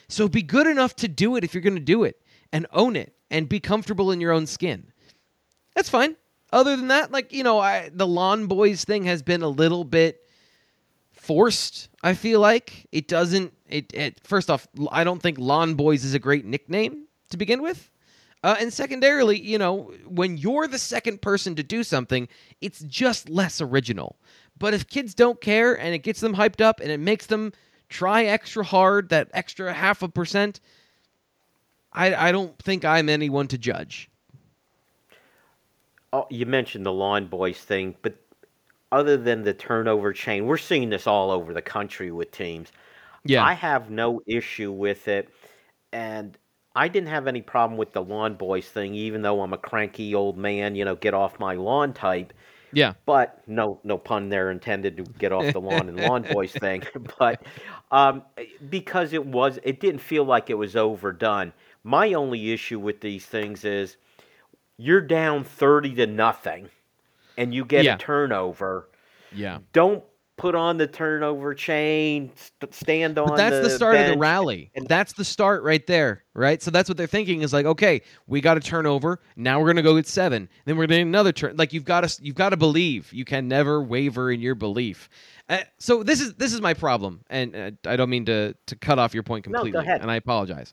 So 0.09 0.29
be 0.29 0.43
good 0.43 0.67
enough 0.67 0.95
to 0.97 1.09
do 1.09 1.37
it 1.37 1.45
if 1.45 1.55
you're 1.55 1.63
going 1.63 1.77
to 1.77 1.81
do 1.81 2.05
it 2.05 2.21
and 2.53 2.67
own 2.73 2.97
it 2.97 3.15
and 3.31 3.49
be 3.49 3.61
comfortable 3.61 4.11
in 4.11 4.21
your 4.21 4.33
own 4.33 4.47
skin. 4.47 4.93
That's 5.75 5.89
fine. 5.89 6.17
Other 6.53 6.77
than 6.77 6.89
that, 6.89 7.11
like, 7.11 7.33
you 7.33 7.43
know, 7.43 7.59
I, 7.59 7.91
the 7.95 8.07
Lawn 8.07 8.47
Boys 8.47 8.85
thing 8.85 9.05
has 9.05 9.23
been 9.23 9.43
a 9.43 9.49
little 9.49 9.85
bit 9.85 10.21
forced. 11.23 11.89
I 12.03 12.15
feel 12.15 12.41
like 12.41 12.87
it 12.91 13.07
doesn't. 13.07 13.53
It, 13.69 13.93
it 13.95 14.21
first 14.25 14.51
off, 14.51 14.67
I 14.91 15.05
don't 15.05 15.23
think 15.23 15.39
Lawn 15.39 15.75
Boys 15.75 16.05
is 16.05 16.15
a 16.15 16.19
great 16.19 16.45
nickname 16.45 17.07
to 17.31 17.37
begin 17.37 17.63
with. 17.63 17.91
Uh, 18.45 18.57
and 18.59 18.73
secondarily, 18.73 19.41
you 19.41 19.57
know, 19.57 19.93
when 20.05 20.37
you're 20.37 20.67
the 20.67 20.79
second 20.79 21.23
person 21.23 21.55
to 21.55 21.63
do 21.63 21.85
something, 21.85 22.27
it's 22.61 22.81
just 22.81 23.29
less 23.29 23.61
original. 23.61 24.17
But 24.59 24.75
if 24.75 24.89
kids 24.89 25.15
don't 25.15 25.41
care 25.41 25.79
and 25.79 25.95
it 25.95 26.01
gets 26.01 26.21
them 26.21 26.35
hyped 26.35 26.61
up 26.61 26.81
and 26.81 26.91
it 26.91 26.99
makes 26.99 27.27
them 27.27 27.53
try 27.89 28.25
extra 28.25 28.65
hard, 28.65 29.11
that 29.11 29.31
extra 29.33 29.73
half 29.73 30.03
a 30.03 30.09
percent, 30.09 30.59
I, 31.93 32.15
I 32.15 32.33
don't 32.33 32.59
think 32.59 32.85
I'm 32.85 33.09
anyone 33.09 33.47
to 33.49 33.59
judge. 33.59 34.11
Oh, 36.13 36.27
you 36.31 36.47
mentioned 36.47 36.85
the 36.85 36.93
Lawn 36.93 37.27
Boys 37.27 37.59
thing, 37.59 37.95
but 38.03 38.17
other 38.93 39.17
than 39.17 39.43
the 39.43 39.55
turnover 39.55 40.13
chain, 40.13 40.47
we're 40.47 40.59
seeing 40.59 40.91
this 40.91 41.07
all 41.07 41.31
over 41.31 41.53
the 41.53 41.63
country 41.63 42.13
with 42.13 42.31
teams. 42.31 42.71
Yeah. 43.25 43.45
I 43.45 43.55
have 43.55 43.91
no 43.91 44.21
issue 44.27 44.71
with 44.71 45.09
it. 45.09 45.29
And 45.93 46.37
I 46.75 46.89
didn't 46.89 47.09
have 47.09 47.27
any 47.27 47.43
problem 47.43 47.79
with 47.79 47.93
the 47.93 48.03
lawn 48.03 48.35
boys 48.35 48.69
thing, 48.69 48.95
even 48.95 49.23
though 49.23 49.41
I'm 49.43 49.53
a 49.53 49.59
cranky 49.59 50.15
old 50.15 50.37
man, 50.37 50.75
you 50.75 50.85
know, 50.85 50.95
get 50.95 51.15
off 51.15 51.41
my 51.41 51.55
lawn 51.55 51.93
type. 51.93 52.33
Yeah. 52.73 52.95
But 53.05 53.43
no 53.47 53.81
no 53.85 53.99
pun 53.99 54.31
there 54.31 54.51
intended 54.51 54.97
to 54.97 55.03
get 55.19 55.33
off 55.33 55.53
the 55.53 55.61
lawn 55.61 55.89
and 55.89 56.01
lawn 56.01 56.23
boys 56.31 56.53
thing. 56.53 56.83
But 57.19 57.43
um, 57.91 58.23
because 58.71 59.13
it 59.13 59.27
was 59.27 59.59
it 59.63 59.81
didn't 59.81 60.01
feel 60.01 60.25
like 60.25 60.49
it 60.51 60.55
was 60.55 60.77
overdone. 60.77 61.53
My 61.85 62.15
only 62.15 62.53
issue 62.53 62.79
with 62.79 63.01
these 63.01 63.27
things 63.27 63.65
is 63.65 63.97
you're 64.79 65.03
down 65.03 65.45
thirty 65.45 65.95
to 65.97 66.07
nothing 66.07 66.71
and 67.43 67.53
you 67.55 67.65
get 67.65 67.85
yeah. 67.85 67.97
a 67.97 67.99
turnover, 67.99 68.89
yeah, 69.35 69.59
don't 69.73 70.05
put 70.37 70.55
on 70.55 70.77
the 70.77 70.87
turnover 70.87 71.55
chain, 71.55 72.33
st- 72.35 72.75
stand 72.75 73.19
on. 73.19 73.29
But 73.29 73.37
that's 73.37 73.57
the, 73.57 73.63
the 73.63 73.71
start 73.71 73.97
of 73.97 74.07
the 74.09 74.19
rally. 74.19 74.71
And 74.75 74.89
that's 74.89 75.13
the 75.13 75.25
start 75.25 75.63
right 75.63 75.87
there, 75.87 76.25
right? 76.35 76.63
So 76.63 76.71
that's 76.71 76.89
what 76.89 76.97
they're 76.97 77.07
thinking 77.07 77.43
is 77.43 77.53
like, 77.53 77.67
okay, 77.67 78.03
we 78.27 78.41
got 78.41 78.57
a 78.57 78.61
turnover. 78.61 79.21
Now 79.37 79.61
we're 79.61 79.69
gonna 79.69 79.83
go 79.83 79.95
get 79.97 80.07
seven. 80.07 80.49
Then 80.65 80.77
we're 80.77 80.87
getting 80.87 81.09
another 81.09 81.33
turn. 81.33 81.57
Like 81.57 81.73
you've 81.73 81.85
got 81.85 82.09
to, 82.09 82.25
you've 82.25 82.37
got 82.37 82.51
to 82.51 82.57
believe. 82.57 83.13
You 83.13 83.25
can 83.25 83.49
never 83.49 83.83
waver 83.83 84.31
in 84.31 84.41
your 84.41 84.55
belief. 84.55 85.09
Uh, 85.49 85.59
so 85.79 86.03
this 86.03 86.21
is 86.21 86.35
this 86.35 86.53
is 86.53 86.61
my 86.61 86.75
problem, 86.75 87.21
and 87.29 87.55
uh, 87.55 87.71
I 87.85 87.97
don't 87.97 88.11
mean 88.11 88.25
to 88.27 88.55
to 88.67 88.77
cut 88.77 88.99
off 88.99 89.13
your 89.15 89.23
point 89.23 89.45
completely, 89.45 89.73
no, 89.73 89.81
go 89.81 89.87
ahead. 89.87 90.01
and 90.01 90.11
I 90.11 90.17
apologize. 90.17 90.73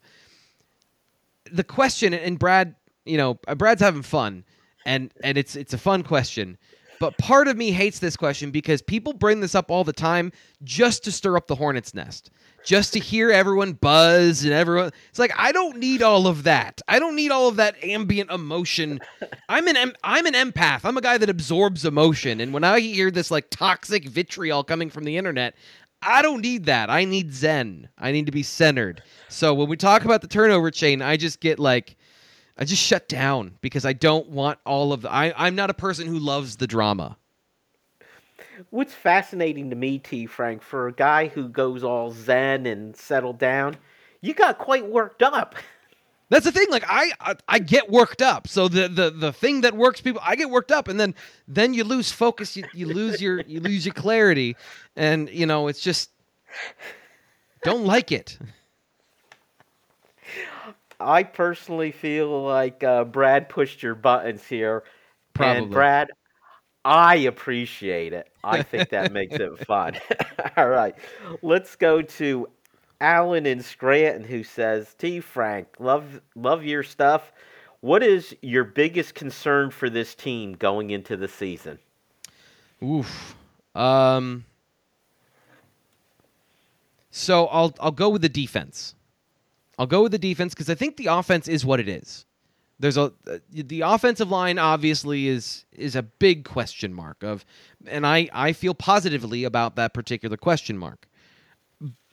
The 1.52 1.64
question, 1.64 2.14
and 2.14 2.38
Brad, 2.38 2.76
you 3.06 3.18
know, 3.18 3.34
Brad's 3.56 3.82
having 3.82 4.04
fun 4.04 4.46
and 4.86 5.12
and 5.24 5.38
it's 5.38 5.56
it's 5.56 5.74
a 5.74 5.78
fun 5.78 6.04
question. 6.04 6.58
But 7.00 7.18
part 7.18 7.48
of 7.48 7.56
me 7.56 7.72
hates 7.72 8.00
this 8.00 8.18
question 8.18 8.52
because 8.52 8.82
people 8.82 9.14
bring 9.14 9.40
this 9.40 9.56
up 9.56 9.72
all 9.72 9.86
the 9.86 9.94
time 9.94 10.34
just 10.64 11.04
to 11.06 11.14
stir 11.14 11.38
up 11.38 11.48
the 11.48 11.56
hornet's 11.56 11.94
nest, 11.94 12.30
just 12.66 12.92
to 12.92 13.00
hear 13.00 13.32
everyone 13.32 13.72
buzz 13.72 14.44
and 14.44 14.52
everyone. 14.52 14.92
It's 15.10 15.20
like 15.20 15.32
I 15.38 15.54
don't 15.54 15.78
need 15.78 16.02
all 16.02 16.28
of 16.28 16.44
that. 16.44 16.82
I 16.90 17.00
don't 17.00 17.16
need 17.16 17.32
all 17.32 17.48
of 17.48 17.56
that 17.56 17.82
ambient 17.84 18.32
emotion. 18.32 19.00
I'm 19.50 19.68
an 19.70 19.94
I'm 20.04 20.26
an 20.26 20.34
empath. 20.34 20.82
I'm 20.84 20.98
a 20.98 21.02
guy 21.02 21.18
that 21.18 21.30
absorbs 21.30 21.86
emotion, 21.86 22.42
and 22.42 22.54
when 22.54 22.66
I 22.66 22.82
hear 22.82 23.12
this 23.12 23.32
like 23.32 23.50
toxic 23.50 24.08
vitriol 24.10 24.66
coming 24.66 24.90
from 24.90 25.06
the 25.06 25.16
internet, 25.16 25.56
I 26.02 26.22
don't 26.22 26.42
need 26.42 26.66
that. 26.66 26.90
I 26.90 27.06
need 27.06 27.34
zen. 27.34 27.90
I 27.98 28.12
need 28.12 28.26
to 28.26 28.32
be 28.32 28.44
centered. 28.44 29.04
So 29.30 29.54
when 29.54 29.70
we 29.70 29.78
talk 29.78 30.06
about 30.06 30.22
the 30.22 30.28
turnover 30.28 30.72
chain, 30.72 31.02
I 31.02 31.18
just 31.18 31.40
get 31.40 31.60
like 31.60 31.98
I 32.60 32.66
just 32.66 32.84
shut 32.84 33.08
down 33.08 33.56
because 33.62 33.86
I 33.86 33.94
don't 33.94 34.28
want 34.30 34.60
all 34.66 34.92
of 34.92 35.04
the. 35.04 35.12
I, 35.12 35.34
I'm 35.38 35.56
not 35.56 35.70
a 35.70 35.74
person 35.74 36.08
who 36.08 36.20
loves 36.20 36.58
the 36.58 36.68
drama. 36.68 37.16
What's 38.70 38.94
fascinating 38.94 39.70
to 39.70 39.78
me, 39.78 39.98
T. 39.98 40.26
Frank, 40.26 40.62
for 40.62 40.88
a 40.88 40.92
guy 40.92 41.30
who 41.30 41.48
goes 41.48 41.86
all 41.86 42.12
zen 42.12 42.66
and 42.66 42.94
settled 42.98 43.40
down, 43.40 43.78
you 44.20 44.34
got 44.34 44.58
quite 44.58 44.86
worked 44.86 45.24
up. 45.24 45.56
That's 46.30 46.44
the 46.44 46.52
thing. 46.52 46.68
Like 46.70 46.84
I, 46.86 47.14
I, 47.22 47.36
I, 47.48 47.60
get 47.60 47.90
worked 47.90 48.22
up. 48.22 48.48
So 48.48 48.68
the, 48.68 48.88
the 48.90 49.10
the 49.10 49.34
thing 49.34 49.62
that 49.62 49.76
works 49.76 50.02
people, 50.02 50.22
I 50.24 50.36
get 50.36 50.50
worked 50.50 50.72
up, 50.72 50.90
and 50.90 51.00
then 51.00 51.16
then 51.48 51.74
you 51.74 51.86
lose 51.86 52.12
focus. 52.12 52.56
You, 52.58 52.66
you 52.74 52.86
lose 52.86 53.22
your 53.22 53.42
you 53.48 53.62
lose 53.62 53.86
your 53.86 53.96
clarity, 53.96 54.56
and 54.96 55.30
you 55.30 55.46
know 55.46 55.70
it's 55.70 55.80
just 55.80 56.12
don't 57.64 57.86
like 57.86 58.12
it. 58.12 58.38
I 61.00 61.24
personally 61.24 61.92
feel 61.92 62.44
like 62.44 62.84
uh, 62.84 63.06
Brad 63.06 63.50
pushed 63.50 63.82
your 63.82 63.96
buttons 63.96 64.46
here. 64.46 64.84
Probably. 65.34 65.64
And 65.64 65.72
Brad, 65.72 66.10
I 66.84 67.16
appreciate 67.16 68.14
it. 68.14 68.30
I 68.44 68.64
think 68.64 68.90
that 68.90 69.12
makes 69.12 69.36
it 69.36 69.60
fun. 69.66 69.96
All 70.58 70.70
right. 70.70 70.96
Let's 71.42 71.76
go 71.76 72.02
to 72.02 72.48
Alan 73.02 73.46
in 73.46 73.62
Scranton 73.62 74.24
who 74.24 74.44
says, 74.44 74.94
T 74.98 75.20
Frank, 75.20 75.68
love 75.80 76.22
love 76.36 76.66
your 76.66 76.84
stuff. 76.84 77.32
What 77.82 78.04
is 78.04 78.36
your 78.42 78.66
biggest 78.66 79.16
concern 79.16 79.72
for 79.72 79.90
this 79.90 80.14
team 80.14 80.54
going 80.54 80.90
into 80.90 81.16
the 81.16 81.28
season? 81.28 81.80
Oof. 82.84 83.36
Um 83.74 84.46
so 87.12 87.48
I'll 87.48 87.74
I'll 87.80 87.92
go 87.92 88.10
with 88.10 88.22
the 88.22 88.30
defense. 88.30 88.96
I'll 89.80 89.88
go 89.88 90.04
with 90.04 90.12
the 90.12 90.20
defense 90.20 90.54
because 90.54 90.70
I 90.70 90.76
think 90.76 90.98
the 90.98 91.08
offense 91.08 91.48
is 91.48 91.66
what 91.66 91.80
it 91.80 91.88
is. 91.88 92.26
There's 92.80 92.98
a 92.98 93.14
uh, 93.28 93.38
the 93.50 93.82
offensive 93.82 94.30
line 94.30 94.60
obviously 94.60 95.28
is 95.28 95.66
is 95.72 95.96
a 95.96 96.04
big 96.04 96.44
question 96.44 96.94
mark 96.94 97.24
of, 97.24 97.46
and 97.88 98.06
I 98.06 98.30
I 98.34 98.54
feel 98.54 98.74
positively 98.74 99.46
about 99.46 99.78
that 99.78 99.94
particular 99.94 100.38
question 100.38 100.78
mark. 100.78 101.08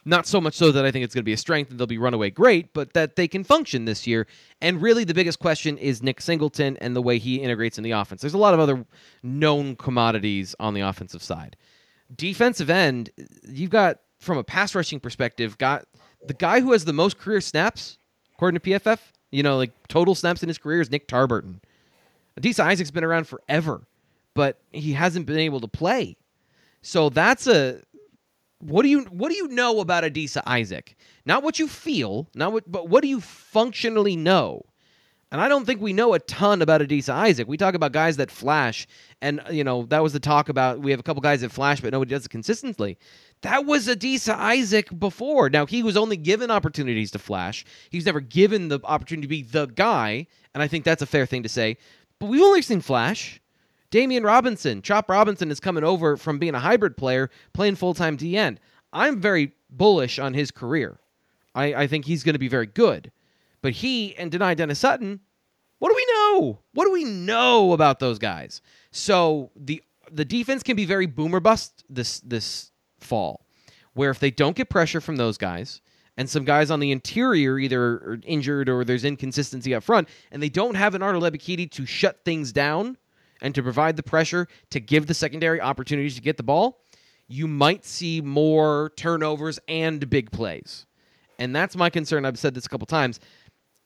Not 0.05 0.29
so 0.29 0.41
much 0.41 0.55
so 0.55 0.71
that 0.71 0.85
I 0.85 0.93
think 0.93 1.05
it's 1.05 1.15
going 1.15 1.23
to 1.23 1.27
be 1.27 1.33
a 1.33 1.37
strength 1.37 1.73
and 1.73 1.81
they'll 1.81 1.89
be 1.89 1.99
runaway 1.99 2.31
great, 2.31 2.73
but 2.73 2.93
that 2.95 3.17
they 3.17 3.27
can 3.27 3.43
function 3.43 3.87
this 3.87 4.07
year. 4.07 4.29
And 4.61 4.81
really, 4.81 5.03
the 5.03 5.15
biggest 5.15 5.41
question 5.41 5.77
is 5.79 6.01
Nick 6.01 6.21
Singleton 6.21 6.77
and 6.77 6.95
the 6.95 7.03
way 7.03 7.19
he 7.19 7.37
integrates 7.37 7.77
in 7.77 7.83
the 7.83 7.91
offense. 7.91 8.21
There's 8.21 8.35
a 8.35 8.39
lot 8.39 8.55
of 8.55 8.61
other 8.61 8.87
known 9.25 9.75
commodities 9.75 10.55
on 10.61 10.75
the 10.75 10.83
offensive 10.83 11.25
side. 11.25 11.57
Defensive 12.15 12.71
end, 12.71 13.11
you've 13.49 13.71
got 13.71 13.99
from 14.21 14.39
a 14.39 14.45
pass 14.45 14.77
rushing 14.77 15.01
perspective, 15.01 15.59
got 15.59 15.87
the 16.25 16.35
guy 16.35 16.61
who 16.61 16.73
has 16.73 16.85
the 16.85 16.93
most 16.93 17.19
career 17.19 17.41
snaps, 17.41 17.99
according 18.35 18.61
to 18.61 18.71
PFF, 18.71 18.99
you 19.31 19.43
know, 19.43 19.57
like 19.57 19.73
total 19.89 20.15
snaps 20.15 20.43
in 20.43 20.49
his 20.49 20.59
career 20.59 20.81
is 20.81 20.91
Nick 20.91 21.09
Tarburton. 21.09 21.61
Adisa 22.41 22.61
Isaac's 22.61 22.91
been 22.91 23.05
around 23.05 23.27
forever, 23.27 23.87
but 24.35 24.59
he 24.73 24.93
hasn't 24.93 25.27
been 25.27 25.39
able 25.39 25.61
to 25.61 25.69
play. 25.69 26.17
So 26.83 27.09
that's 27.09 27.47
a 27.47 27.81
what 28.61 28.83
do 28.83 28.89
you 28.89 29.03
what 29.05 29.31
do 29.31 29.37
you 29.37 29.49
know 29.49 29.81
about 29.81 30.05
Adisa 30.05 30.43
Isaac? 30.47 30.97
Not 31.25 31.43
what 31.43 31.59
you 31.59 31.69
feel, 31.69 32.29
not 32.35 32.53
what 32.53 32.71
but 32.71 32.89
what 32.89 33.03
do 33.03 33.09
you 33.09 33.21
functionally 33.21 34.17
know? 34.17 34.65
And 35.33 35.41
I 35.41 35.49
don't 35.49 35.65
think 35.65 35.81
we 35.81 35.93
know 35.93 36.15
a 36.15 36.21
ton 36.21 36.63
about 36.63 36.81
Adisa 36.81 37.13
Isaac. 37.13 37.49
We 37.49 37.57
talk 37.57 37.75
about 37.75 37.91
guys 37.93 38.17
that 38.19 38.31
flash, 38.31 38.87
and 39.21 39.43
you 39.51 39.65
know 39.65 39.85
that 39.87 40.03
was 40.03 40.13
the 40.13 40.21
talk 40.21 40.49
about. 40.49 40.81
We 40.81 40.93
have 40.93 41.01
a 41.01 41.03
couple 41.03 41.21
guys 41.21 41.41
that 41.41 41.51
flash, 41.51 41.81
but 41.81 41.93
nobody 41.93 42.11
does 42.11 42.27
it 42.27 42.29
consistently. 42.29 42.97
That 43.43 43.65
was 43.67 43.87
Adisa 43.87 44.35
Isaac 44.35 44.99
before. 44.99 45.51
Now 45.51 45.67
he 45.67 45.83
was 45.83 45.97
only 45.97 46.17
given 46.17 46.51
opportunities 46.51 47.11
to 47.13 47.19
flash. 47.19 47.65
He 47.91 47.99
was 47.99 48.07
never 48.07 48.21
given 48.21 48.69
the 48.69 48.81
opportunity 48.85 49.27
to 49.27 49.29
be 49.29 49.43
the 49.43 49.67
guy, 49.67 50.27
and 50.55 50.63
I 50.63 50.69
think 50.69 50.85
that's 50.85 51.03
a 51.03 51.07
fair 51.07 51.27
thing 51.27 51.43
to 51.43 51.49
say. 51.49 51.77
But 52.19 52.27
we've 52.27 52.43
only 52.43 52.63
seen 52.63 52.81
flash. 52.81 53.41
Damian 53.91 54.25
Robinson, 54.25 54.83
Chop 54.83 55.09
Robinson 55.09 55.51
is 55.51 55.61
coming 55.61 55.85
over 55.85 56.17
from 56.17 56.39
being 56.39 56.55
a 56.55 56.61
hybrid 56.61 56.97
player, 56.97 57.31
playing 57.53 57.77
full 57.77 57.95
time 57.95 58.17
D 58.17 58.37
end. 58.37 58.59
I'm 58.93 59.21
very 59.21 59.53
bullish 59.71 60.19
on 60.19 60.35
his 60.35 60.51
career. 60.51 60.99
I, 61.55 61.75
I 61.75 61.87
think 61.87 62.05
he's 62.05 62.25
going 62.25 62.35
to 62.35 62.39
be 62.39 62.49
very 62.49 62.67
good. 62.67 63.13
But 63.63 63.73
he 63.73 64.15
and 64.17 64.31
Dani 64.31 64.57
Dennis 64.57 64.79
Sutton, 64.79 65.21
what 65.79 65.91
do 65.91 65.95
we 65.95 66.07
know? 66.11 66.59
What 66.73 66.85
do 66.85 66.93
we 66.93 67.05
know 67.05 67.73
about 67.73 67.99
those 67.99 68.19
guys? 68.19 68.63
So 68.91 69.51
the 69.57 69.83
the 70.11 70.25
defense 70.25 70.63
can 70.63 70.77
be 70.77 70.85
very 70.85 71.07
boomer 71.07 71.41
bust 71.41 71.85
this 71.89 72.21
this 72.21 72.71
fall, 73.01 73.47
where 73.95 74.11
if 74.11 74.19
they 74.19 74.31
don't 74.31 74.57
get 74.57 74.69
pressure 74.69 75.01
from 75.01 75.17
those 75.17 75.39
guys 75.39 75.81
and 76.17 76.29
some 76.29 76.45
guys 76.45 76.71
on 76.71 76.81
the 76.81 76.93
interior 76.93 77.59
either 77.59 77.83
are 77.83 78.19
injured 78.25 78.69
or 78.69 78.85
there's 78.85 79.05
inconsistency 79.05 79.75
up 79.75 79.83
front, 79.83 80.09
and 80.33 80.43
they 80.43 80.49
don't 80.49 80.75
have 80.75 80.95
an 80.95 81.03
Ebiketie 81.03 81.71
to 81.71 81.85
shut 81.85 82.25
things 82.25 82.53
down 82.53 82.97
and 83.43 83.55
to 83.55 83.63
provide 83.63 83.97
the 83.97 84.03
pressure 84.03 84.49
to 84.71 84.81
give 84.81 85.07
the 85.07 85.15
secondary 85.15 85.61
opportunities 85.61 86.15
to 86.15 86.23
get 86.23 86.37
the 86.37 86.43
ball, 86.43 86.81
you 87.29 87.47
might 87.47 87.85
see 87.85 88.21
more 88.21 88.93
turnovers 88.97 89.59
and 89.69 90.09
big 90.09 90.31
plays. 90.31 90.87
And 91.39 91.55
that's 91.55 91.77
my 91.77 91.91
concern. 91.91 92.25
I've 92.25 92.39
said 92.39 92.55
this 92.55 92.67
a 92.67 92.69
couple 92.69 92.87
times. 92.87 93.21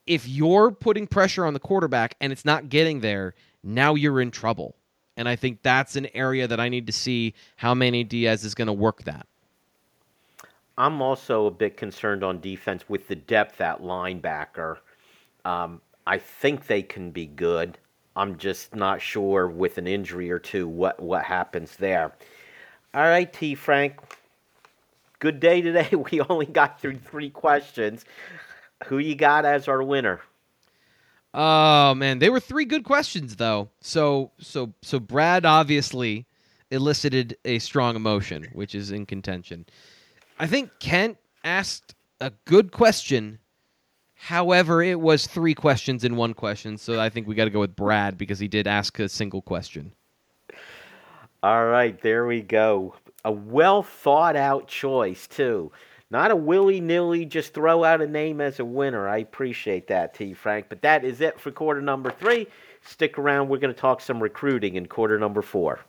If 0.06 0.28
you're 0.28 0.70
putting 0.70 1.06
pressure 1.06 1.44
on 1.44 1.54
the 1.54 1.61
quarterback 1.61 2.16
and 2.20 2.32
it's 2.32 2.44
not 2.44 2.68
getting 2.68 3.00
there, 3.00 3.34
now 3.62 3.94
you're 3.94 4.20
in 4.20 4.30
trouble. 4.30 4.76
And 5.20 5.28
I 5.28 5.36
think 5.36 5.60
that's 5.60 5.96
an 5.96 6.08
area 6.14 6.48
that 6.48 6.58
I 6.58 6.70
need 6.70 6.86
to 6.86 6.94
see 6.94 7.34
how 7.56 7.74
Manny 7.74 8.04
Diaz 8.04 8.42
is 8.42 8.54
going 8.54 8.68
to 8.68 8.72
work 8.72 9.02
that. 9.02 9.26
I'm 10.78 11.02
also 11.02 11.44
a 11.44 11.50
bit 11.50 11.76
concerned 11.76 12.24
on 12.24 12.40
defense 12.40 12.88
with 12.88 13.06
the 13.06 13.16
depth 13.16 13.60
at 13.60 13.82
linebacker. 13.82 14.78
Um, 15.44 15.82
I 16.06 16.16
think 16.16 16.66
they 16.66 16.80
can 16.80 17.10
be 17.10 17.26
good. 17.26 17.76
I'm 18.16 18.38
just 18.38 18.74
not 18.74 19.02
sure 19.02 19.46
with 19.46 19.76
an 19.76 19.86
injury 19.86 20.30
or 20.30 20.38
two 20.38 20.66
what, 20.66 20.98
what 20.98 21.22
happens 21.22 21.76
there. 21.76 22.14
All 22.94 23.02
right, 23.02 23.30
T. 23.30 23.54
Frank. 23.54 24.00
Good 25.18 25.38
day 25.38 25.60
today. 25.60 25.90
We 26.10 26.22
only 26.22 26.46
got 26.46 26.80
through 26.80 26.96
three 26.96 27.28
questions. 27.28 28.06
Who 28.86 28.96
you 28.96 29.16
got 29.16 29.44
as 29.44 29.68
our 29.68 29.82
winner? 29.82 30.22
Oh 31.32 31.94
man, 31.94 32.18
they 32.18 32.30
were 32.30 32.40
three 32.40 32.64
good 32.64 32.84
questions 32.84 33.36
though. 33.36 33.70
So 33.80 34.32
so 34.38 34.74
so 34.82 34.98
Brad 34.98 35.44
obviously 35.44 36.26
elicited 36.70 37.36
a 37.44 37.58
strong 37.58 37.96
emotion, 37.96 38.46
which 38.52 38.74
is 38.74 38.90
in 38.90 39.06
contention. 39.06 39.66
I 40.38 40.46
think 40.46 40.70
Kent 40.80 41.18
asked 41.44 41.94
a 42.20 42.32
good 42.44 42.72
question. 42.72 43.38
However, 44.14 44.82
it 44.82 45.00
was 45.00 45.26
three 45.26 45.54
questions 45.54 46.04
in 46.04 46.16
one 46.16 46.34
question, 46.34 46.76
so 46.76 47.00
I 47.00 47.08
think 47.08 47.26
we 47.26 47.34
got 47.34 47.44
to 47.46 47.50
go 47.50 47.60
with 47.60 47.74
Brad 47.74 48.18
because 48.18 48.38
he 48.38 48.48
did 48.48 48.66
ask 48.66 48.98
a 48.98 49.08
single 49.08 49.40
question. 49.40 49.92
All 51.42 51.64
right, 51.64 51.98
there 52.02 52.26
we 52.26 52.42
go. 52.42 52.94
A 53.24 53.32
well 53.32 53.82
thought 53.82 54.36
out 54.36 54.68
choice, 54.68 55.26
too. 55.26 55.72
Not 56.11 56.32
a 56.32 56.36
willy 56.36 56.80
nilly, 56.80 57.24
just 57.24 57.54
throw 57.54 57.84
out 57.84 58.02
a 58.02 58.06
name 58.06 58.40
as 58.40 58.58
a 58.58 58.64
winner. 58.64 59.08
I 59.08 59.18
appreciate 59.18 59.86
that, 59.86 60.12
T. 60.12 60.34
Frank. 60.34 60.66
But 60.68 60.82
that 60.82 61.04
is 61.04 61.20
it 61.20 61.38
for 61.38 61.52
quarter 61.52 61.80
number 61.80 62.11
three. 62.11 62.48
Stick 62.82 63.16
around. 63.16 63.48
We're 63.48 63.58
going 63.58 63.72
to 63.72 63.80
talk 63.80 64.00
some 64.00 64.20
recruiting 64.20 64.74
in 64.74 64.86
quarter 64.86 65.18
number 65.18 65.40
four. 65.40 65.80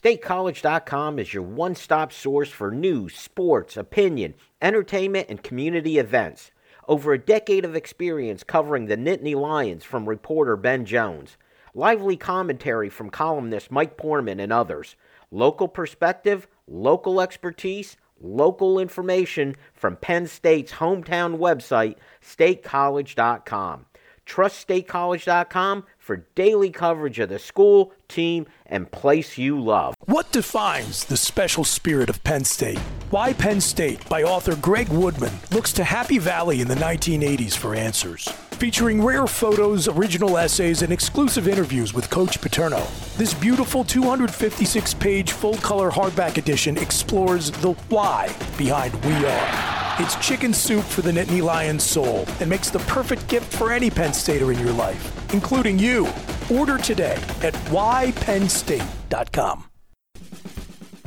StateCollege.com 0.00 1.18
is 1.18 1.34
your 1.34 1.42
one 1.42 1.74
stop 1.74 2.12
source 2.12 2.50
for 2.50 2.70
news, 2.70 3.16
sports, 3.16 3.76
opinion, 3.76 4.34
entertainment, 4.62 5.26
and 5.28 5.42
community 5.42 5.98
events. 5.98 6.52
Over 6.86 7.12
a 7.12 7.18
decade 7.18 7.64
of 7.64 7.74
experience 7.74 8.44
covering 8.44 8.86
the 8.86 8.96
Nittany 8.96 9.34
Lions 9.34 9.82
from 9.82 10.08
reporter 10.08 10.56
Ben 10.56 10.84
Jones. 10.84 11.36
Lively 11.74 12.16
commentary 12.16 12.88
from 12.88 13.10
columnist 13.10 13.72
Mike 13.72 13.96
Poorman 13.96 14.40
and 14.40 14.52
others. 14.52 14.94
Local 15.32 15.66
perspective, 15.66 16.46
local 16.68 17.20
expertise, 17.20 17.96
local 18.20 18.78
information 18.78 19.56
from 19.74 19.96
Penn 19.96 20.26
State's 20.26 20.72
hometown 20.72 21.38
website, 21.38 21.96
statecollege.com. 22.22 23.86
Trust 24.26 24.68
statecollege.com 24.68 25.84
for 25.96 26.16
daily 26.34 26.70
coverage 26.70 27.18
of 27.18 27.30
the 27.30 27.38
school, 27.38 27.92
team, 28.08 28.46
and 28.66 28.90
place 28.90 29.38
you 29.38 29.58
love. 29.58 29.94
What 30.04 30.30
defines 30.32 31.06
the 31.06 31.16
special 31.16 31.64
spirit 31.64 32.10
of 32.10 32.22
Penn 32.24 32.44
State? 32.44 32.78
Why 33.10 33.32
Penn 33.32 33.60
State 33.60 34.06
by 34.08 34.24
author 34.24 34.54
Greg 34.56 34.88
Woodman 34.90 35.32
looks 35.50 35.72
to 35.74 35.84
Happy 35.84 36.18
Valley 36.18 36.60
in 36.60 36.68
the 36.68 36.74
1980s 36.74 37.56
for 37.56 37.74
answers. 37.74 38.28
Featuring 38.58 39.00
rare 39.04 39.28
photos, 39.28 39.86
original 39.86 40.36
essays, 40.36 40.82
and 40.82 40.92
exclusive 40.92 41.46
interviews 41.46 41.94
with 41.94 42.10
Coach 42.10 42.40
Paterno. 42.40 42.84
This 43.16 43.32
beautiful 43.32 43.84
256 43.84 44.94
page 44.94 45.30
full 45.30 45.54
color 45.58 45.92
hardback 45.92 46.38
edition 46.38 46.76
explores 46.76 47.52
the 47.52 47.74
why 47.88 48.34
behind 48.56 48.92
We 49.04 49.12
Are. 49.12 49.96
It's 50.00 50.16
chicken 50.16 50.52
soup 50.52 50.82
for 50.82 51.02
the 51.02 51.12
Nittany 51.12 51.40
Lions 51.40 51.84
soul 51.84 52.24
and 52.40 52.50
makes 52.50 52.68
the 52.68 52.80
perfect 52.80 53.28
gift 53.28 53.46
for 53.54 53.70
any 53.70 53.90
Penn 53.90 54.12
Stater 54.12 54.50
in 54.50 54.58
your 54.58 54.72
life, 54.72 55.32
including 55.32 55.78
you. 55.78 56.08
Order 56.50 56.78
today 56.78 57.16
at 57.42 57.54
whypennstate.com. 57.70 59.67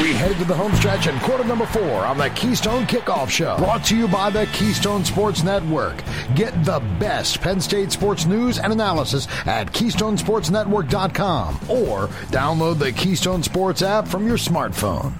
We 0.00 0.14
head 0.14 0.38
to 0.38 0.44
the 0.46 0.54
home 0.54 0.74
stretch 0.74 1.06
and 1.06 1.20
quarter 1.20 1.44
number 1.44 1.66
four 1.66 2.06
on 2.06 2.16
the 2.16 2.30
Keystone 2.30 2.86
Kickoff 2.86 3.28
Show. 3.28 3.58
Brought 3.58 3.84
to 3.84 3.96
you 3.96 4.08
by 4.08 4.30
the 4.30 4.46
Keystone 4.46 5.04
Sports 5.04 5.42
Network. 5.42 6.02
Get 6.34 6.64
the 6.64 6.80
best 6.98 7.42
Penn 7.42 7.60
State 7.60 7.92
sports 7.92 8.24
news 8.24 8.58
and 8.58 8.72
analysis 8.72 9.28
at 9.44 9.70
KeystonesportsNetwork.com 9.72 11.54
or 11.68 12.08
download 12.30 12.78
the 12.78 12.90
Keystone 12.92 13.42
Sports 13.42 13.82
app 13.82 14.08
from 14.08 14.26
your 14.26 14.38
smartphone. 14.38 15.12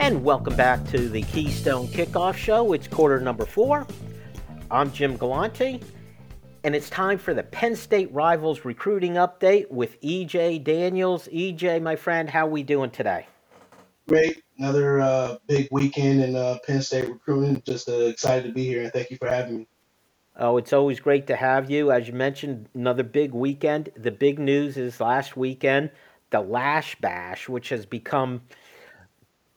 And 0.00 0.24
welcome 0.24 0.56
back 0.56 0.84
to 0.86 1.08
the 1.08 1.22
Keystone 1.22 1.86
Kickoff 1.86 2.34
Show. 2.34 2.72
It's 2.72 2.88
quarter 2.88 3.20
number 3.20 3.46
four. 3.46 3.86
I'm 4.68 4.90
Jim 4.90 5.16
Galante, 5.16 5.80
and 6.64 6.74
it's 6.74 6.90
time 6.90 7.18
for 7.18 7.32
the 7.34 7.42
Penn 7.42 7.74
State 7.74 8.12
Rivals 8.12 8.64
recruiting 8.64 9.14
update 9.14 9.70
with 9.70 10.00
EJ 10.02 10.62
Daniels. 10.62 11.28
EJ, 11.28 11.82
my 11.82 11.96
friend, 11.96 12.28
how 12.28 12.46
we 12.46 12.62
doing 12.62 12.90
today? 12.90 13.26
Great. 14.06 14.42
Another 14.58 15.00
uh, 15.00 15.36
big 15.46 15.68
weekend 15.70 16.22
in 16.22 16.36
uh, 16.36 16.58
Penn 16.66 16.82
State 16.82 17.08
recruiting. 17.08 17.62
Just 17.64 17.88
uh, 17.88 17.92
excited 17.92 18.46
to 18.46 18.52
be 18.52 18.64
here, 18.64 18.82
and 18.82 18.92
thank 18.92 19.10
you 19.10 19.16
for 19.16 19.28
having 19.28 19.58
me. 19.58 19.68
Oh, 20.36 20.56
it's 20.58 20.72
always 20.72 21.00
great 21.00 21.26
to 21.28 21.36
have 21.36 21.70
you. 21.70 21.90
As 21.92 22.08
you 22.08 22.14
mentioned, 22.14 22.68
another 22.74 23.02
big 23.02 23.32
weekend. 23.32 23.90
The 23.96 24.10
big 24.10 24.38
news 24.38 24.76
is 24.76 25.00
last 25.00 25.36
weekend, 25.36 25.90
the 26.30 26.40
Lasch 26.40 26.96
Bash, 27.00 27.48
which 27.48 27.70
has 27.70 27.86
become 27.86 28.42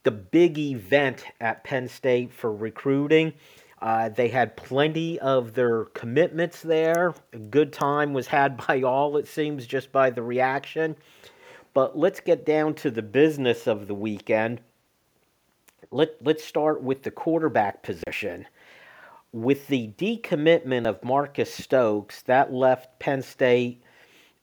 the 0.04 0.12
big 0.12 0.58
event 0.58 1.26
at 1.40 1.64
Penn 1.64 1.88
State 1.88 2.34
for 2.34 2.54
recruiting. 2.54 3.34
Uh, 3.84 4.08
they 4.08 4.30
had 4.30 4.56
plenty 4.56 5.20
of 5.20 5.56
their 5.56 5.84
commitments 5.94 6.62
there. 6.62 7.14
A 7.34 7.38
good 7.38 7.74
time 7.74 8.14
was 8.14 8.28
had 8.28 8.56
by 8.68 8.82
all, 8.82 9.18
it 9.18 9.28
seems, 9.28 9.68
just 9.68 9.92
by 9.92 10.10
the 10.10 10.24
reaction. 10.24 10.96
But 11.74 11.98
let's 11.98 12.22
get 12.22 12.46
down 12.46 12.76
to 12.76 12.90
the 12.90 13.02
business 13.02 13.68
of 13.68 13.88
the 13.88 13.94
weekend. 13.94 14.62
Let, 15.92 16.16
let's 16.22 16.46
start 16.46 16.82
with 16.82 17.04
the 17.04 17.12
quarterback 17.12 17.84
position. 17.84 18.48
With 19.34 19.68
the 19.68 19.92
decommitment 19.98 20.88
of 20.88 21.04
Marcus 21.04 21.54
Stokes, 21.54 22.22
that 22.22 22.54
left 22.54 23.00
Penn 23.00 23.22
State 23.22 23.84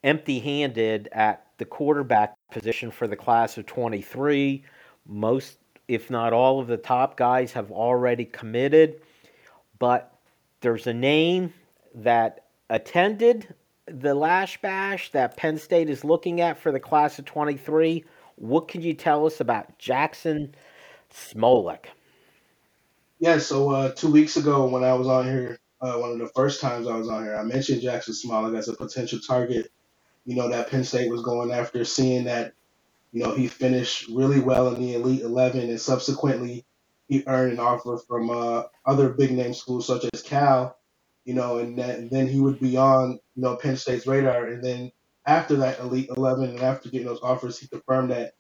empty 0.05 0.41
handed 0.41 1.09
at 1.13 1.47
the 1.57 1.65
quarterback 1.65 2.35
position 2.51 2.91
for 2.91 3.09
the 3.09 3.17
class 3.17 3.57
of 3.57 3.65
23 3.65 4.65
most, 5.07 5.57
if 5.89 6.11
not 6.11 6.35
all, 6.35 6.61
of 6.61 6.67
the 6.67 6.77
top 6.77 7.17
guys 7.17 7.53
have 7.53 7.71
already 7.71 8.27
committed, 8.27 9.01
but 9.81 10.17
there's 10.61 10.87
a 10.87 10.95
name 10.95 11.53
that 11.97 12.45
attended 12.69 13.53
the 13.87 14.15
Lasch 14.15 14.61
Bash 14.63 15.11
that 15.11 15.37
Penn 15.37 15.59
State 15.59 15.91
is 15.91 16.05
looking 16.05 16.41
at 16.41 16.61
for 16.61 16.71
the 16.71 16.79
class 16.79 17.19
of 17.19 17.25
23. 17.25 18.05
What 18.37 18.69
can 18.69 18.83
you 18.83 18.95
tell 18.95 19.27
us 19.27 19.41
about 19.41 19.77
Jackson 19.79 20.55
Smolik? 21.13 21.87
Yeah, 23.19 23.39
so 23.39 23.71
uh, 23.71 23.93
two 23.93 24.13
weeks 24.13 24.37
ago 24.37 24.69
when 24.69 24.85
I 24.85 24.95
was 24.95 25.09
on 25.09 25.27
here, 25.27 25.59
uh, 25.81 25.95
one 25.95 26.13
of 26.13 26.19
the 26.19 26.29
first 26.29 26.61
times 26.61 26.87
I 26.87 26.97
was 26.97 27.09
on 27.09 27.25
here, 27.25 27.35
I 27.35 27.43
mentioned 27.43 27.83
Jackson 27.83 28.15
Smolik 28.15 28.57
as 28.57 28.69
a 28.69 28.75
potential 28.75 29.19
target. 29.19 29.73
You 30.25 30.37
know 30.37 30.49
that 30.51 30.71
Penn 30.71 30.85
State 30.85 31.11
was 31.11 31.23
going 31.23 31.51
after, 31.51 31.85
seeing 31.85 32.25
that 32.25 32.53
you 33.13 33.25
know, 33.25 33.35
he 33.35 33.49
finished 33.49 34.09
really 34.09 34.41
well 34.41 34.73
in 34.75 34.81
the 34.81 34.95
Elite 34.95 35.23
11 35.23 35.69
and 35.69 35.81
subsequently 35.81 36.65
he 37.11 37.25
earned 37.27 37.53
an 37.53 37.59
offer 37.59 37.99
from 37.99 38.31
uh, 38.31 38.63
other 38.87 39.09
big 39.09 39.33
name 39.33 39.53
schools 39.53 39.85
such 39.85 40.07
as 40.13 40.23
Cal, 40.23 40.79
you 41.25 41.35
know, 41.35 41.59
and, 41.59 41.77
that, 41.77 41.99
and 41.99 42.09
then 42.09 42.29
he 42.29 42.41
would 42.41 42.61
be 42.61 42.77
on, 42.77 43.19
you 43.35 43.43
know, 43.43 43.57
Penn 43.57 43.77
State's 43.77 44.07
radar. 44.07 44.47
And 44.47 44.63
then 44.63 44.93
after 45.27 45.57
that 45.57 45.81
Elite 45.81 46.09
11 46.17 46.51
and 46.51 46.61
after 46.61 46.89
getting 46.89 47.09
those 47.09 47.21
offers, 47.21 47.59
he 47.59 47.67
confirmed 47.67 48.13
that 48.13 48.35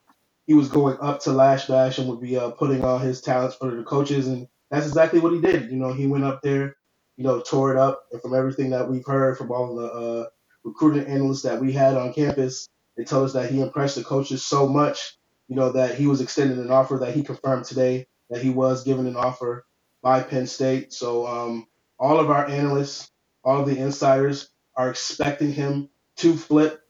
he 0.46 0.54
was 0.54 0.68
going 0.68 0.96
up 1.00 1.18
to 1.22 1.32
Lasch 1.32 1.66
Bash 1.66 1.98
and 1.98 2.08
would 2.08 2.20
be 2.20 2.36
uh, 2.36 2.50
putting 2.50 2.84
all 2.84 2.98
his 2.98 3.20
talents 3.20 3.56
for 3.56 3.74
the 3.74 3.82
coaches. 3.82 4.28
And 4.28 4.46
that's 4.70 4.86
exactly 4.86 5.18
what 5.18 5.32
he 5.32 5.40
did. 5.40 5.72
You 5.72 5.76
know, 5.76 5.92
he 5.92 6.06
went 6.06 6.22
up 6.22 6.40
there, 6.40 6.76
you 7.16 7.24
know, 7.24 7.40
tore 7.40 7.72
it 7.72 7.76
up. 7.76 8.04
And 8.12 8.22
from 8.22 8.36
everything 8.36 8.70
that 8.70 8.88
we've 8.88 9.04
heard 9.04 9.36
from 9.36 9.50
all 9.50 9.74
the 9.74 9.86
uh, 9.86 10.26
recruiting 10.62 11.06
analysts 11.06 11.42
that 11.42 11.60
we 11.60 11.72
had 11.72 11.96
on 11.96 12.12
campus, 12.12 12.68
they 12.96 13.02
told 13.02 13.24
us 13.24 13.32
that 13.32 13.50
he 13.50 13.60
impressed 13.60 13.96
the 13.96 14.04
coaches 14.04 14.44
so 14.44 14.68
much, 14.68 15.18
you 15.48 15.56
know, 15.56 15.72
that 15.72 15.96
he 15.96 16.06
was 16.06 16.20
extended 16.20 16.58
an 16.58 16.70
offer 16.70 16.98
that 16.98 17.16
he 17.16 17.24
confirmed 17.24 17.64
today 17.64 18.06
that 18.30 18.42
he 18.42 18.50
was 18.50 18.84
given 18.84 19.06
an 19.06 19.16
offer 19.16 19.66
by 20.02 20.22
Penn 20.22 20.46
State. 20.46 20.92
So 20.92 21.26
um, 21.26 21.66
all 21.98 22.18
of 22.18 22.30
our 22.30 22.46
analysts, 22.46 23.10
all 23.44 23.60
of 23.60 23.66
the 23.66 23.76
insiders 23.76 24.48
are 24.76 24.90
expecting 24.90 25.52
him 25.52 25.90
to 26.16 26.36
flip. 26.36 26.80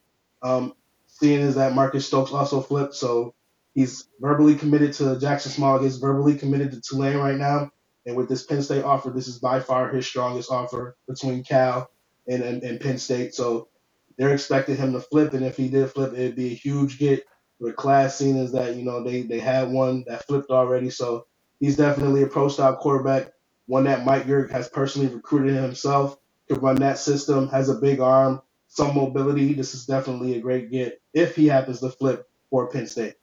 Um, 0.43 0.75
seeing 1.07 1.41
as 1.43 1.57
that 1.57 1.75
Marcus 1.75 2.07
Stokes 2.07 2.33
also 2.33 2.61
flipped, 2.63 2.95
so 2.95 3.35
he's 3.75 4.09
verbally 4.21 4.55
committed 4.55 4.93
to 4.95 5.19
Jackson 5.19 5.53
Smolik. 5.53 5.83
He's 5.83 5.99
verbally 5.99 6.35
committed 6.35 6.73
to 6.73 6.81
Tulane 6.81 7.19
right 7.19 7.37
now. 7.37 7.71
And 8.07 8.17
with 8.17 8.29
this 8.29 8.45
Penn 8.45 8.63
State 8.63 8.85
offer, 8.85 9.11
this 9.11 9.29
is 9.29 9.39
by 9.39 9.61
far 9.61 9.91
his 9.91 10.07
strongest 10.07 10.51
offer 10.51 10.97
between 11.07 11.45
Cal 11.45 11.91
and, 12.27 12.43
and, 12.43 12.63
and 12.63 12.81
Penn 12.81 12.99
State. 12.99 13.35
So 13.35 13.69
they're 14.17 14.35
expecting 14.35 14.77
him 14.77 14.93
to 14.93 15.01
flip, 15.01 15.35
and 15.35 15.45
if 15.45 15.57
he 15.57 15.69
did 15.69 15.91
flip, 15.91 16.13
it'd 16.13 16.37
be 16.37 16.53
a 16.53 16.55
huge 16.55 16.99
get 16.99 17.25
for 17.59 17.69
the 17.69 17.73
class. 17.73 18.17
Seen 18.17 18.37
as 18.37 18.53
that 18.53 18.77
you 18.77 18.85
know 18.85 19.03
they 19.03 19.23
they 19.23 19.41
had 19.41 19.71
one 19.71 20.05
that 20.07 20.27
flipped 20.27 20.51
already, 20.51 20.91
so 20.91 21.27
he's 21.61 21.77
definitely 21.77 22.23
a 22.23 22.27
pro 22.27 22.49
style 22.49 22.77
quarterback. 22.77 23.33
One 23.67 23.85
that 23.85 24.05
Mike 24.05 24.25
Yurk 24.25 24.51
has 24.51 24.69
personally 24.69 25.15
recruited 25.15 25.55
himself 25.55 26.17
to 26.49 26.57
run 26.57 26.77
that 26.77 26.99
system. 26.99 27.49
Has 27.49 27.69
a 27.69 27.77
big 27.77 28.01
arm, 28.01 28.43
some 28.67 28.97
mobility. 28.97 29.53
This 29.53 29.75
is 29.75 29.87
definitely 29.87 30.37
a 30.37 30.41
great 30.41 30.73
get 30.73 31.01
if 31.15 31.37
he 31.37 31.47
happens 31.47 31.81
to 31.81 31.91
flip 31.91 32.29
for 32.51 32.69
Penn 32.69 32.89
State. 32.89 33.15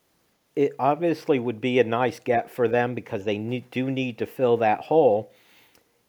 It 0.55 0.73
obviously 0.79 1.38
would 1.38 1.59
be 1.59 1.79
a 1.79 1.83
nice 1.83 2.19
get 2.19 2.49
for 2.49 2.67
them 2.67 2.95
because 2.95 3.25
they 3.25 3.38
need, 3.38 3.69
do 3.69 3.91
need 3.91 4.19
to 4.19 4.25
fill 4.25 4.57
that 4.57 4.79
hole. 4.79 5.31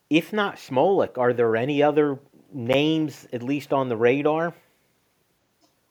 If 0.09 0.33
not 0.33 0.57
Smolik, 0.57 1.19
are 1.19 1.35
there 1.35 1.55
any 1.57 1.83
other 1.83 2.19
names 2.53 3.27
at 3.33 3.43
least 3.43 3.73
on 3.73 3.89
the 3.89 3.97
radar? 3.97 4.55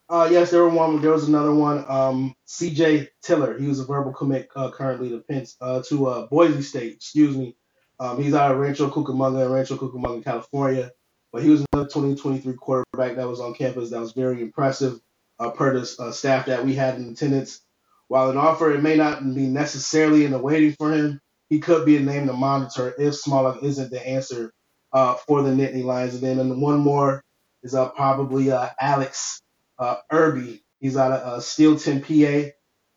Uh, 0.09 0.29
yes, 0.31 0.51
there 0.51 0.63
were 0.63 0.69
one. 0.69 1.01
There 1.01 1.11
was 1.11 1.27
another 1.27 1.53
one. 1.53 1.83
Um, 1.87 2.33
C.J. 2.45 3.09
Tiller. 3.21 3.57
He 3.57 3.67
was 3.67 3.79
a 3.79 3.85
verbal 3.85 4.13
commit 4.13 4.49
uh, 4.55 4.71
currently 4.71 5.09
to 5.09 5.19
Penn, 5.19 5.45
uh, 5.59 5.81
to 5.89 6.07
uh, 6.07 6.27
Boise 6.27 6.61
State. 6.61 6.93
Excuse 6.93 7.35
me. 7.35 7.57
Um, 7.99 8.21
he's 8.21 8.33
out 8.33 8.51
of 8.51 8.57
Rancho 8.57 8.89
Cucamonga, 8.89 9.51
Rancho 9.51 9.75
Cucamonga, 9.75 10.23
California. 10.23 10.91
But 11.33 11.43
he 11.43 11.49
was 11.49 11.65
another 11.73 11.89
2023 11.89 12.53
quarterback 12.53 13.17
that 13.17 13.27
was 13.27 13.41
on 13.41 13.53
campus 13.53 13.89
that 13.89 13.99
was 13.99 14.13
very 14.13 14.41
impressive 14.41 14.99
uh, 15.39 15.49
per 15.49 15.77
the 15.77 15.95
uh, 15.99 16.11
staff 16.11 16.45
that 16.45 16.63
we 16.63 16.73
had 16.73 16.95
in 16.95 17.09
attendance. 17.09 17.59
While 18.07 18.29
an 18.29 18.37
offer, 18.37 18.71
it 18.71 18.81
may 18.81 18.95
not 18.95 19.21
be 19.35 19.47
necessarily 19.47 20.23
in 20.23 20.31
the 20.31 20.39
waiting 20.39 20.71
for 20.73 20.93
him. 20.93 21.19
He 21.49 21.59
could 21.59 21.85
be 21.85 21.97
a 21.97 21.99
name 21.99 22.27
to 22.27 22.33
monitor 22.33 22.93
if 22.97 23.15
Smolik 23.15 23.61
isn't 23.61 23.91
the 23.91 24.07
answer 24.07 24.53
uh, 24.93 25.15
for 25.15 25.41
the 25.43 25.49
Nittany 25.49 25.83
Lions. 25.83 26.13
And 26.13 26.23
then 26.23 26.39
and 26.39 26.61
one 26.61 26.79
more 26.79 27.21
is 27.63 27.75
uh, 27.75 27.89
probably 27.89 28.51
uh, 28.51 28.69
Alex 28.79 29.41
uh, 29.79 29.97
Irby. 30.11 30.63
He's 30.79 30.97
out 30.97 31.11
of 31.11 31.33
uh, 31.33 31.41
Steelton, 31.41 32.01
PA. 32.03 32.51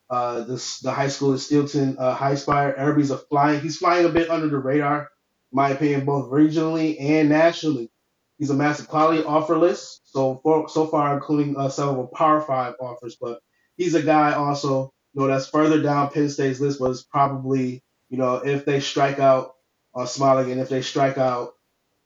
Uh, 0.09 0.43
this, 0.43 0.79
the 0.79 0.91
high 0.91 1.07
school 1.07 1.33
is 1.33 1.49
Steelton 1.49 1.95
uh, 1.97 2.15
Highspire. 2.15 2.77
Irby's 2.77 3.11
a 3.11 3.17
flying. 3.17 3.61
He's 3.61 3.77
flying 3.77 4.05
a 4.05 4.09
bit 4.09 4.29
under 4.29 4.49
the 4.49 4.57
radar, 4.57 5.09
my 5.51 5.69
opinion, 5.69 6.05
both 6.05 6.29
regionally 6.29 6.99
and 6.99 7.29
nationally. 7.29 7.89
He's 8.37 8.49
a 8.49 8.55
massive 8.55 8.87
quality 8.87 9.23
offer 9.23 9.57
list. 9.57 10.01
So 10.11 10.39
for, 10.43 10.67
so 10.67 10.87
far, 10.87 11.13
including 11.13 11.55
uh, 11.57 11.69
several 11.69 12.07
Power 12.07 12.41
Five 12.41 12.75
offers, 12.79 13.15
but 13.15 13.39
he's 13.77 13.95
a 13.95 14.01
guy 14.01 14.33
also, 14.33 14.93
you 15.13 15.21
know, 15.21 15.27
that's 15.27 15.47
further 15.47 15.81
down 15.81 16.09
Penn 16.09 16.29
State's 16.29 16.59
list, 16.59 16.81
it's 16.81 17.03
probably, 17.03 17.83
you 18.09 18.17
know, 18.17 18.35
if 18.35 18.65
they 18.65 18.79
strike 18.79 19.19
out 19.19 19.55
on 19.93 20.05
Smolik 20.05 20.51
and 20.51 20.59
if 20.59 20.69
they 20.69 20.81
strike 20.81 21.17
out 21.17 21.53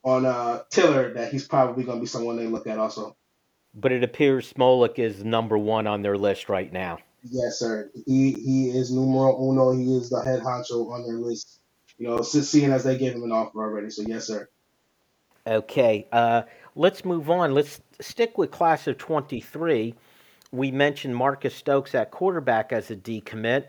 on 0.03 0.26
uh, 0.26 0.61
Tiller, 0.69 1.13
that 1.13 1.32
he's 1.32 1.47
probably 1.47 1.84
going 1.84 1.97
to 1.97 2.01
be 2.01 2.07
someone 2.07 2.38
they 2.38 2.47
look 2.47 2.67
at 2.67 2.78
also 2.78 3.15
but 3.76 3.91
it 3.91 4.03
appears 4.03 4.51
Smolik 4.53 4.97
is 4.97 5.23
number 5.23 5.57
one 5.57 5.86
on 5.86 6.01
their 6.01 6.17
list 6.17 6.49
right 6.49 6.71
now. 6.71 6.97
Yes, 7.30 7.59
sir. 7.59 7.91
He 8.05 8.32
he 8.32 8.69
is 8.69 8.91
numero 8.91 9.38
uno. 9.41 9.71
He 9.71 9.95
is 9.95 10.09
the 10.09 10.21
head 10.23 10.41
honcho 10.41 10.91
on 10.91 11.03
their 11.03 11.17
list. 11.17 11.59
You 11.97 12.07
know, 12.07 12.21
seeing 12.21 12.71
as 12.71 12.84
they 12.84 12.97
gave 12.97 13.13
him 13.13 13.23
an 13.23 13.32
offer 13.32 13.59
already. 13.59 13.89
So 13.89 14.03
yes, 14.05 14.28
sir. 14.28 14.49
Okay, 15.47 16.07
uh, 16.11 16.43
let's 16.76 17.05
move 17.05 17.30
on. 17.30 17.53
Let's 17.53 17.82
stick 18.01 18.38
with 18.38 18.51
class 18.51 18.88
of 18.88 18.97
23. 18.97 19.93
We 20.51 20.71
mentioned 20.71 21.15
Marcus 21.15 21.53
Stokes 21.53 21.93
at 21.93 22.11
quarterback 22.11 22.71
as 22.71 22.89
a 22.89 22.95
decommit. 22.95 23.65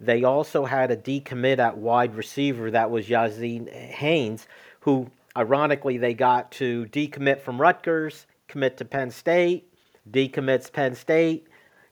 They 0.00 0.24
also 0.24 0.64
had 0.64 0.90
a 0.90 0.96
decommit 0.96 1.58
at 1.58 1.78
wide 1.78 2.14
receiver 2.14 2.70
that 2.72 2.90
was 2.90 3.06
Yazeed 3.06 3.72
Haynes, 3.72 4.46
who 4.80 5.10
ironically 5.36 5.96
they 5.96 6.12
got 6.12 6.52
to 6.52 6.86
decommit 6.86 7.40
from 7.40 7.60
Rutgers 7.60 8.26
commit 8.54 8.76
to 8.76 8.84
Penn 8.84 9.10
State, 9.10 9.74
decommits 10.08 10.72
Penn 10.72 10.94
State, 10.94 11.48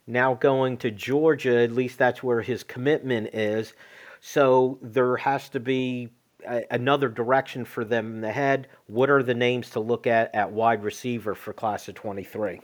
now 0.06 0.34
going 0.34 0.76
to 0.76 0.92
Georgia. 0.92 1.58
At 1.58 1.72
least 1.72 1.98
that's 1.98 2.22
where 2.22 2.40
his 2.40 2.62
commitment 2.62 3.34
is. 3.34 3.74
So 4.20 4.78
there 4.80 5.16
has 5.16 5.48
to 5.48 5.58
be 5.58 6.10
a, 6.48 6.62
another 6.70 7.08
direction 7.08 7.64
for 7.64 7.84
them 7.84 8.14
in 8.14 8.20
the 8.20 8.30
head. 8.30 8.68
What 8.86 9.10
are 9.10 9.24
the 9.24 9.34
names 9.34 9.70
to 9.70 9.80
look 9.80 10.06
at 10.06 10.32
at 10.36 10.52
wide 10.52 10.84
receiver 10.84 11.34
for 11.34 11.52
class 11.52 11.88
of 11.88 11.96
23? 11.96 12.60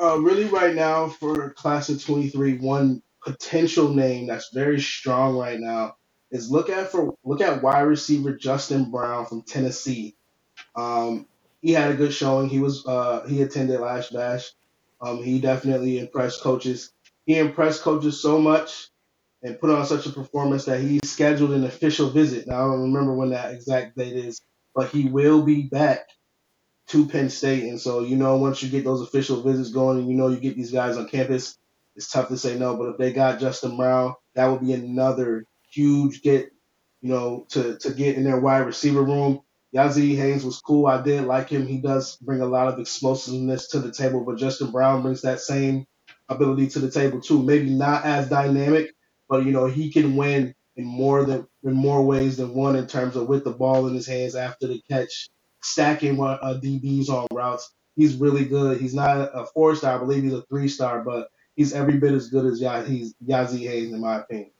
Uh, 0.00 0.18
really, 0.20 0.46
right 0.46 0.74
now 0.74 1.08
for 1.08 1.50
class 1.50 1.90
of 1.90 2.02
23, 2.02 2.56
one 2.56 3.02
potential 3.22 3.92
name 3.92 4.26
that's 4.26 4.48
very 4.54 4.80
strong 4.80 5.36
right 5.36 5.60
now 5.60 5.96
is 6.30 6.50
look 6.50 6.70
at 6.70 6.90
for 6.90 7.14
look 7.24 7.42
at 7.42 7.62
wide 7.62 7.82
receiver 7.82 8.34
Justin 8.34 8.90
Brown 8.90 9.26
from 9.26 9.42
Tennessee. 9.42 10.16
Um, 10.74 11.26
he 11.64 11.72
had 11.72 11.90
a 11.90 11.94
good 11.96 12.12
showing. 12.12 12.50
He 12.50 12.58
was 12.58 12.86
uh, 12.86 13.24
he 13.26 13.40
attended 13.40 13.80
Lasch 13.80 14.10
Bash. 14.10 14.52
Um, 15.00 15.22
he 15.22 15.40
definitely 15.40 15.98
impressed 15.98 16.42
coaches. 16.42 16.92
He 17.24 17.38
impressed 17.38 17.80
coaches 17.82 18.20
so 18.20 18.38
much 18.38 18.88
and 19.42 19.58
put 19.58 19.70
on 19.70 19.86
such 19.86 20.04
a 20.04 20.10
performance 20.10 20.66
that 20.66 20.80
he 20.80 21.00
scheduled 21.04 21.52
an 21.52 21.64
official 21.64 22.10
visit. 22.10 22.46
Now 22.46 22.56
I 22.56 22.68
don't 22.68 22.92
remember 22.92 23.14
when 23.14 23.30
that 23.30 23.54
exact 23.54 23.96
date 23.96 24.12
is, 24.12 24.42
but 24.74 24.90
he 24.90 25.08
will 25.08 25.42
be 25.42 25.62
back 25.62 26.06
to 26.88 27.06
Penn 27.08 27.30
State. 27.30 27.64
And 27.64 27.80
so 27.80 28.00
you 28.00 28.16
know 28.16 28.36
once 28.36 28.62
you 28.62 28.68
get 28.68 28.84
those 28.84 29.00
official 29.00 29.42
visits 29.42 29.70
going 29.70 29.98
and 29.98 30.08
you 30.08 30.14
know 30.16 30.28
you 30.28 30.36
get 30.40 30.56
these 30.56 30.72
guys 30.72 30.98
on 30.98 31.08
campus, 31.08 31.56
it's 31.96 32.12
tough 32.12 32.28
to 32.28 32.36
say 32.36 32.58
no. 32.58 32.76
But 32.76 32.90
if 32.90 32.98
they 32.98 33.14
got 33.14 33.40
Justin 33.40 33.78
Brown, 33.78 34.14
that 34.34 34.48
would 34.48 34.60
be 34.60 34.74
another 34.74 35.46
huge 35.70 36.20
get, 36.20 36.52
you 37.00 37.08
know, 37.08 37.46
to 37.52 37.78
to 37.78 37.94
get 37.94 38.16
in 38.16 38.24
their 38.24 38.38
wide 38.38 38.66
receiver 38.66 39.02
room. 39.02 39.40
Yazzie 39.74 40.16
Haynes 40.16 40.44
was 40.44 40.60
cool. 40.60 40.86
I 40.86 41.02
did 41.02 41.24
like 41.24 41.48
him. 41.48 41.66
He 41.66 41.78
does 41.78 42.16
bring 42.18 42.40
a 42.40 42.46
lot 42.46 42.68
of 42.68 42.78
explosiveness 42.78 43.68
to 43.68 43.80
the 43.80 43.92
table, 43.92 44.24
but 44.24 44.38
Justin 44.38 44.70
Brown 44.70 45.02
brings 45.02 45.22
that 45.22 45.40
same 45.40 45.86
ability 46.28 46.68
to 46.68 46.78
the 46.78 46.90
table 46.90 47.20
too. 47.20 47.42
Maybe 47.42 47.70
not 47.70 48.04
as 48.04 48.28
dynamic, 48.28 48.94
but 49.28 49.44
you 49.44 49.52
know 49.52 49.66
he 49.66 49.90
can 49.90 50.14
win 50.16 50.54
in 50.76 50.84
more 50.84 51.24
than 51.24 51.46
in 51.64 51.72
more 51.72 52.04
ways 52.04 52.36
than 52.36 52.54
one 52.54 52.76
in 52.76 52.86
terms 52.86 53.16
of 53.16 53.28
with 53.28 53.44
the 53.44 53.50
ball 53.50 53.88
in 53.88 53.94
his 53.94 54.06
hands 54.06 54.36
after 54.36 54.68
the 54.68 54.80
catch, 54.88 55.28
stacking 55.62 56.20
uh, 56.20 56.60
DBs 56.62 57.08
on 57.08 57.26
routes. 57.32 57.74
He's 57.96 58.16
really 58.16 58.44
good. 58.44 58.80
He's 58.80 58.94
not 58.94 59.30
a 59.34 59.46
four 59.54 59.74
star. 59.74 59.96
I 59.96 59.98
believe 59.98 60.22
he's 60.22 60.32
a 60.34 60.42
three 60.42 60.68
star, 60.68 61.02
but 61.02 61.28
he's 61.56 61.72
every 61.72 61.98
bit 61.98 62.12
as 62.12 62.28
good 62.28 62.46
as 62.46 62.60
Yazzie 62.60 63.68
Haynes 63.68 63.92
in 63.92 64.00
my 64.00 64.16
opinion. 64.20 64.50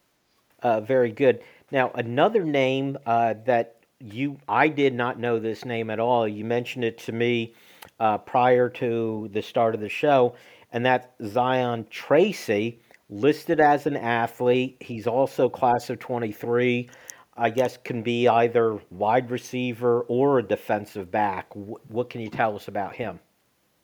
Uh, 0.61 0.81
very 0.81 1.12
good. 1.12 1.41
Now 1.71 1.91
another 1.95 2.45
name 2.45 2.99
uh, 3.07 3.35
that 3.47 3.74
you 4.01 4.38
I 4.49 4.68
did 4.68 4.95
not 4.95 5.18
know 5.18 5.38
this 5.38 5.64
name 5.64 5.90
at 5.90 6.01
all. 6.01 6.26
You 6.26 6.45
mentioned 6.45 6.84
it 6.84 6.99
to 6.99 7.12
me 7.12 7.55
uh, 7.99 8.18
prior 8.18 8.68
to 8.70 9.28
the 9.32 9.42
start 9.42 9.74
of 9.74 9.80
the 9.80 9.88
show, 9.88 10.34
and 10.72 10.84
that's 10.84 11.07
Zion 11.26 11.86
Tracy, 11.90 12.80
listed 13.09 13.61
as 13.61 13.86
an 13.86 13.97
athlete. 13.97 14.76
He's 14.80 15.07
also 15.07 15.49
class 15.49 15.90
of 15.90 15.99
23. 15.99 16.90
I 17.36 17.51
guess 17.51 17.76
can 17.76 18.03
be 18.03 18.28
either 18.28 18.78
wide 18.90 19.30
receiver 19.30 20.03
or 20.03 20.38
a 20.38 20.42
defensive 20.42 21.11
back. 21.11 21.49
What 21.55 22.11
can 22.11 22.20
you 22.20 22.30
tell 22.30 22.55
us 22.55 22.68
about 22.68 22.95
him? 22.95 23.18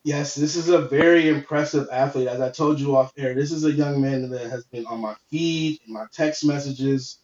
Yes, 0.02 0.34
this 0.34 0.56
is 0.56 0.68
a 0.68 0.80
very 0.82 1.28
impressive 1.28 1.86
athlete. 1.92 2.28
As 2.28 2.40
I 2.40 2.50
told 2.50 2.80
you 2.80 2.96
off 2.96 3.12
air, 3.18 3.34
this 3.34 3.52
is 3.52 3.64
a 3.64 3.72
young 3.72 4.00
man 4.00 4.30
that 4.30 4.48
has 4.50 4.64
been 4.64 4.86
on 4.86 5.00
my 5.00 5.14
feed, 5.30 5.80
in 5.86 5.92
my 5.92 6.06
text 6.12 6.44
messages, 6.44 7.18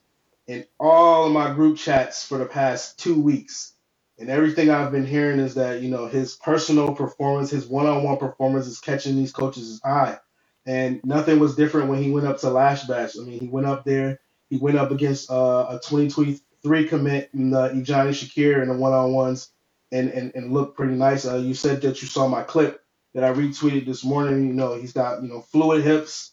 in 0.47 0.65
all 0.79 1.27
of 1.27 1.33
my 1.33 1.53
group 1.55 1.77
chats 1.79 2.27
for 2.27 2.39
the 2.39 2.47
past 2.47 2.99
two 2.99 3.21
weeks. 3.21 3.73
And 4.19 4.31
everything 4.31 4.71
I've 4.71 4.93
been 4.93 5.07
hearing 5.07 5.41
is 5.41 5.55
that, 5.55 5.83
you 5.83 5.91
know, 5.91 6.07
his 6.07 6.37
personal 6.37 6.95
performance, 6.95 7.51
his 7.51 7.67
one 7.67 7.87
on 7.87 8.03
one 8.03 8.17
performance 8.19 8.67
is 8.67 8.81
catching 8.81 9.17
these 9.17 9.33
coaches' 9.33 9.81
eye. 9.85 10.19
And 10.67 11.01
nothing 11.05 11.39
was 11.39 11.57
different 11.57 11.89
when 11.89 12.03
he 12.03 12.11
went 12.11 12.27
up 12.27 12.39
to 12.41 12.51
Lasch 12.51 12.85
Bash. 12.87 13.17
I 13.19 13.23
mean, 13.23 13.41
he 13.41 13.49
went 13.49 13.67
up 13.67 13.85
there, 13.85 14.21
he 14.49 14.57
went 14.57 14.79
up 14.79 14.91
against 14.91 15.31
uh, 15.31 15.67
a 15.71 15.81
2023 15.85 16.89
commit 16.89 17.31
in 17.35 17.51
the 17.51 17.69
Ejani 17.71 18.11
Shakir 18.11 18.63
in 18.63 18.69
the 18.69 18.75
one 18.75 18.93
on 18.93 19.13
ones 19.13 19.51
and, 19.93 20.11
and, 20.11 20.33
and 20.35 20.53
looked 20.53 20.77
pretty 20.77 20.95
nice. 20.95 21.27
Uh, 21.27 21.37
you 21.37 21.55
said 21.55 21.83
that 21.83 22.01
you 22.03 22.09
saw 22.09 22.29
my 22.29 22.43
clip 22.43 22.83
that 23.15 23.25
I 23.25 23.33
retweeted 23.33 23.87
this 23.87 24.05
morning. 24.05 24.49
You 24.49 24.55
know, 24.55 24.75
he's 24.75 24.93
got, 24.93 25.23
you 25.23 25.29
know, 25.29 25.43
fluid 25.43 25.85
hips 25.85 26.33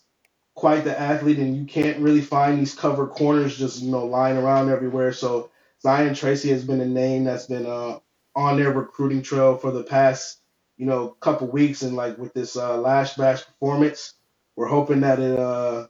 quite 0.55 0.83
the 0.83 0.99
athlete, 0.99 1.39
and 1.39 1.55
you 1.57 1.65
can't 1.65 1.99
really 1.99 2.21
find 2.21 2.59
these 2.59 2.75
covered 2.75 3.09
corners 3.09 3.57
just 3.57 3.81
you 3.81 3.91
know 3.91 4.05
lying 4.05 4.37
around 4.37 4.69
everywhere. 4.69 5.13
So 5.13 5.51
Zion 5.81 6.15
Tracy 6.15 6.49
has 6.51 6.65
been 6.65 6.81
a 6.81 6.85
name 6.85 7.23
that's 7.25 7.47
been 7.47 7.65
uh, 7.65 7.99
on 8.35 8.57
their 8.57 8.71
recruiting 8.71 9.21
trail 9.21 9.57
for 9.57 9.71
the 9.71 9.83
past 9.83 10.39
you 10.77 10.85
know 10.85 11.09
couple 11.21 11.47
weeks, 11.47 11.81
and 11.83 11.95
like 11.95 12.17
with 12.17 12.33
this 12.33 12.57
uh, 12.57 12.81
Bash 13.17 13.45
performance, 13.45 14.13
we're 14.55 14.67
hoping 14.67 15.01
that 15.01 15.19
it 15.19 15.39
uh, 15.39 15.87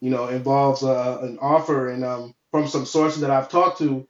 you 0.00 0.10
know 0.10 0.28
involves 0.28 0.82
uh, 0.84 1.20
an 1.22 1.38
offer. 1.40 1.88
And 1.90 2.04
um, 2.04 2.34
from 2.50 2.68
some 2.68 2.86
sources 2.86 3.22
that 3.22 3.30
I've 3.30 3.50
talked 3.50 3.78
to, 3.78 4.08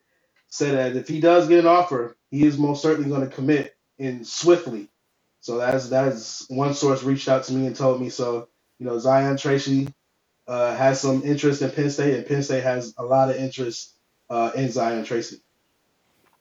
said 0.49 0.75
that 0.95 0.99
if 0.99 1.07
he 1.07 1.19
does 1.21 1.47
get 1.47 1.59
an 1.59 1.67
offer, 1.67 2.17
he 2.31 2.45
is 2.45 2.57
most 2.57 2.81
certainly 2.81 3.09
going 3.09 3.27
to 3.29 3.35
commit 3.35 3.75
in 3.99 4.25
swiftly. 4.25 4.89
So 5.41 5.57
that's 5.57 5.89
that's 5.89 6.49
one 6.49 6.73
source 6.75 7.03
reached 7.03 7.29
out 7.29 7.45
to 7.45 7.53
me 7.53 7.67
and 7.67 7.75
told 7.75 8.01
me 8.01 8.09
so 8.09 8.49
you 8.81 8.87
know, 8.87 8.97
Zion 8.97 9.37
Tracy 9.37 9.87
uh, 10.47 10.75
has 10.75 10.99
some 10.99 11.21
interest 11.23 11.61
in 11.61 11.69
Penn 11.69 11.91
State, 11.91 12.15
and 12.15 12.25
Penn 12.25 12.41
State 12.41 12.63
has 12.63 12.95
a 12.97 13.03
lot 13.03 13.29
of 13.29 13.35
interest 13.35 13.93
uh, 14.27 14.49
in 14.55 14.71
Zion 14.71 15.05
Tracy. 15.05 15.37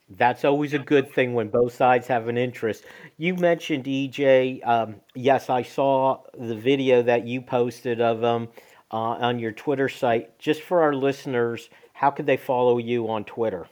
That's 0.08 0.46
always 0.46 0.72
a 0.72 0.78
good 0.78 1.12
thing 1.12 1.34
when 1.34 1.48
both 1.48 1.74
sides 1.74 2.06
have 2.06 2.28
an 2.28 2.38
interest. 2.38 2.84
You 3.18 3.34
mentioned 3.34 3.84
EJ. 3.84 4.66
Um, 4.66 4.96
yes, 5.14 5.50
I 5.50 5.62
saw 5.62 6.22
the 6.36 6.56
video 6.56 7.02
that 7.02 7.26
you 7.26 7.42
posted 7.42 8.00
of 8.00 8.22
him 8.22 8.48
uh, 8.90 8.96
on 8.96 9.38
your 9.38 9.52
Twitter 9.52 9.90
site. 9.90 10.38
Just 10.38 10.62
for 10.62 10.80
our 10.80 10.94
listeners, 10.94 11.68
how 11.92 12.10
could 12.10 12.24
they 12.24 12.38
follow 12.38 12.78
you 12.78 13.10
on 13.10 13.24
Twitter? 13.24 13.68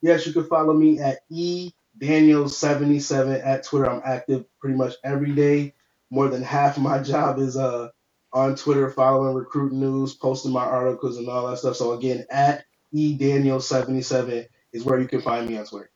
Yes, 0.00 0.26
you 0.26 0.32
can 0.32 0.44
follow 0.46 0.74
me 0.74 0.98
at 0.98 1.20
e 1.30 1.70
Daniels77 2.00 3.46
at 3.46 3.62
Twitter. 3.62 3.88
I'm 3.88 4.02
active 4.04 4.44
pretty 4.58 4.74
much 4.74 4.94
every 5.04 5.30
day 5.30 5.72
more 6.12 6.28
than 6.28 6.42
half 6.42 6.78
my 6.78 7.02
job 7.02 7.38
is 7.38 7.56
uh 7.56 7.88
on 8.32 8.54
Twitter, 8.56 8.88
following 8.88 9.34
recruit 9.34 9.72
news, 9.72 10.14
posting 10.14 10.52
my 10.52 10.64
articles 10.64 11.18
and 11.18 11.28
all 11.28 11.48
that 11.48 11.58
stuff. 11.58 11.76
So 11.76 11.92
again, 11.92 12.24
at 12.30 12.64
edaniel77 12.94 14.46
is 14.72 14.84
where 14.84 14.98
you 14.98 15.06
can 15.06 15.20
find 15.20 15.46
me 15.46 15.58
on 15.58 15.66
Twitter. 15.66 15.90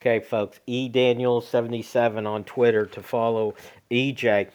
Okay, 0.00 0.20
folks, 0.20 0.60
edaniel77 0.68 2.28
on 2.28 2.44
Twitter 2.44 2.86
to 2.86 3.02
follow 3.02 3.54
EJ. 3.90 4.50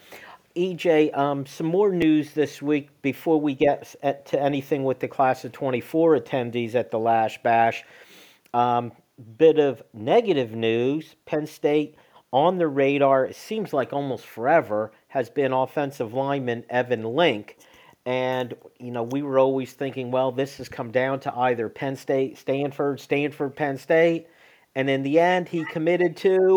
EJ, 0.56 1.16
um, 1.16 1.44
some 1.44 1.66
more 1.66 1.92
news 1.92 2.32
this 2.32 2.62
week 2.62 2.88
before 3.02 3.38
we 3.38 3.54
get 3.54 3.94
to 4.26 4.40
anything 4.40 4.84
with 4.84 5.00
the 5.00 5.08
class 5.08 5.44
of 5.44 5.52
24 5.52 6.20
attendees 6.20 6.74
at 6.74 6.90
the 6.90 6.98
Lasch 6.98 7.42
Bash. 7.42 7.84
Um, 8.54 8.92
bit 9.36 9.58
of 9.58 9.82
negative 9.92 10.52
news 10.52 11.16
Penn 11.26 11.46
State 11.46 11.96
on 12.32 12.58
the 12.58 12.66
radar, 12.66 13.26
it 13.26 13.36
seems 13.36 13.72
like 13.72 13.92
almost 13.92 14.26
forever, 14.26 14.92
has 15.08 15.28
been 15.28 15.52
offensive 15.52 16.14
lineman 16.14 16.64
Evan 16.70 17.04
Link. 17.04 17.58
And, 18.04 18.54
you 18.80 18.90
know, 18.90 19.04
we 19.04 19.22
were 19.22 19.38
always 19.38 19.72
thinking, 19.72 20.10
well, 20.10 20.32
this 20.32 20.56
has 20.56 20.68
come 20.68 20.90
down 20.90 21.20
to 21.20 21.36
either 21.36 21.68
Penn 21.68 21.94
State, 21.94 22.38
Stanford, 22.38 22.98
Stanford, 22.98 23.54
Penn 23.54 23.78
State. 23.78 24.26
And 24.74 24.88
in 24.88 25.02
the 25.02 25.20
end, 25.20 25.48
he 25.48 25.64
committed 25.66 26.16
to 26.18 26.56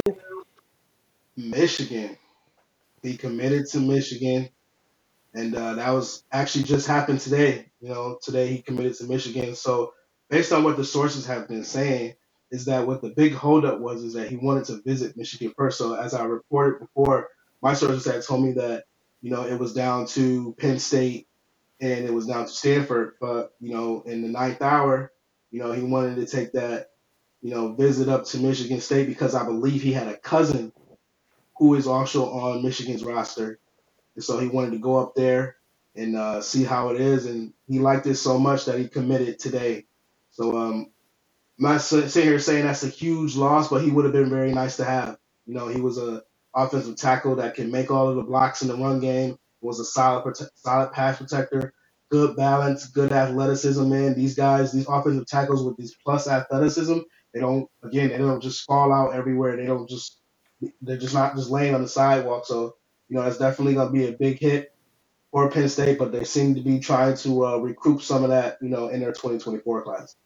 Michigan. 1.35 2.17
He 3.03 3.17
committed 3.17 3.67
to 3.71 3.79
Michigan. 3.79 4.49
And 5.33 5.53
uh, 5.53 5.73
that 5.75 5.89
was 5.89 6.23
actually 6.31 6.63
just 6.63 6.87
happened 6.87 7.19
today. 7.19 7.67
You 7.81 7.89
know, 7.89 8.17
today 8.23 8.47
he 8.47 8.61
committed 8.61 8.95
to 8.95 9.03
Michigan. 9.03 9.53
So, 9.55 9.93
based 10.29 10.53
on 10.53 10.63
what 10.63 10.77
the 10.77 10.85
sources 10.85 11.25
have 11.25 11.47
been 11.47 11.65
saying, 11.65 12.15
is 12.51 12.65
that 12.65 12.87
what 12.87 13.01
the 13.01 13.09
big 13.09 13.33
holdup 13.33 13.79
was 13.79 14.03
is 14.03 14.13
that 14.13 14.29
he 14.29 14.37
wanted 14.37 14.65
to 14.65 14.81
visit 14.83 15.17
Michigan 15.17 15.53
first. 15.57 15.77
So 15.77 15.95
as 15.95 16.13
I 16.13 16.25
reported 16.25 16.79
before, 16.79 17.29
my 17.61 17.73
sources 17.73 18.05
had 18.05 18.23
told 18.23 18.43
me 18.45 18.53
that 18.53 18.85
you 19.21 19.31
know 19.31 19.43
it 19.45 19.59
was 19.59 19.73
down 19.73 20.07
to 20.07 20.55
Penn 20.59 20.79
State 20.79 21.27
and 21.81 22.05
it 22.05 22.13
was 22.13 22.27
down 22.27 22.45
to 22.45 22.51
Stanford, 22.51 23.13
but 23.21 23.53
you 23.61 23.73
know 23.73 24.03
in 24.05 24.23
the 24.23 24.29
ninth 24.29 24.61
hour, 24.63 25.13
you 25.51 25.59
know 25.61 25.73
he 25.73 25.83
wanted 25.83 26.17
to 26.17 26.27
take 26.27 26.53
that 26.53 26.91
you 27.41 27.51
know 27.51 27.73
visit 27.73 28.09
up 28.09 28.25
to 28.27 28.39
Michigan 28.39 28.81
State 28.81 29.07
because 29.07 29.35
I 29.35 29.45
believe 29.45 29.81
he 29.83 29.93
had 29.93 30.09
a 30.09 30.17
cousin 30.17 30.73
who 31.57 31.75
is 31.75 31.87
also 31.87 32.29
on 32.31 32.63
Michigan's 32.63 33.03
roster, 33.05 33.59
and 34.15 34.23
so 34.23 34.39
he 34.39 34.47
wanted 34.47 34.71
to 34.71 34.79
go 34.79 34.97
up 34.97 35.15
there 35.15 35.57
and 35.95 36.15
uh, 36.17 36.41
see 36.41 36.63
how 36.63 36.89
it 36.89 37.01
is, 37.01 37.25
and 37.27 37.53
he 37.67 37.79
liked 37.79 38.07
it 38.07 38.15
so 38.15 38.39
much 38.39 38.65
that 38.65 38.79
he 38.79 38.87
committed 38.89 39.39
today. 39.39 39.85
So 40.31 40.57
um, 40.57 40.91
not 41.59 41.81
sitting 41.81 42.09
here 42.23 42.39
saying 42.39 42.65
that's 42.65 42.83
a 42.83 42.89
huge 42.89 43.37
loss, 43.37 43.69
but 43.69 43.83
he 43.83 43.91
would 43.91 44.05
have 44.05 44.13
been 44.13 44.29
very 44.31 44.53
nice 44.53 44.77
to 44.77 44.85
have. 44.85 45.17
You 45.47 45.55
know, 45.55 45.69
he 45.69 45.81
was 45.81 45.99
a 45.99 46.23
offensive 46.55 46.97
tackle 46.97 47.37
that 47.37 47.55
can 47.55 47.71
make 47.71 47.91
all 47.91 48.09
of 48.09 48.17
the 48.17 48.23
blocks 48.23 48.63
in 48.63 48.69
the 48.69 48.77
run 48.77 49.01
game. 49.01 49.37
Was 49.61 49.79
a 49.81 49.85
solid, 49.85 50.23
prote- 50.25 50.49
solid 50.55 50.93
pass 50.93 51.17
protector, 51.17 51.73
good 52.11 52.37
balance, 52.37 52.87
good 52.87 53.11
athleticism. 53.13 53.89
Man, 53.89 54.15
these 54.15 54.35
guys, 54.35 54.73
these 54.73 54.87
offensive 54.89 55.27
tackles 55.27 55.63
with 55.65 55.77
these 55.77 55.95
plus 56.05 56.27
athleticism, 56.29 56.99
they 57.33 57.41
don't. 57.41 57.69
Again, 57.83 58.09
they 58.09 58.19
don't 58.19 58.41
just 58.43 58.65
fall 58.65 58.93
out 58.93 59.15
everywhere. 59.15 59.57
They 59.57 59.67
don't 59.67 59.89
just. 59.89 60.19
They're 60.81 60.97
just 60.97 61.15
not 61.15 61.35
just 61.35 61.51
laying 61.51 61.75
on 61.75 61.83
the 61.83 61.89
sidewalk. 61.89 62.45
So 62.47 62.75
you 63.09 63.17
know, 63.17 63.23
that's 63.23 63.39
definitely 63.39 63.75
gonna 63.75 63.91
be 63.91 64.07
a 64.07 64.13
big 64.13 64.39
hit 64.39 64.73
for 65.31 65.51
Penn 65.51 65.69
State, 65.69 65.99
but 65.99 66.13
they 66.13 66.25
seem 66.25 66.55
to 66.55 66.61
be 66.61 66.79
trying 66.79 67.17
to 67.19 67.47
uh, 67.47 67.57
recoup 67.59 68.03
some 68.03 68.23
of 68.25 68.31
that, 68.31 68.57
you 68.61 68.69
know, 68.69 68.89
in 68.89 69.01
their 69.01 69.13
2024 69.13 69.83
class. 69.83 70.17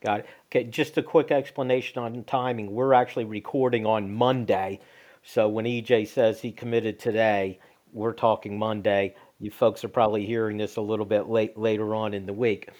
Got 0.00 0.20
it. 0.20 0.26
Okay, 0.46 0.64
just 0.64 0.96
a 0.96 1.02
quick 1.02 1.32
explanation 1.32 2.00
on 2.00 2.22
timing. 2.24 2.72
We're 2.72 2.94
actually 2.94 3.24
recording 3.24 3.84
on 3.84 4.12
Monday. 4.12 4.80
So 5.24 5.48
when 5.48 5.64
EJ 5.64 6.08
says 6.08 6.40
he 6.40 6.52
committed 6.52 6.98
today, 6.98 7.58
we're 7.92 8.12
talking 8.12 8.58
Monday. 8.58 9.16
You 9.40 9.50
folks 9.50 9.82
are 9.84 9.88
probably 9.88 10.24
hearing 10.24 10.56
this 10.56 10.76
a 10.76 10.80
little 10.80 11.04
bit 11.04 11.28
late 11.28 11.58
later 11.58 11.94
on 11.94 12.14
in 12.14 12.26
the 12.26 12.32
week. 12.32 12.70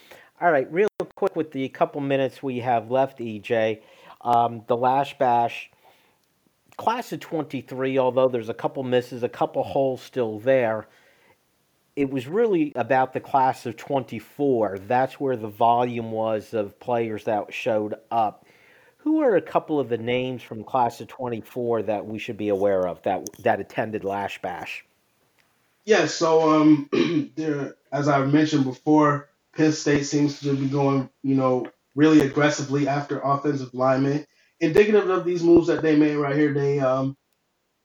All 0.40 0.52
right, 0.52 0.72
real 0.72 0.88
quick 1.16 1.34
with 1.34 1.50
the 1.50 1.68
couple 1.70 2.00
minutes 2.00 2.40
we 2.42 2.60
have 2.60 2.90
left, 2.90 3.18
EJ. 3.18 3.82
Um, 4.20 4.62
the 4.68 4.76
Lasch 4.76 5.18
Bash 5.18 5.70
class 6.76 7.12
of 7.12 7.18
23, 7.20 7.98
although 7.98 8.28
there's 8.28 8.48
a 8.48 8.54
couple 8.54 8.84
misses, 8.84 9.24
a 9.24 9.28
couple 9.28 9.64
holes 9.64 10.00
still 10.00 10.38
there, 10.38 10.86
it 11.98 12.10
was 12.10 12.28
really 12.28 12.72
about 12.76 13.12
the 13.12 13.18
class 13.18 13.66
of 13.66 13.76
24. 13.76 14.78
That's 14.86 15.18
where 15.18 15.36
the 15.36 15.48
volume 15.48 16.12
was 16.12 16.54
of 16.54 16.78
players 16.78 17.24
that 17.24 17.52
showed 17.52 17.96
up. 18.08 18.46
Who 18.98 19.20
are 19.22 19.34
a 19.34 19.42
couple 19.42 19.80
of 19.80 19.88
the 19.88 19.98
names 19.98 20.40
from 20.42 20.62
class 20.62 21.00
of 21.00 21.08
24 21.08 21.82
that 21.82 22.06
we 22.06 22.20
should 22.20 22.36
be 22.36 22.50
aware 22.50 22.86
of 22.86 23.02
that 23.02 23.26
that 23.42 23.58
attended 23.58 24.04
Lasch 24.04 24.40
Bash? 24.40 24.84
Yeah, 25.84 26.06
so 26.06 26.60
um, 26.60 26.88
there, 27.36 27.74
as 27.90 28.06
I 28.06 28.24
mentioned 28.24 28.64
before, 28.64 29.28
Penn 29.56 29.72
State 29.72 30.04
seems 30.04 30.38
to 30.40 30.54
be 30.54 30.68
going, 30.68 31.10
you 31.24 31.34
know, 31.34 31.66
really 31.96 32.20
aggressively 32.20 32.86
after 32.86 33.18
offensive 33.20 33.74
linemen 33.74 34.24
indicative 34.60 35.08
of 35.10 35.24
these 35.24 35.42
moves 35.42 35.66
that 35.66 35.82
they 35.82 35.96
made 35.96 36.16
right 36.16 36.36
here, 36.36 36.52
they 36.52 36.78
um, 36.78 37.16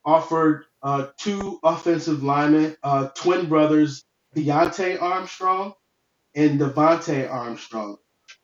offered 0.06 0.66
uh, 0.84 1.08
two 1.18 1.60
offensive 1.64 2.24
linemen, 2.24 2.76
uh, 2.84 3.08
twin 3.16 3.48
brothers, 3.48 4.04
Deontay 4.36 5.02
Armstrong 5.02 5.74
and 6.36 6.60
Devontae 6.60 7.30
Armstrong, 7.32 7.98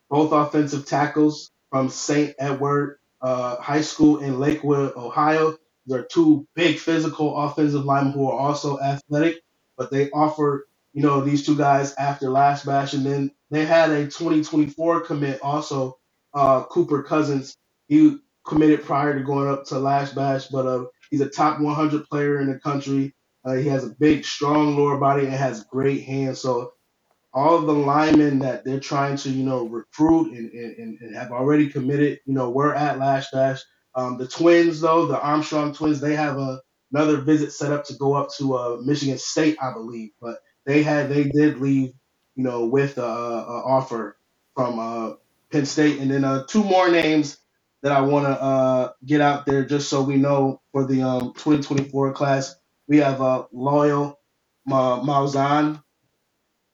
both 0.10 0.32
offensive 0.32 0.86
tackles 0.86 1.52
from 1.70 1.90
St. 1.90 2.36
Edward 2.40 3.00
uh, 3.22 3.58
High 3.58 3.82
School 3.82 4.20
in 4.20 4.40
Lakewood, 4.40 4.96
Ohio. 4.96 5.58
They're 5.86 6.04
two 6.04 6.48
big 6.56 6.78
physical 6.78 7.36
offensive 7.36 7.86
linemen 7.86 8.14
who 8.14 8.30
are 8.30 8.40
also 8.40 8.80
athletic, 8.80 9.38
but 9.78 9.92
they 9.92 10.10
offered, 10.12 10.66
you 10.94 11.02
know, 11.02 11.22
these 11.22 11.46
two 11.46 11.58
guys 11.58 11.94
after 11.96 12.30
Lasch 12.30 12.64
Bash. 12.64 12.94
And 12.94 13.06
then 13.06 13.32
they 13.50 13.66
had 13.66 13.90
a 13.90 14.06
2024 14.06 15.02
commit 15.02 15.42
also, 15.42 15.98
uh, 16.34 16.64
Cooper 16.66 17.04
Cousins, 17.04 17.58
he 17.88 18.18
committed 18.46 18.84
prior 18.84 19.18
to 19.18 19.24
going 19.24 19.50
up 19.50 19.66
to 19.66 19.80
Lasch 19.80 20.12
Bash, 20.12 20.48
but 20.48 20.68
uh, 20.68 20.86
he's 21.10 21.22
a 21.22 21.30
top 21.30 21.60
100 21.60 22.06
player 22.08 22.40
in 22.42 22.48
the 22.52 22.60
country. 22.60 23.14
Uh, 23.46 23.54
he 23.54 23.68
has 23.68 23.86
a 23.86 23.96
big, 24.00 24.26
strong 24.26 24.78
lower 24.78 24.98
body 24.98 25.26
and 25.26 25.34
has 25.34 25.64
great 25.66 26.04
hands. 26.04 26.42
So 26.42 26.74
all 27.34 27.56
of 27.58 27.66
the 27.66 27.74
linemen 27.74 28.40
that 28.40 28.66
they're 28.66 28.80
trying 28.80 29.18
to, 29.18 29.30
you 29.30 29.44
know, 29.44 29.66
recruit 29.68 30.34
and, 30.34 30.52
and, 30.52 31.00
and 31.00 31.16
have 31.16 31.32
already 31.32 31.70
committed, 31.70 32.20
you 32.26 32.34
know, 32.34 32.50
we're 32.50 32.74
at 32.74 33.00
Lasch 33.00 33.32
Bash. 33.32 33.62
Um, 33.96 34.18
the 34.18 34.28
twins, 34.28 34.82
though, 34.82 35.06
the 35.06 35.20
Armstrong 35.22 35.74
twins, 35.74 36.00
they 36.00 36.16
have 36.16 36.38
a, 36.38 36.62
another 36.92 37.18
visit 37.18 37.52
set 37.52 37.72
up 37.72 37.86
to 37.86 37.94
go 37.96 38.14
up 38.14 38.30
to 38.38 38.56
uh, 38.56 38.78
Michigan 38.84 39.18
State, 39.18 39.58
I 39.62 39.74
believe. 39.74 40.12
But 40.22 40.40
they 40.66 40.84
had 40.84 41.10
they 41.10 41.26
did 41.26 41.60
leave, 41.60 41.94
you 42.36 42.44
know, 42.44 42.66
with 42.66 42.98
a, 42.98 43.02
a 43.04 43.64
offer 43.66 44.18
from 44.56 44.80
uh, 44.80 45.16
Penn 45.52 45.66
State, 45.66 46.00
and 46.00 46.10
then 46.12 46.24
uh, 46.24 46.46
two 46.48 46.64
more 46.64 46.90
names 46.90 47.38
that 47.84 47.94
I 47.94 48.02
want 48.02 48.26
to 48.28 48.32
uh, 48.42 48.92
get 49.06 49.22
out 49.22 49.46
there 49.48 49.66
just 49.66 49.90
so 49.90 50.04
we 50.04 50.18
know 50.18 50.62
for 50.74 50.86
the 50.86 51.04
um, 51.04 51.34
2024 51.36 52.14
class. 52.14 52.56
We 52.88 52.98
have 53.00 53.22
uh, 53.22 53.46
Loyal 53.54 54.20
Ma- 54.68 55.02
Mauzan 55.02 55.82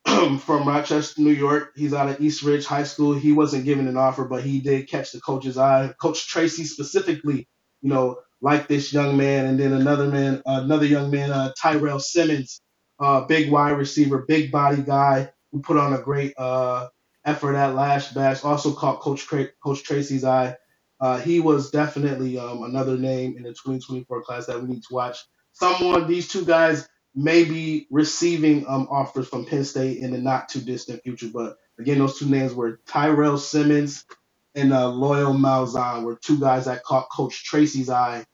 from 0.41 0.68
Rochester, 0.68 1.22
New 1.22 1.32
York. 1.32 1.74
He's 1.76 1.93
out 1.93 2.10
of 2.10 2.22
East 2.22 2.43
Ridge 2.43 2.66
High 2.66 2.84
School. 2.84 3.14
He 3.16 3.32
wasn't 3.34 3.66
given 3.66 3.88
an 3.88 3.97
offer, 3.97 4.26
but 4.26 4.43
he 4.43 4.62
did 4.62 4.89
catch 4.89 5.12
the 5.14 5.22
coach's 5.22 5.58
eye. 5.58 5.93
Coach 6.01 6.28
Tracy 6.28 6.66
specifically, 6.66 7.47
you 7.82 7.89
know, 7.89 8.18
like 8.41 8.68
this 8.68 8.93
young 8.93 9.18
man. 9.18 9.47
And 9.47 9.60
then 9.60 9.74
another 9.74 10.08
man, 10.10 10.41
another 10.45 10.86
young 10.86 11.12
man, 11.12 11.32
uh, 11.32 11.53
Tyrell 11.62 11.99
Simmons, 12.01 12.62
uh, 12.99 13.22
big 13.26 13.51
wide 13.51 13.72
receiver, 13.78 14.26
big 14.28 14.51
body 14.51 14.84
guy 14.84 15.32
who 15.51 15.62
put 15.62 15.78
on 15.78 15.93
a 15.93 15.99
great 16.01 16.34
uh, 16.38 16.89
effort 17.26 17.56
at 17.56 17.76
Lasch 17.76 18.14
Bash. 18.14 18.43
Also 18.43 18.74
caught 18.74 18.99
Coach 19.01 19.28
Coach 19.64 19.84
Tracy's 19.84 20.26
eye. 20.26 20.56
Uh, 21.00 21.20
he 21.20 21.39
was 21.39 21.72
definitely 21.72 22.38
um, 22.38 22.64
another 22.64 22.98
name 22.98 23.36
in 23.38 23.43
the 23.43 23.50
2024 23.50 24.22
class 24.22 24.46
that 24.46 24.62
we 24.62 24.68
need 24.68 24.84
to 24.84 24.93
watch. 24.93 25.18
Someone, 25.52 26.08
these 26.08 26.28
two 26.28 26.46
guys 26.46 26.88
may 27.14 27.46
be 27.46 27.88
receiving 27.89 28.66
um, 28.68 28.88
offers 28.89 29.28
from 29.28 29.46
Penn 29.46 29.64
State 29.64 30.00
in 30.00 30.12
the 30.12 30.18
not 30.18 30.50
too 30.50 30.62
distant 30.62 31.02
future. 31.04 31.30
But 31.34 31.58
again, 31.80 32.00
those 32.00 32.20
two 32.20 32.28
names 32.28 32.54
were 32.54 32.82
Tyrell 32.86 33.38
Simmons 33.38 34.06
and 34.54 34.74
uh, 34.74 34.89
Loyal 34.89 35.34
Malzahn, 35.34 36.04
were 36.04 36.16
two 36.16 36.39
guys 36.39 36.66
that 36.66 36.84
caught 36.84 37.10
Coach 37.10 37.43
Tracy's 37.43 37.89
eye, 37.89 38.26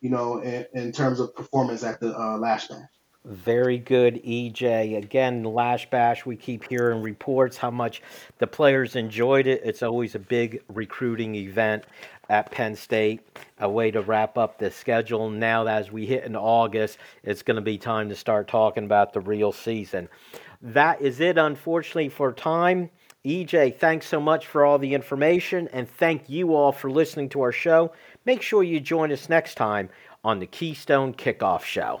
you 0.00 0.10
know, 0.10 0.38
in, 0.38 0.66
in 0.74 0.92
terms 0.92 1.20
of 1.20 1.34
performance 1.34 1.82
at 1.82 2.00
the 2.00 2.18
uh, 2.18 2.36
Lasch 2.36 2.68
Bash. 2.68 2.99
Very 3.24 3.76
good, 3.76 4.22
EJ. 4.24 4.96
Again, 4.96 5.44
Lasch 5.44 5.90
Bash, 5.90 6.24
we 6.24 6.36
keep 6.36 6.64
hearing 6.64 7.02
reports 7.02 7.58
how 7.58 7.70
much 7.70 8.00
the 8.38 8.46
players 8.46 8.96
enjoyed 8.96 9.46
it. 9.46 9.60
It's 9.62 9.82
always 9.82 10.14
a 10.14 10.18
big 10.18 10.62
recruiting 10.68 11.34
event 11.34 11.84
at 12.30 12.50
Penn 12.50 12.74
State, 12.74 13.20
a 13.58 13.68
way 13.68 13.90
to 13.90 14.00
wrap 14.00 14.38
up 14.38 14.58
the 14.58 14.70
schedule. 14.70 15.28
Now, 15.28 15.66
as 15.66 15.92
we 15.92 16.06
hit 16.06 16.24
in 16.24 16.34
August, 16.34 16.96
it's 17.22 17.42
going 17.42 17.56
to 17.56 17.60
be 17.60 17.76
time 17.76 18.08
to 18.08 18.16
start 18.16 18.48
talking 18.48 18.84
about 18.84 19.12
the 19.12 19.20
real 19.20 19.52
season. 19.52 20.08
That 20.62 21.02
is 21.02 21.20
it, 21.20 21.36
unfortunately, 21.36 22.08
for 22.08 22.32
time. 22.32 22.88
EJ, 23.22 23.76
thanks 23.76 24.06
so 24.06 24.18
much 24.18 24.46
for 24.46 24.64
all 24.64 24.78
the 24.78 24.94
information, 24.94 25.68
and 25.74 25.86
thank 25.86 26.30
you 26.30 26.54
all 26.54 26.72
for 26.72 26.90
listening 26.90 27.28
to 27.30 27.42
our 27.42 27.52
show. 27.52 27.92
Make 28.24 28.40
sure 28.40 28.62
you 28.62 28.80
join 28.80 29.12
us 29.12 29.28
next 29.28 29.56
time 29.56 29.90
on 30.24 30.38
the 30.38 30.46
Keystone 30.46 31.12
Kickoff 31.12 31.64
Show. 31.64 32.00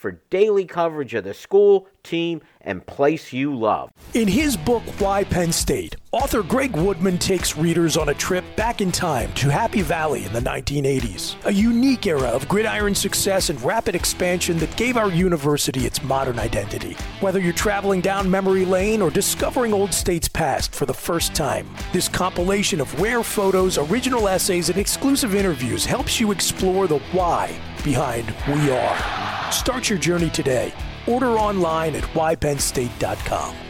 for 0.00 0.12
daily 0.30 0.64
coverage 0.64 1.12
of 1.12 1.24
the 1.24 1.34
school, 1.34 1.86
team, 2.02 2.40
and 2.62 2.86
place 2.86 3.34
you 3.34 3.54
love. 3.54 3.90
In 4.14 4.26
his 4.26 4.56
book, 4.56 4.82
Why 4.98 5.24
Penn 5.24 5.52
State, 5.52 5.94
author 6.10 6.42
Greg 6.42 6.74
Woodman 6.74 7.18
takes 7.18 7.58
readers 7.58 7.98
on 7.98 8.08
a 8.08 8.14
trip 8.14 8.42
back 8.56 8.80
in 8.80 8.90
time 8.90 9.30
to 9.34 9.50
Happy 9.50 9.82
Valley 9.82 10.24
in 10.24 10.32
the 10.32 10.40
1980s, 10.40 11.36
a 11.44 11.52
unique 11.52 12.06
era 12.06 12.28
of 12.28 12.48
gridiron 12.48 12.94
success 12.94 13.50
and 13.50 13.60
rapid 13.60 13.94
expansion 13.94 14.56
that 14.58 14.74
gave 14.78 14.96
our 14.96 15.10
university 15.10 15.84
its 15.84 16.02
modern 16.02 16.38
identity. 16.38 16.94
Whether 17.20 17.38
you're 17.38 17.52
traveling 17.52 18.00
down 18.00 18.30
memory 18.30 18.64
lane 18.64 19.02
or 19.02 19.10
discovering 19.10 19.74
Old 19.74 19.92
State's 19.92 20.28
past 20.28 20.74
for 20.74 20.86
the 20.86 20.94
first 20.94 21.34
time, 21.34 21.68
this 21.92 22.08
compilation 22.08 22.80
of 22.80 22.98
rare 23.02 23.22
photos, 23.22 23.76
original 23.76 24.28
essays, 24.28 24.70
and 24.70 24.78
exclusive 24.78 25.34
interviews 25.34 25.84
helps 25.84 26.18
you 26.18 26.32
explore 26.32 26.86
the 26.86 27.00
why 27.12 27.54
behind 27.82 28.34
We 28.48 28.70
Are. 28.70 29.52
Start 29.52 29.88
your 29.88 29.98
journey 29.98 30.30
today. 30.30 30.72
Order 31.06 31.38
online 31.38 31.94
at 31.96 32.04
whypennstate.com. 32.04 33.69